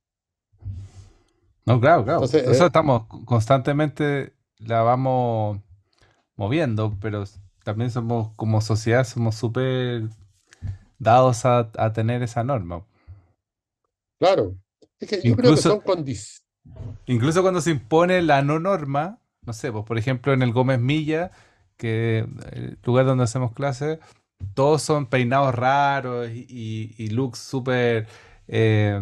No, 1.66 1.80
claro, 1.82 2.04
claro. 2.06 2.28
Entonces, 2.28 2.44
Eso 2.46 2.66
eh, 2.66 2.68
estamos 2.68 3.08
constantemente 3.26 4.34
la 4.60 4.84
vamos 4.84 5.62
moviendo, 6.38 6.98
pero 7.02 7.26
también 7.64 7.92
somos 7.92 8.32
como 8.36 8.62
sociedad, 8.62 9.06
somos 9.06 9.36
súper 9.36 10.04
dados 11.00 11.46
a, 11.46 11.72
a 11.78 11.94
tener 11.94 12.24
esa 12.24 12.44
norma. 12.44 12.86
claro, 14.20 14.58
es 15.00 15.10
que 15.10 15.24
yo 15.24 15.36
creo 15.36 15.54
que 15.54 15.62
Incluso, 15.62 15.62
son 15.62 15.82
condiciones. 15.82 16.46
incluso 17.06 17.42
cuando 17.42 17.62
se 17.62 17.72
impone 17.72 18.22
la 18.22 18.42
no 18.42 18.60
norma, 18.60 19.20
no 19.42 19.54
sé, 19.54 19.72
pues 19.72 19.86
por 19.86 19.98
ejemplo 19.98 20.34
en 20.34 20.42
el 20.42 20.54
Gómez 20.54 20.80
Milla, 20.80 21.32
que 21.78 22.20
el 22.52 22.80
lugar 22.84 23.06
donde 23.06 23.24
hacemos 23.26 23.54
clases, 23.54 24.00
todos 24.54 24.82
son 24.82 25.08
peinados 25.08 25.56
raros 25.56 26.30
y, 26.32 27.10
looks 27.10 27.40
súper... 27.40 28.08
eh, 28.48 29.00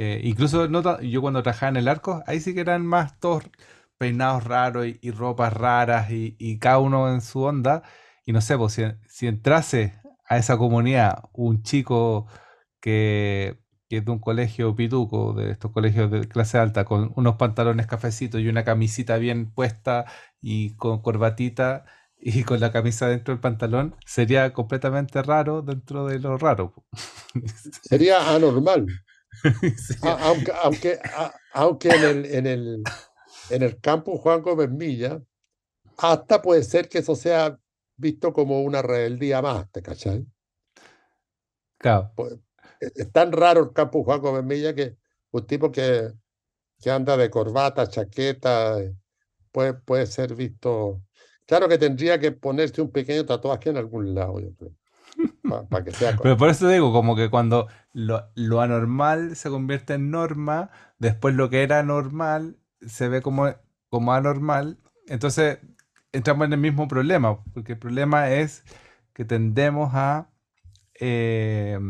eh, 0.00 0.22
incluso 0.24 0.66
no 0.66 1.00
yo 1.02 1.20
cuando 1.20 1.42
trabajaba 1.42 1.68
en 1.70 1.76
el 1.76 1.88
arco, 1.88 2.22
ahí 2.26 2.40
sí 2.40 2.54
que 2.54 2.60
eran 2.60 2.86
más 2.86 3.20
todos 3.20 3.44
peinados 3.98 4.44
raros 4.44 4.86
y, 4.86 5.10
ropas 5.10 5.52
raras 5.52 6.10
y, 6.10 6.58
cada 6.58 6.78
uno 6.78 7.12
en 7.12 7.20
su 7.20 7.42
onda. 7.42 7.82
Y 8.24 8.32
no 8.32 8.40
sé, 8.40 8.56
pues 8.56 8.72
si, 8.74 8.82
si 9.08 9.26
entrase 9.26 10.00
a 10.26 10.38
esa 10.38 10.56
comunidad 10.58 11.24
un 11.34 11.62
chico 11.62 12.26
que, 12.80 13.58
que 13.90 13.98
es 13.98 14.04
de 14.06 14.10
un 14.12 14.20
colegio 14.20 14.74
pituco, 14.74 15.34
de 15.34 15.50
estos 15.50 15.70
colegios 15.72 16.10
de 16.10 16.28
clase 16.28 16.58
alta, 16.58 16.84
con 16.86 17.12
unos 17.16 17.36
pantalones 17.36 17.86
cafecitos 17.86 18.40
y 18.40 18.48
una 18.48 18.64
camisita 18.64 19.18
bien 19.18 19.52
puesta 19.52 20.06
y 20.40 20.76
con 20.76 21.02
corbatita 21.02 21.84
y 22.20 22.44
con 22.44 22.60
la 22.60 22.72
camisa 22.72 23.08
dentro 23.08 23.34
del 23.34 23.40
pantalón, 23.40 23.94
sería 24.04 24.52
completamente 24.52 25.22
raro 25.22 25.62
dentro 25.62 26.06
de 26.06 26.18
lo 26.18 26.36
raro. 26.38 26.74
Sería 27.82 28.34
anormal. 28.34 28.86
A- 30.02 30.28
aunque, 30.28 30.52
aunque, 30.62 30.98
a- 31.02 31.34
aunque 31.54 31.88
en 31.88 32.04
el, 32.04 32.26
en 32.26 32.46
el, 32.46 32.82
en 33.50 33.62
el 33.62 33.80
campus 33.80 34.20
Juan 34.20 34.42
Gómez 34.42 34.70
Milla, 34.70 35.20
hasta 35.98 36.42
puede 36.42 36.62
ser 36.62 36.88
que 36.88 36.98
eso 36.98 37.14
sea 37.14 37.58
visto 37.96 38.32
como 38.32 38.62
una 38.62 38.82
rebeldía 38.82 39.42
más, 39.42 39.70
¿te 39.70 39.82
cachai? 39.82 40.26
Claro. 41.78 42.10
Pues, 42.16 42.34
es 42.80 43.12
tan 43.12 43.32
raro 43.32 43.62
el 43.64 43.72
campus 43.72 44.04
Juan 44.04 44.20
Gómez 44.20 44.44
Milla 44.44 44.74
que 44.74 44.96
un 45.32 45.46
tipo 45.46 45.70
que, 45.70 46.12
que 46.80 46.90
anda 46.90 47.16
de 47.16 47.30
corbata, 47.30 47.86
chaqueta, 47.88 48.80
eh, 48.80 48.94
puede, 49.52 49.74
puede 49.74 50.06
ser 50.06 50.34
visto. 50.34 51.02
Claro 51.50 51.68
que 51.68 51.78
tendría 51.78 52.20
que 52.20 52.30
ponerse 52.30 52.80
un 52.80 52.92
pequeño 52.92 53.26
tatuaje 53.26 53.70
en 53.70 53.76
algún 53.76 54.14
lado, 54.14 54.38
yo 54.38 54.54
creo, 54.54 54.70
para 55.68 55.82
que 55.84 55.90
sea. 55.90 56.16
Pero 56.16 56.36
por 56.36 56.48
eso 56.48 56.68
digo, 56.68 56.92
como 56.92 57.16
que 57.16 57.28
cuando 57.28 57.66
lo, 57.92 58.30
lo 58.36 58.60
anormal 58.60 59.34
se 59.34 59.50
convierte 59.50 59.94
en 59.94 60.12
norma, 60.12 60.70
después 61.00 61.34
lo 61.34 61.50
que 61.50 61.64
era 61.64 61.82
normal 61.82 62.56
se 62.86 63.08
ve 63.08 63.20
como, 63.20 63.52
como 63.88 64.12
anormal, 64.12 64.78
entonces 65.08 65.58
entramos 66.12 66.46
en 66.46 66.52
el 66.52 66.60
mismo 66.60 66.86
problema, 66.86 67.42
porque 67.52 67.72
el 67.72 67.78
problema 67.80 68.30
es 68.30 68.62
que 69.12 69.24
tendemos 69.24 69.90
a, 69.94 70.28
eh, 71.00 71.80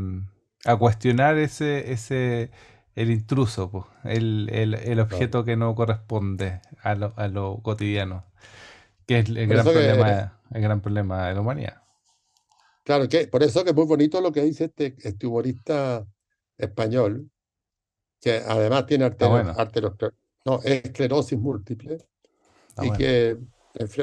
a 0.64 0.76
cuestionar 0.76 1.36
ese, 1.36 1.92
ese, 1.92 2.50
el 2.94 3.10
intruso, 3.10 3.88
el- 4.04 4.48
el 4.50 5.00
objeto 5.00 5.44
que 5.44 5.56
no 5.56 5.74
corresponde 5.74 6.62
a 6.82 6.94
lo, 6.94 7.12
a 7.16 7.28
lo 7.28 7.58
cotidiano, 7.62 8.24
que 9.10 9.18
es 9.20 9.28
el 9.28 9.46
gran 9.48 9.64
que, 9.64 9.72
problema, 9.72 10.40
el 10.52 10.62
gran 10.62 10.80
problema 10.80 11.28
de 11.28 11.34
la 11.34 11.40
humanidad. 11.40 11.82
claro, 12.84 13.08
que 13.08 13.26
por 13.28 13.42
eso 13.42 13.64
que 13.64 13.70
es 13.70 13.76
muy 13.76 13.86
bonito 13.86 14.20
lo 14.20 14.32
que 14.32 14.42
dice 14.42 14.64
este, 14.64 14.96
este 14.98 15.26
humorista 15.26 16.06
español, 16.56 17.30
que 18.20 18.42
además 18.46 18.86
tiene 18.86 19.04
artero- 19.06 19.30
bueno, 19.32 19.54
no, 20.44 20.60
esclerosis 20.62 21.38
múltiple 21.38 21.98
está 22.68 22.82
y 22.82 22.88
bueno. 22.88 22.98
que 22.98 23.38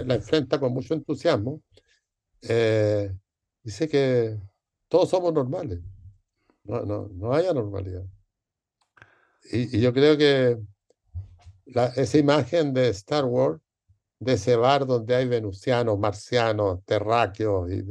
la 0.05 0.15
enfrenta 0.15 0.59
con 0.59 0.73
mucho 0.73 0.93
entusiasmo. 0.93 1.61
Eh, 2.41 3.13
dice 3.63 3.87
que 3.89 4.39
todos 4.87 5.09
somos 5.09 5.33
normales, 5.33 5.79
no, 6.65 6.81
no, 6.85 7.09
no 7.09 7.33
hay 7.33 7.47
anormalidad. 7.47 8.05
Y, 9.51 9.77
y 9.77 9.81
yo 9.81 9.93
creo 9.93 10.17
que 10.17 10.57
la- 11.65 11.87
esa 11.95 12.17
imagen 12.17 12.73
de 12.73 12.89
Star 12.89 13.25
Wars, 13.25 13.61
de 14.19 14.33
ese 14.33 14.55
bar 14.55 14.85
donde 14.85 15.15
hay 15.15 15.27
venusianos, 15.27 15.97
marcianos, 15.99 16.83
terráqueos, 16.85 17.71
y 17.71 17.83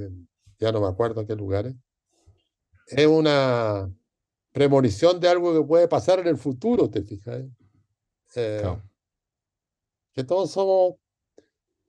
ya 0.59 0.73
no 0.73 0.81
me 0.81 0.89
acuerdo 0.89 1.21
en 1.21 1.27
qué 1.27 1.37
lugares, 1.37 1.75
es 2.89 3.07
una 3.07 3.91
premonición 4.53 5.21
de 5.21 5.29
algo 5.29 5.53
que 5.53 5.67
puede 5.67 5.89
pasar 5.89 6.21
en 6.21 6.29
el 6.29 6.37
futuro, 6.37 6.89
¿te 6.89 7.03
fijas? 7.03 7.45
Eh, 8.35 8.59
Claro. 8.61 8.83
que 10.13 10.25
todos 10.25 10.51
somos, 10.51 10.95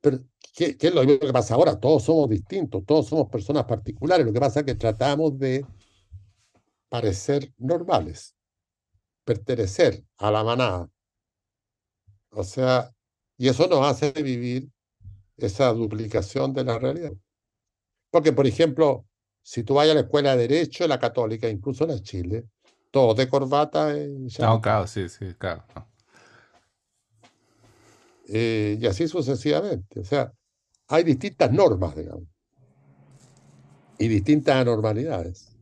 pero, 0.01 0.19
¿qué, 0.53 0.77
qué 0.77 0.88
es 0.88 0.93
lo 0.93 1.03
mismo 1.03 1.19
que 1.19 1.34
pasa 1.34 1.55
ahora? 1.55 1.80
Todos 1.80 2.03
somos 2.03 2.30
distintos, 2.30 2.85
todos 2.85 3.07
somos 3.07 3.30
personas 3.30 3.65
particulares. 3.65 4.26
Lo 4.26 4.34
que 4.34 4.39
pasa 4.39 4.59
es 4.59 4.65
que 4.65 4.76
tratamos 4.76 5.38
de 5.38 5.65
parecer 6.89 7.53
normales, 7.57 8.35
pertenecer 9.23 10.05
a 10.18 10.31
la 10.31 10.43
manada. 10.43 10.89
O 12.31 12.43
sea, 12.43 12.93
y 13.38 13.47
eso 13.49 13.68
nos 13.68 13.85
hace 13.85 14.11
vivir 14.11 14.69
esa 15.38 15.73
duplicación 15.73 16.53
de 16.53 16.64
la 16.65 16.80
realidad. 16.80 17.14
Porque, 18.11 18.34
por 18.34 18.47
ejemplo, 18.47 19.07
si 19.43 19.64
tú 19.64 19.76
vas 19.76 19.89
a 19.89 19.93
la 19.93 20.01
escuela 20.01 20.35
de 20.35 20.47
Derecho, 20.47 20.88
la 20.88 20.99
católica, 20.99 21.49
incluso 21.49 21.85
la 21.88 22.01
Chile, 22.01 22.45
todos 22.91 23.18
de 23.18 23.30
corbata 23.30 23.97
y 23.97 24.30
No, 24.39 24.61
claro, 24.61 24.88
sí, 24.88 25.09
sí, 25.09 25.34
claro. 25.35 25.64
no. 25.76 25.88
eh, 28.27 28.77
y 28.80 28.85
así 28.88 29.07
sucesivamente. 29.07 29.99
O 29.99 30.03
sea, 30.03 30.34
hay 30.88 31.03
distintas 31.03 31.51
normas, 31.53 31.95
digamos, 31.95 32.27
y 33.99 34.07
distintas 34.07 34.55
anormalidades. 34.55 35.55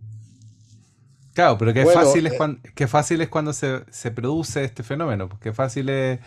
Claro, 1.33 1.57
pero 1.57 1.73
qué 1.73 1.85
Bueno, 1.85 1.85
fácil 1.85 2.27
es 2.27 2.33
eh, 2.33 2.33
cuando, 2.33 2.61
qué 2.75 2.87
fácil 2.87 3.19
es 3.21 3.27
cuando 3.29 3.51
se, 3.51 3.83
se 3.91 4.11
produce 4.11 4.63
este 4.63 4.83
fenómeno, 4.83 5.27
porque 5.27 5.51
fácil 5.51 5.89
es 5.89 6.19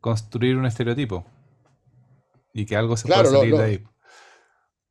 construir 0.00 0.56
un 0.56 0.66
estereotipo 0.66 1.24
y 2.52 2.64
que 2.66 2.76
algo 2.76 2.96
se 2.96 3.08
pueda 3.08 3.28
claro, 3.28 3.30
lo, 3.32 3.38
salir 3.38 3.56
de 3.56 3.64
ahí. 3.64 3.84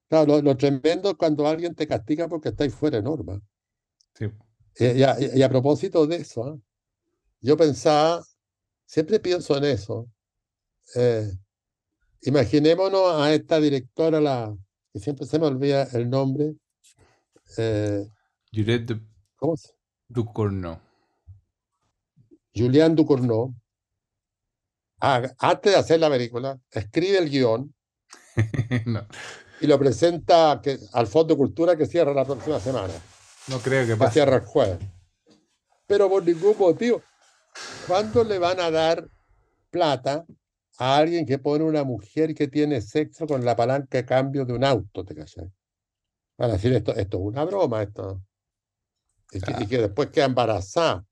claro, 0.07 0.25
lo, 0.27 0.41
lo 0.41 0.57
tremendo 0.57 1.09
es 1.11 1.15
cuando 1.17 1.47
alguien 1.47 1.75
te 1.75 1.87
castiga 1.87 2.27
porque 2.27 2.49
estáis 2.49 2.73
fuera 2.73 2.97
de 2.97 3.03
norma. 3.03 3.41
Sí. 4.13 4.25
Y, 4.77 4.85
y 4.99 5.03
a, 5.03 5.15
y 5.19 5.41
a 5.41 5.49
propósito 5.49 6.05
de 6.07 6.17
eso, 6.17 6.43
¿ah? 6.45 6.57
yo 7.41 7.57
pensaba, 7.57 8.23
siempre 8.85 9.19
pienso 9.19 9.57
en 9.57 9.65
eso. 9.65 10.09
eh, 10.95 11.31
imaginémonos 12.21 13.13
a 13.21 13.33
esta 13.33 13.59
directora, 13.59 14.19
la, 14.21 14.55
que 14.93 14.99
siempre 14.99 15.25
se 15.25 15.39
me 15.39 15.47
olvida 15.47 15.83
el 15.93 16.09
nombre, 16.09 16.55
eh, 17.57 18.05
Juliette. 18.53 18.99
Ducournau. 20.09 20.77
Julián 22.53 22.95
Ducournau, 22.95 23.53
haga- 24.99 25.35
antes 25.39 25.73
de 25.73 25.77
hacer 25.79 25.99
la 25.99 26.09
película, 26.09 26.59
escribe 26.71 27.17
el 27.19 27.29
guion 27.29 27.73
No, 28.85 29.05
y 29.61 29.67
lo 29.67 29.77
presenta 29.79 30.59
que, 30.63 30.77
al 30.93 31.07
Fondo 31.07 31.35
Cultura 31.37 31.75
que 31.75 31.85
cierra 31.85 32.13
la 32.13 32.25
próxima 32.25 32.59
semana, 32.59 32.93
no 33.47 33.59
creo 33.59 33.83
que 33.85 33.93
que 33.93 33.97
pase. 33.97 34.13
cierra 34.13 34.37
el 34.37 34.45
jueves. 34.45 34.79
Pero 35.87 36.07
por 36.09 36.23
ningún 36.23 36.55
motivo, 36.57 37.01
¿cuándo 37.87 38.23
le 38.23 38.37
van 38.39 38.59
a 38.59 38.69
dar 38.71 39.07
plata 39.71 40.25
a 40.77 40.97
alguien 40.97 41.25
que 41.25 41.39
pone 41.39 41.63
una 41.63 41.83
mujer 41.83 42.33
que 42.35 42.47
tiene 42.47 42.79
sexo 42.81 43.25
con 43.27 43.43
la 43.43 43.55
palanca 43.55 43.97
de 43.97 44.05
cambio 44.05 44.45
de 44.45 44.53
un 44.53 44.63
auto? 44.63 45.03
¿Te 45.03 45.15
cachai? 45.15 45.51
Van 46.37 46.51
a 46.51 46.53
decir, 46.53 46.71
esto, 46.73 46.95
esto 46.95 47.17
es 47.17 47.23
una 47.23 47.43
broma, 47.43 47.81
esto. 47.81 48.21
Y 49.31 49.41
que, 49.41 49.63
y 49.63 49.67
que 49.67 49.77
después 49.79 50.09
queda 50.09 50.25
embarazada. 50.25 51.03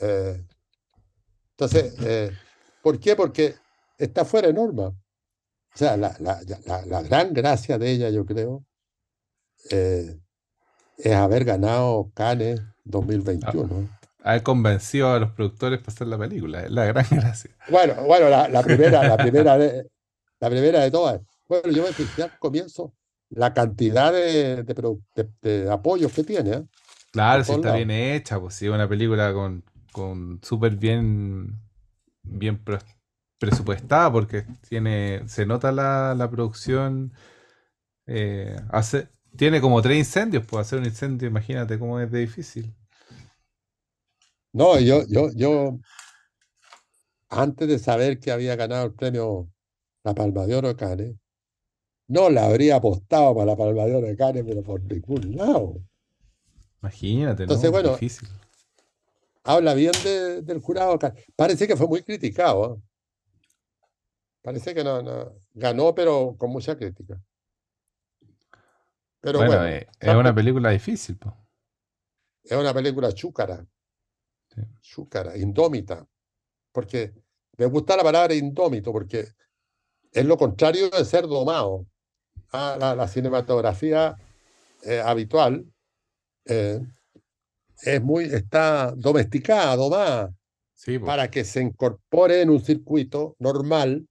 Eh, 0.00 0.44
entonces, 1.52 1.94
eh, 2.00 2.32
¿por 2.82 2.98
qué? 3.00 3.16
Porque 3.16 3.54
está 3.98 4.24
fuera 4.24 4.48
de 4.48 4.54
norma. 4.54 4.86
O 4.88 5.76
sea, 5.76 5.96
la, 5.96 6.14
la- 6.18 6.40
la- 6.66 6.86
la 6.86 7.02
gran 7.02 7.32
gracia 7.32 7.78
de 7.78 7.90
ella, 7.90 8.10
yo 8.10 8.24
creo, 8.26 8.64
eh, 9.70 10.18
es 10.98 11.12
haber 11.14 11.44
ganado 11.44 12.10
Cannes 12.14 12.60
2021. 12.84 13.88
Haber 14.22 14.42
convencido 14.42 15.12
a 15.12 15.18
los 15.18 15.30
productores 15.32 15.78
para 15.80 15.92
hacer 15.92 16.06
la 16.08 16.18
película, 16.18 16.62
es 16.64 16.70
la 16.70 16.84
gran 16.86 17.06
gracia. 17.10 17.50
Bueno, 17.68 17.94
bueno, 18.04 18.28
la, 18.28 18.62
primera, 18.62 19.04
la 19.04 19.16
primera 19.22 19.56
de, 19.56 19.86
la 20.40 20.50
primera 20.50 20.80
de 20.80 20.90
todas. 20.90 21.20
Bueno, 21.48 21.70
yo 21.72 21.82
me 21.82 21.92
fijé 21.92 22.22
al 22.24 22.38
comienzo 22.38 22.92
la 23.30 23.54
cantidad 23.54 24.12
de, 24.12 24.62
de 24.62 24.74
produ- 24.76 25.02
de- 25.14 25.30
de 25.62 25.70
apoyos 25.70 26.12
que 26.12 26.24
tiene. 26.24 26.50
¿eh? 26.50 26.64
Claro, 27.12 27.44
si 27.44 27.52
está 27.52 27.74
bien 27.76 27.90
hecha, 27.90 28.38
pues 28.40 28.54
si 28.54 28.66
es 28.66 28.72
una 28.72 28.88
película 28.88 29.32
con, 29.32 29.64
con 29.92 30.40
súper 30.42 30.76
bien, 30.76 31.56
bien 32.30 32.58
pre- 32.62 32.78
presupuestada, 33.38 34.12
porque 34.12 34.44
tiene, 34.68 35.22
se 35.28 35.46
nota 35.46 35.72
la, 35.72 36.14
la 36.16 36.30
producción, 36.30 37.12
eh, 38.06 38.56
hace, 38.70 39.08
tiene 39.36 39.60
como 39.60 39.82
tres 39.82 39.98
incendios, 39.98 40.44
pues 40.46 40.66
hacer 40.66 40.80
un 40.80 40.86
incendio, 40.86 41.28
imagínate 41.28 41.78
cómo 41.78 42.00
es 42.00 42.10
de 42.12 42.20
difícil. 42.20 42.74
No, 44.52 44.78
yo, 44.80 45.04
yo, 45.08 45.30
yo, 45.34 45.78
antes 47.30 47.66
de 47.68 47.78
saber 47.78 48.20
que 48.20 48.30
había 48.30 48.56
ganado 48.56 48.84
el 48.86 48.94
premio 48.94 49.50
La 50.04 50.14
Palma 50.14 50.46
de 50.46 50.56
Oro 50.56 50.68
de 50.68 50.76
Cannes, 50.76 51.16
no 52.08 52.30
la 52.30 52.46
habría 52.46 52.76
apostado 52.76 53.34
para 53.34 53.46
la 53.46 53.56
Palma 53.56 53.84
de 53.86 53.96
Oro 53.96 54.06
de 54.08 54.16
Cannes, 54.16 54.44
pero 54.46 54.62
por 54.62 54.82
ningún 54.82 55.36
lado. 55.36 55.76
Imagínate, 56.82 57.46
¿no? 57.46 57.56
Entonces, 57.56 57.70
bueno, 57.70 58.00
Difícil. 58.00 58.28
Habla 59.44 59.74
bien 59.74 60.02
de- 60.02 60.42
del 60.42 60.60
jurado. 60.60 60.98
Parece 61.36 61.66
que 61.66 61.76
fue 61.76 61.86
muy 61.88 62.02
criticado. 62.02 62.76
¿eh? 62.76 62.82
Parece 64.42 64.74
que 64.74 64.82
no, 64.82 65.02
no, 65.02 65.34
ganó, 65.52 65.94
pero 65.94 66.34
con 66.38 66.50
mucha 66.50 66.76
crítica. 66.76 67.20
Pero 69.20 69.38
Bueno, 69.38 69.52
bueno, 69.56 69.66
eh, 69.66 69.86
es 69.98 70.14
una 70.14 70.34
película 70.34 70.70
difícil, 70.70 71.18
pues. 71.18 71.34
es 72.44 72.52
una 72.56 72.72
película 72.72 73.12
chúcara, 73.12 73.66
Sí. 74.54 74.62
chúcara, 74.80 75.36
indómita, 75.36 76.06
porque 76.72 77.12
me 77.58 77.66
gusta 77.66 77.96
la 77.96 78.02
palabra 78.02 78.34
indómito, 78.34 78.92
porque 78.92 79.26
es 80.10 80.24
lo 80.24 80.36
contrario 80.38 80.88
de 80.88 81.04
ser 81.04 81.26
domado. 81.26 81.86
Ah, 82.52 82.76
la, 82.80 82.94
la 82.96 83.06
cinematografía 83.06 84.16
eh, 84.82 85.00
habitual 85.04 85.66
eh, 86.46 86.80
es 87.82 88.02
muy, 88.02 88.24
está 88.24 88.92
domesticada, 88.96 89.76
domada, 89.76 90.34
Sí, 90.74 90.98
pues. 90.98 91.06
para 91.06 91.30
que 91.30 91.44
se 91.44 91.60
incorpore 91.60 92.40
en 92.40 92.50
un 92.50 92.60
circuito 92.60 93.36
normal, 93.38 94.06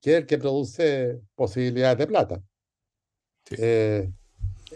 que 0.00 0.12
es 0.12 0.16
el 0.18 0.26
que 0.26 0.38
produce 0.38 1.20
posibilidades 1.34 1.98
de 1.98 2.06
plata. 2.06 2.42
Sí. 3.44 3.56
Eh, 3.58 4.10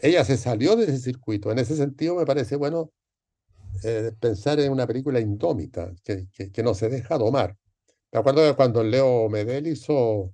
ella 0.02 0.24
se 0.24 0.36
salió 0.36 0.76
de 0.76 0.84
ese 0.84 0.98
circuito. 0.98 1.50
En 1.50 1.58
ese 1.58 1.76
sentido, 1.76 2.16
me 2.16 2.26
parece 2.26 2.56
bueno 2.56 2.92
eh, 3.82 4.12
pensar 4.20 4.60
en 4.60 4.72
una 4.72 4.86
película 4.86 5.20
indómita, 5.20 5.92
que, 6.04 6.28
que, 6.32 6.50
que 6.50 6.62
no 6.62 6.74
se 6.74 6.88
deja 6.88 7.18
domar. 7.18 7.56
Me 8.12 8.20
acuerdo 8.20 8.46
que 8.48 8.54
cuando 8.54 8.84
Leo 8.84 9.28
Medel 9.28 9.66
hizo 9.66 10.32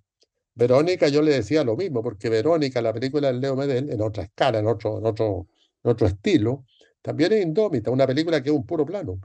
Verónica, 0.55 1.09
yo 1.09 1.23
le 1.23 1.33
decía 1.33 1.65
lo 1.65 1.77
mismo, 1.77 2.03
porque 2.03 2.29
Verónica, 2.29 2.83
la 2.83 2.93
película 2.93 3.29
de 3.33 3.39
Leo 3.39 3.57
Medel, 3.57 3.91
en 3.91 4.03
otra 4.03 4.25
escala, 4.25 4.59
en 4.59 4.67
otro, 4.67 4.99
en 4.99 5.07
otro, 5.07 5.47
en 5.83 5.91
otro 5.91 6.07
estilo, 6.07 6.65
también 7.03 7.33
es 7.33 7.43
indómita, 7.45 7.91
una 7.91 8.07
película 8.07 8.43
que 8.43 8.51
es 8.51 8.57
un 8.57 8.67
puro 8.67 8.85
plano. 8.87 9.21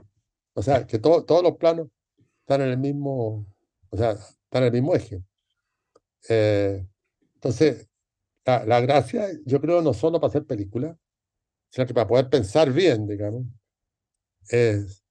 O 0.54 0.62
sea, 0.62 0.86
que 0.86 0.98
todo- 0.98 1.24
todos 1.24 1.42
los 1.42 1.56
planos 1.58 1.88
están 2.40 2.62
en 2.62 2.68
el 2.70 2.78
mismo, 2.78 3.46
o 3.90 3.98
sea, 3.98 4.12
están 4.12 4.64
en 4.64 4.64
el 4.64 4.72
mismo 4.72 4.94
eje. 4.96 5.22
Eh, 6.28 6.86
entonces, 7.34 7.88
la, 8.46 8.64
la 8.66 8.80
gracia, 8.82 9.28
yo 9.46 9.60
creo, 9.60 9.82
no 9.82 9.94
solo 9.94 10.20
para 10.20 10.30
hacer 10.30 10.46
películas, 10.46 10.96
sino 11.70 11.86
que 11.86 11.94
para 11.94 12.08
poder 12.08 12.30
pensar 12.30 12.72
bien, 12.72 13.06
digamos, 13.08 13.44
es 14.48 15.04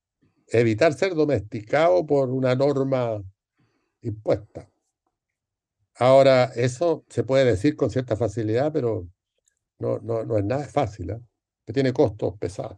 evitar 0.49 0.93
ser 0.93 1.15
domesticado 1.15 2.05
por 2.05 2.29
una 2.31 2.55
norma 2.55 3.23
impuesta. 4.01 4.69
Ahora, 5.95 6.45
eso 6.55 7.03
se 7.09 7.23
puede 7.25 7.43
decir 7.45 7.75
con 7.75 7.89
cierta 7.89 8.15
facilidad, 8.15 8.71
pero 8.73 9.07
no, 9.79 9.99
no, 9.99 10.23
no 10.25 10.37
es 10.37 10.45
nada 10.45 10.65
fácil, 10.67 11.11
¿eh? 11.11 11.19
Que 11.65 11.73
tiene 11.73 11.91
costos 11.93 12.37
pesados. 12.37 12.77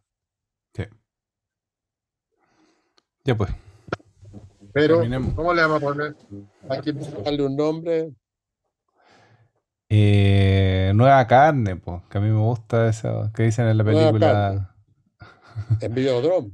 Sí. 0.74 0.84
Ya 3.26 3.36
pues. 3.36 3.52
Pero, 4.74 4.96
Terminemos. 4.98 5.34
¿cómo 5.34 5.54
le 5.54 5.62
vamos 5.62 5.78
a 5.78 5.86
poner? 5.86 6.16
Hay 6.70 6.82
que 6.82 6.94
darle 6.94 7.44
un 7.46 7.56
nombre. 7.56 8.14
Eh, 9.90 10.92
nueva 10.96 11.26
carne, 11.28 11.78
pues, 11.78 12.04
que 12.10 12.18
a 12.18 12.22
mí 12.22 12.28
me 12.30 12.40
gusta 12.40 12.90
eso 12.90 13.32
que 13.34 13.44
dicen 13.44 13.68
en 13.68 13.78
la 13.78 13.84
película. 13.84 14.76
En 15.82 15.94
Videodrome. 15.96 16.52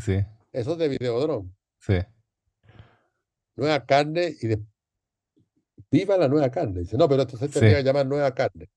Sí, 0.00 0.24
Eso 0.52 0.72
es 0.72 0.78
de 0.78 0.88
Videodrome. 0.88 1.50
sí. 1.78 1.98
Nueva 3.56 3.86
carne 3.86 4.34
y 4.40 4.48
de... 4.48 4.60
Viva 5.88 6.16
la 6.16 6.26
nueva 6.26 6.50
carne. 6.50 6.80
Dice, 6.80 6.96
no, 6.98 7.08
pero 7.08 7.22
esto 7.22 7.36
se 7.36 7.46
Sí. 7.46 7.52
tendría 7.52 7.76
que 7.78 7.84
llamar 7.84 8.04
nueva 8.06 8.34
carne. 8.34 8.68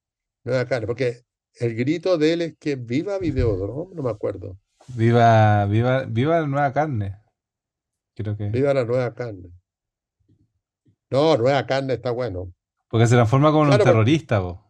Nueva 0.44 0.66
carne. 0.66 0.86
Porque 0.86 1.24
el 1.60 1.76
grito 1.76 2.18
de 2.18 2.34
él 2.34 2.42
es 2.42 2.58
que 2.58 2.76
viva 2.76 3.18
Videodrome. 3.20 3.96
No 3.96 4.04
me 4.04 4.10
acuerdo. 4.12 4.58
Viva, 4.90 5.66
viva, 5.66 6.06
viva 6.06 6.40
la 6.42 6.48
nueva 6.48 6.72
carne. 6.74 7.20
Creo 8.16 8.36
que. 8.38 8.50
Viva 8.50 8.74
la 8.74 8.86
nueva 8.86 9.14
carne. 9.14 9.50
No, 11.10 11.38
nueva 11.38 11.66
carne 11.66 11.94
está 11.94 12.12
bueno. 12.12 12.54
Porque 12.90 13.08
se 13.08 13.16
transforma 13.16 13.50
como 13.50 13.62
un 13.64 13.68
Claro, 13.68 13.84
pero- 13.84 13.94
terrorista, 13.96 14.42
po. 14.42 14.64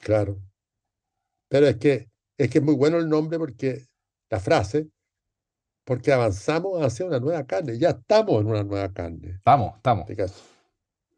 Claro. 0.00 0.40
Pero 1.48 1.66
es 1.66 1.76
que 1.76 2.08
es 2.36 2.50
que 2.50 2.58
es 2.58 2.64
muy 2.64 2.74
bueno 2.74 2.98
el 2.98 3.08
nombre 3.08 3.38
porque 3.38 3.84
la 4.30 4.40
frase, 4.40 4.88
porque 5.84 6.12
avanzamos 6.12 6.82
hacia 6.82 7.06
una 7.06 7.20
nueva 7.20 7.44
carne. 7.44 7.78
Ya 7.78 7.90
estamos 7.90 8.40
en 8.40 8.46
una 8.48 8.62
nueva 8.64 8.92
carne. 8.92 9.30
Estamos, 9.36 9.76
estamos. 9.76 10.06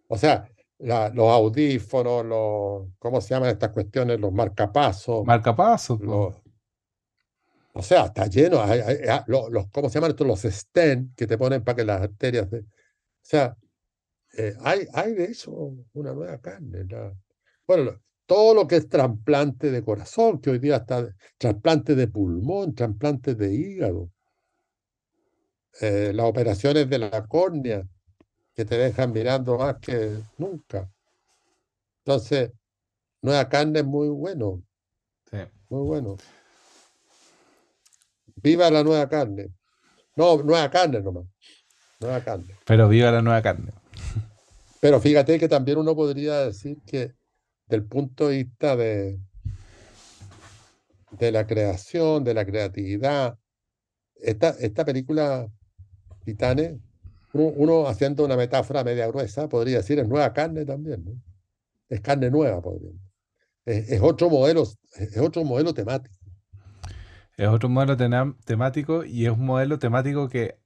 O 0.09 0.19
sea, 0.19 0.49
la- 0.79 1.09
los 1.11 1.29
audífonos, 1.31 2.25
los, 2.25 2.89
¿cómo 2.99 3.21
se 3.21 3.31
llaman 3.35 3.51
estas 3.51 3.71
cuestiones? 3.71 4.21
Los 4.21 4.33
marcapasos, 4.33 5.25
Marcapasos, 5.25 6.01
los, 6.01 6.35
o 7.73 7.83
sea, 7.83 8.07
está 8.07 8.27
lleno. 8.27 8.61
hay- 8.63 8.81
hay- 8.81 8.97
hay- 9.09 9.21
los, 9.27 9.51
los- 9.51 9.67
¿cómo 9.71 9.89
se 9.89 9.95
llaman 9.95 10.11
estos? 10.13 10.27
Los 10.27 10.43
stents 10.43 11.15
que 11.17 11.27
te 11.27 11.39
ponen 11.39 11.63
para 11.65 11.77
que 11.77 11.85
las 11.85 12.01
arterias. 12.03 12.51
de- 12.51 12.61
o 12.61 12.65
sea, 13.23 13.57
eh, 14.39 14.55
hay, 14.61 14.87
hay 14.95 15.15
de 15.15 15.25
eso 15.27 15.53
una 15.95 16.13
nueva 16.15 16.39
carne. 16.41 16.85
la- 16.89 17.15
bueno, 17.67 18.01
todo 18.27 18.55
lo 18.55 18.67
que 18.69 18.77
es 18.77 18.89
trasplante 18.89 19.71
de 19.71 19.83
corazón, 19.85 20.41
que 20.41 20.51
hoy 20.51 20.59
día 20.59 20.77
está 20.79 21.09
trasplante 21.39 21.95
de 21.95 22.09
pulmón, 22.09 22.75
trasplante 22.75 23.35
de 23.35 23.55
hígado, 23.55 24.11
eh, 25.81 26.13
las 26.15 26.27
operaciones 26.27 26.89
de 26.89 26.99
la 26.99 27.27
córnea, 27.27 27.87
que 28.57 28.65
te 28.65 28.79
dejan 28.79 29.13
mirando 29.13 29.59
más 29.59 29.77
que 29.77 30.19
nunca. 30.39 30.91
Entonces, 31.99 32.51
nueva 33.21 33.49
carne 33.49 33.81
es 33.81 33.85
muy 33.85 34.09
bueno, 34.09 34.63
Sí. 35.31 35.37
muy 35.69 35.85
bueno. 35.87 36.17
Viva 38.37 38.71
la 38.71 38.83
nueva 38.83 39.09
carne. 39.09 39.49
No, 40.15 40.43
nueva 40.43 40.71
carne 40.71 41.01
nomás. 41.01 41.27
Nueva 42.01 42.23
carne. 42.23 42.55
Pero 42.65 42.89
viva 42.89 43.11
la 43.11 43.21
nueva 43.21 43.43
carne. 43.43 43.73
Pero 44.81 45.01
fíjate 45.01 45.39
que 45.39 45.49
también 45.49 45.79
uno 45.79 45.95
podría 45.95 46.47
decir 46.47 46.79
que 46.87 47.13
del 47.67 47.85
punto 47.85 48.29
de 48.29 48.37
vista 48.45 48.77
de, 48.77 49.19
de 51.11 51.33
la 51.33 51.47
creación, 51.47 52.23
de 52.25 52.35
la 52.35 52.47
creatividad, 52.47 53.39
esta, 54.15 54.51
esta 54.61 54.85
película 54.85 55.51
Titanes, 56.25 56.79
uno, 57.41 57.87
haciendo 57.89 58.25
una 58.25 58.37
metáfora 58.37 58.85
media 58.85 59.07
gruesa, 59.09 59.49
podría 59.49 59.79
decir 59.79 59.99
es 59.99 60.09
nueva 60.09 60.33
carne 60.33 60.65
también, 60.65 61.05
¿no? 61.05 61.13
Es 61.89 62.01
carne 62.03 62.31
nueva, 62.31 62.63
podría. 62.63 62.91
Es, 63.67 63.91
es 63.91 64.03
otro 64.03 64.31
modelo, 64.31 64.65
es 64.97 65.19
otro 65.19 65.45
modelo 65.45 65.75
temático. 65.75 66.15
Es 67.37 67.49
otro 67.49 67.69
modelo 67.69 67.97
temático 68.45 69.05
y 69.05 69.27
es 69.27 69.33
un 69.33 69.45
modelo 69.47 69.79
temático 69.79 70.29
que 70.29 70.59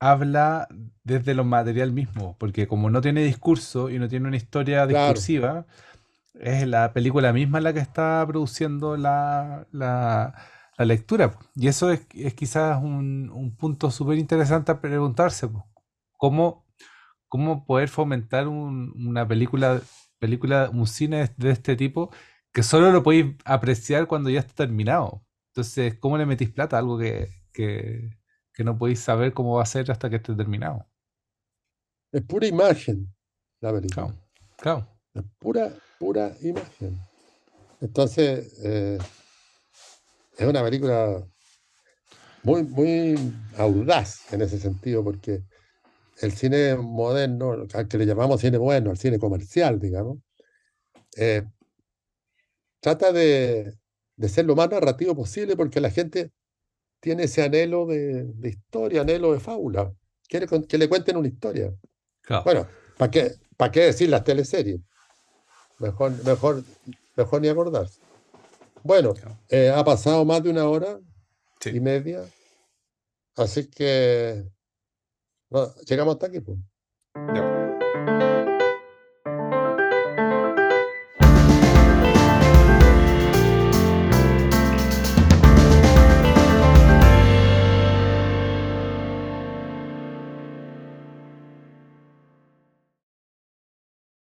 habla 0.00 0.68
desde 1.04 1.34
lo 1.34 1.44
material 1.44 1.92
mismo, 1.92 2.36
porque 2.38 2.68
como 2.68 2.90
no 2.90 3.00
tiene 3.02 3.22
discurso 3.24 3.90
y 3.90 3.98
no 3.98 4.08
tiene 4.08 4.28
una 4.28 4.36
historia 4.36 4.86
Claro. 4.86 5.26
discursiva, 5.26 5.66
es 6.34 6.66
la 6.68 6.92
película 6.94 7.32
misma 7.32 7.60
la 7.60 7.72
que 7.74 7.80
está 7.80 8.24
produciendo 8.28 8.96
la, 8.96 9.66
la- 9.72 10.34
la 10.78 10.86
lectura. 10.86 11.32
Y 11.56 11.68
eso 11.68 11.90
es, 11.92 12.06
es 12.14 12.34
quizás 12.34 12.82
un, 12.82 13.30
un 13.34 13.56
punto 13.56 13.90
súper 13.90 14.18
interesante 14.18 14.72
a 14.72 14.80
preguntarse. 14.80 15.48
¿Cómo, 16.20 16.66
cómo 17.28 17.64
poder 17.66 17.88
fomentar 17.88 18.46
un- 18.48 18.92
una 19.08 19.26
película, 19.26 19.80
película, 20.18 20.70
un 20.70 20.86
cine 20.86 21.30
de, 21.38 21.50
este 21.50 21.76
tipo 21.76 22.10
que 22.52 22.62
solo 22.62 22.92
lo 22.92 23.02
podéis 23.02 23.36
apreciar 23.46 24.06
cuando 24.06 24.28
ya 24.30 24.40
está 24.40 24.54
terminado? 24.66 25.24
Entonces, 25.52 25.96
¿cómo 25.98 26.18
le 26.18 26.26
metís 26.26 26.50
plata 26.50 26.76
a 26.76 26.80
algo 26.80 26.98
que, 26.98 27.28
que, 27.54 28.10
que 28.52 28.64
no 28.64 28.76
podéis 28.78 29.00
saber 29.00 29.32
cómo 29.32 29.56
va 29.56 29.62
a 29.62 29.66
ser 29.66 29.90
hasta 29.90 30.10
que 30.10 30.16
esté 30.16 30.34
terminado? 30.34 30.86
Es 32.12 32.22
pura 32.22 32.46
imagen 32.46 33.08
la 33.62 33.72
película. 33.72 34.08
Claro, 34.08 34.20
claro. 34.58 34.98
Es 35.14 35.22
pura, 35.38 35.72
pura 35.98 36.36
imagen. 36.42 36.98
Entonces, 37.80 38.60
eh, 38.62 38.98
es 40.36 40.46
una 40.46 40.62
película 40.62 41.24
muy, 42.42 42.62
muy 42.64 43.14
audaz 43.56 44.32
en 44.34 44.42
ese 44.42 44.58
sentido, 44.58 45.02
porque 45.02 45.42
el 46.20 46.32
cine 46.32 46.76
moderno, 46.76 47.66
al 47.72 47.88
que 47.88 47.98
le 47.98 48.06
llamamos 48.06 48.40
cine 48.40 48.58
bueno, 48.58 48.90
el 48.90 48.98
cine 48.98 49.18
comercial, 49.18 49.78
digamos, 49.80 50.18
eh, 51.16 51.42
trata 52.80 53.12
de, 53.12 53.74
de 54.16 54.28
ser 54.28 54.44
lo 54.46 54.54
más 54.56 54.70
narrativo 54.70 55.14
posible 55.14 55.56
porque 55.56 55.80
la 55.80 55.90
gente 55.90 56.30
tiene 57.00 57.24
ese 57.24 57.42
anhelo 57.42 57.86
de, 57.86 58.24
de 58.24 58.48
historia, 58.50 59.00
anhelo 59.02 59.32
de 59.32 59.40
fábula. 59.40 59.92
Quiere 60.28 60.46
que 60.68 60.78
le 60.78 60.88
cuenten 60.88 61.16
una 61.16 61.28
historia. 61.28 61.74
claro. 62.22 62.44
Bueno, 62.44 62.68
¿para 62.96 63.10
qué, 63.10 63.32
para 63.56 63.72
qué 63.72 63.80
decir 63.80 64.08
las 64.10 64.22
teleseries? 64.24 64.80
Mejor, 65.78 66.12
mejor, 66.24 66.62
mejor 67.16 67.40
ni 67.40 67.48
acordarse. 67.48 68.00
Bueno, 68.82 69.14
Claro. 69.14 69.36
eh, 69.48 69.70
ha 69.74 69.82
pasado 69.84 70.24
más 70.24 70.42
de 70.42 70.50
una 70.50 70.68
hora 70.68 71.00
Sí. 71.60 71.70
y 71.70 71.80
media, 71.80 72.22
así 73.36 73.66
que 73.66 74.44
llegamos 75.86 76.14
hasta 76.14 76.26
aquí. 76.26 76.40
pues. 76.40 76.58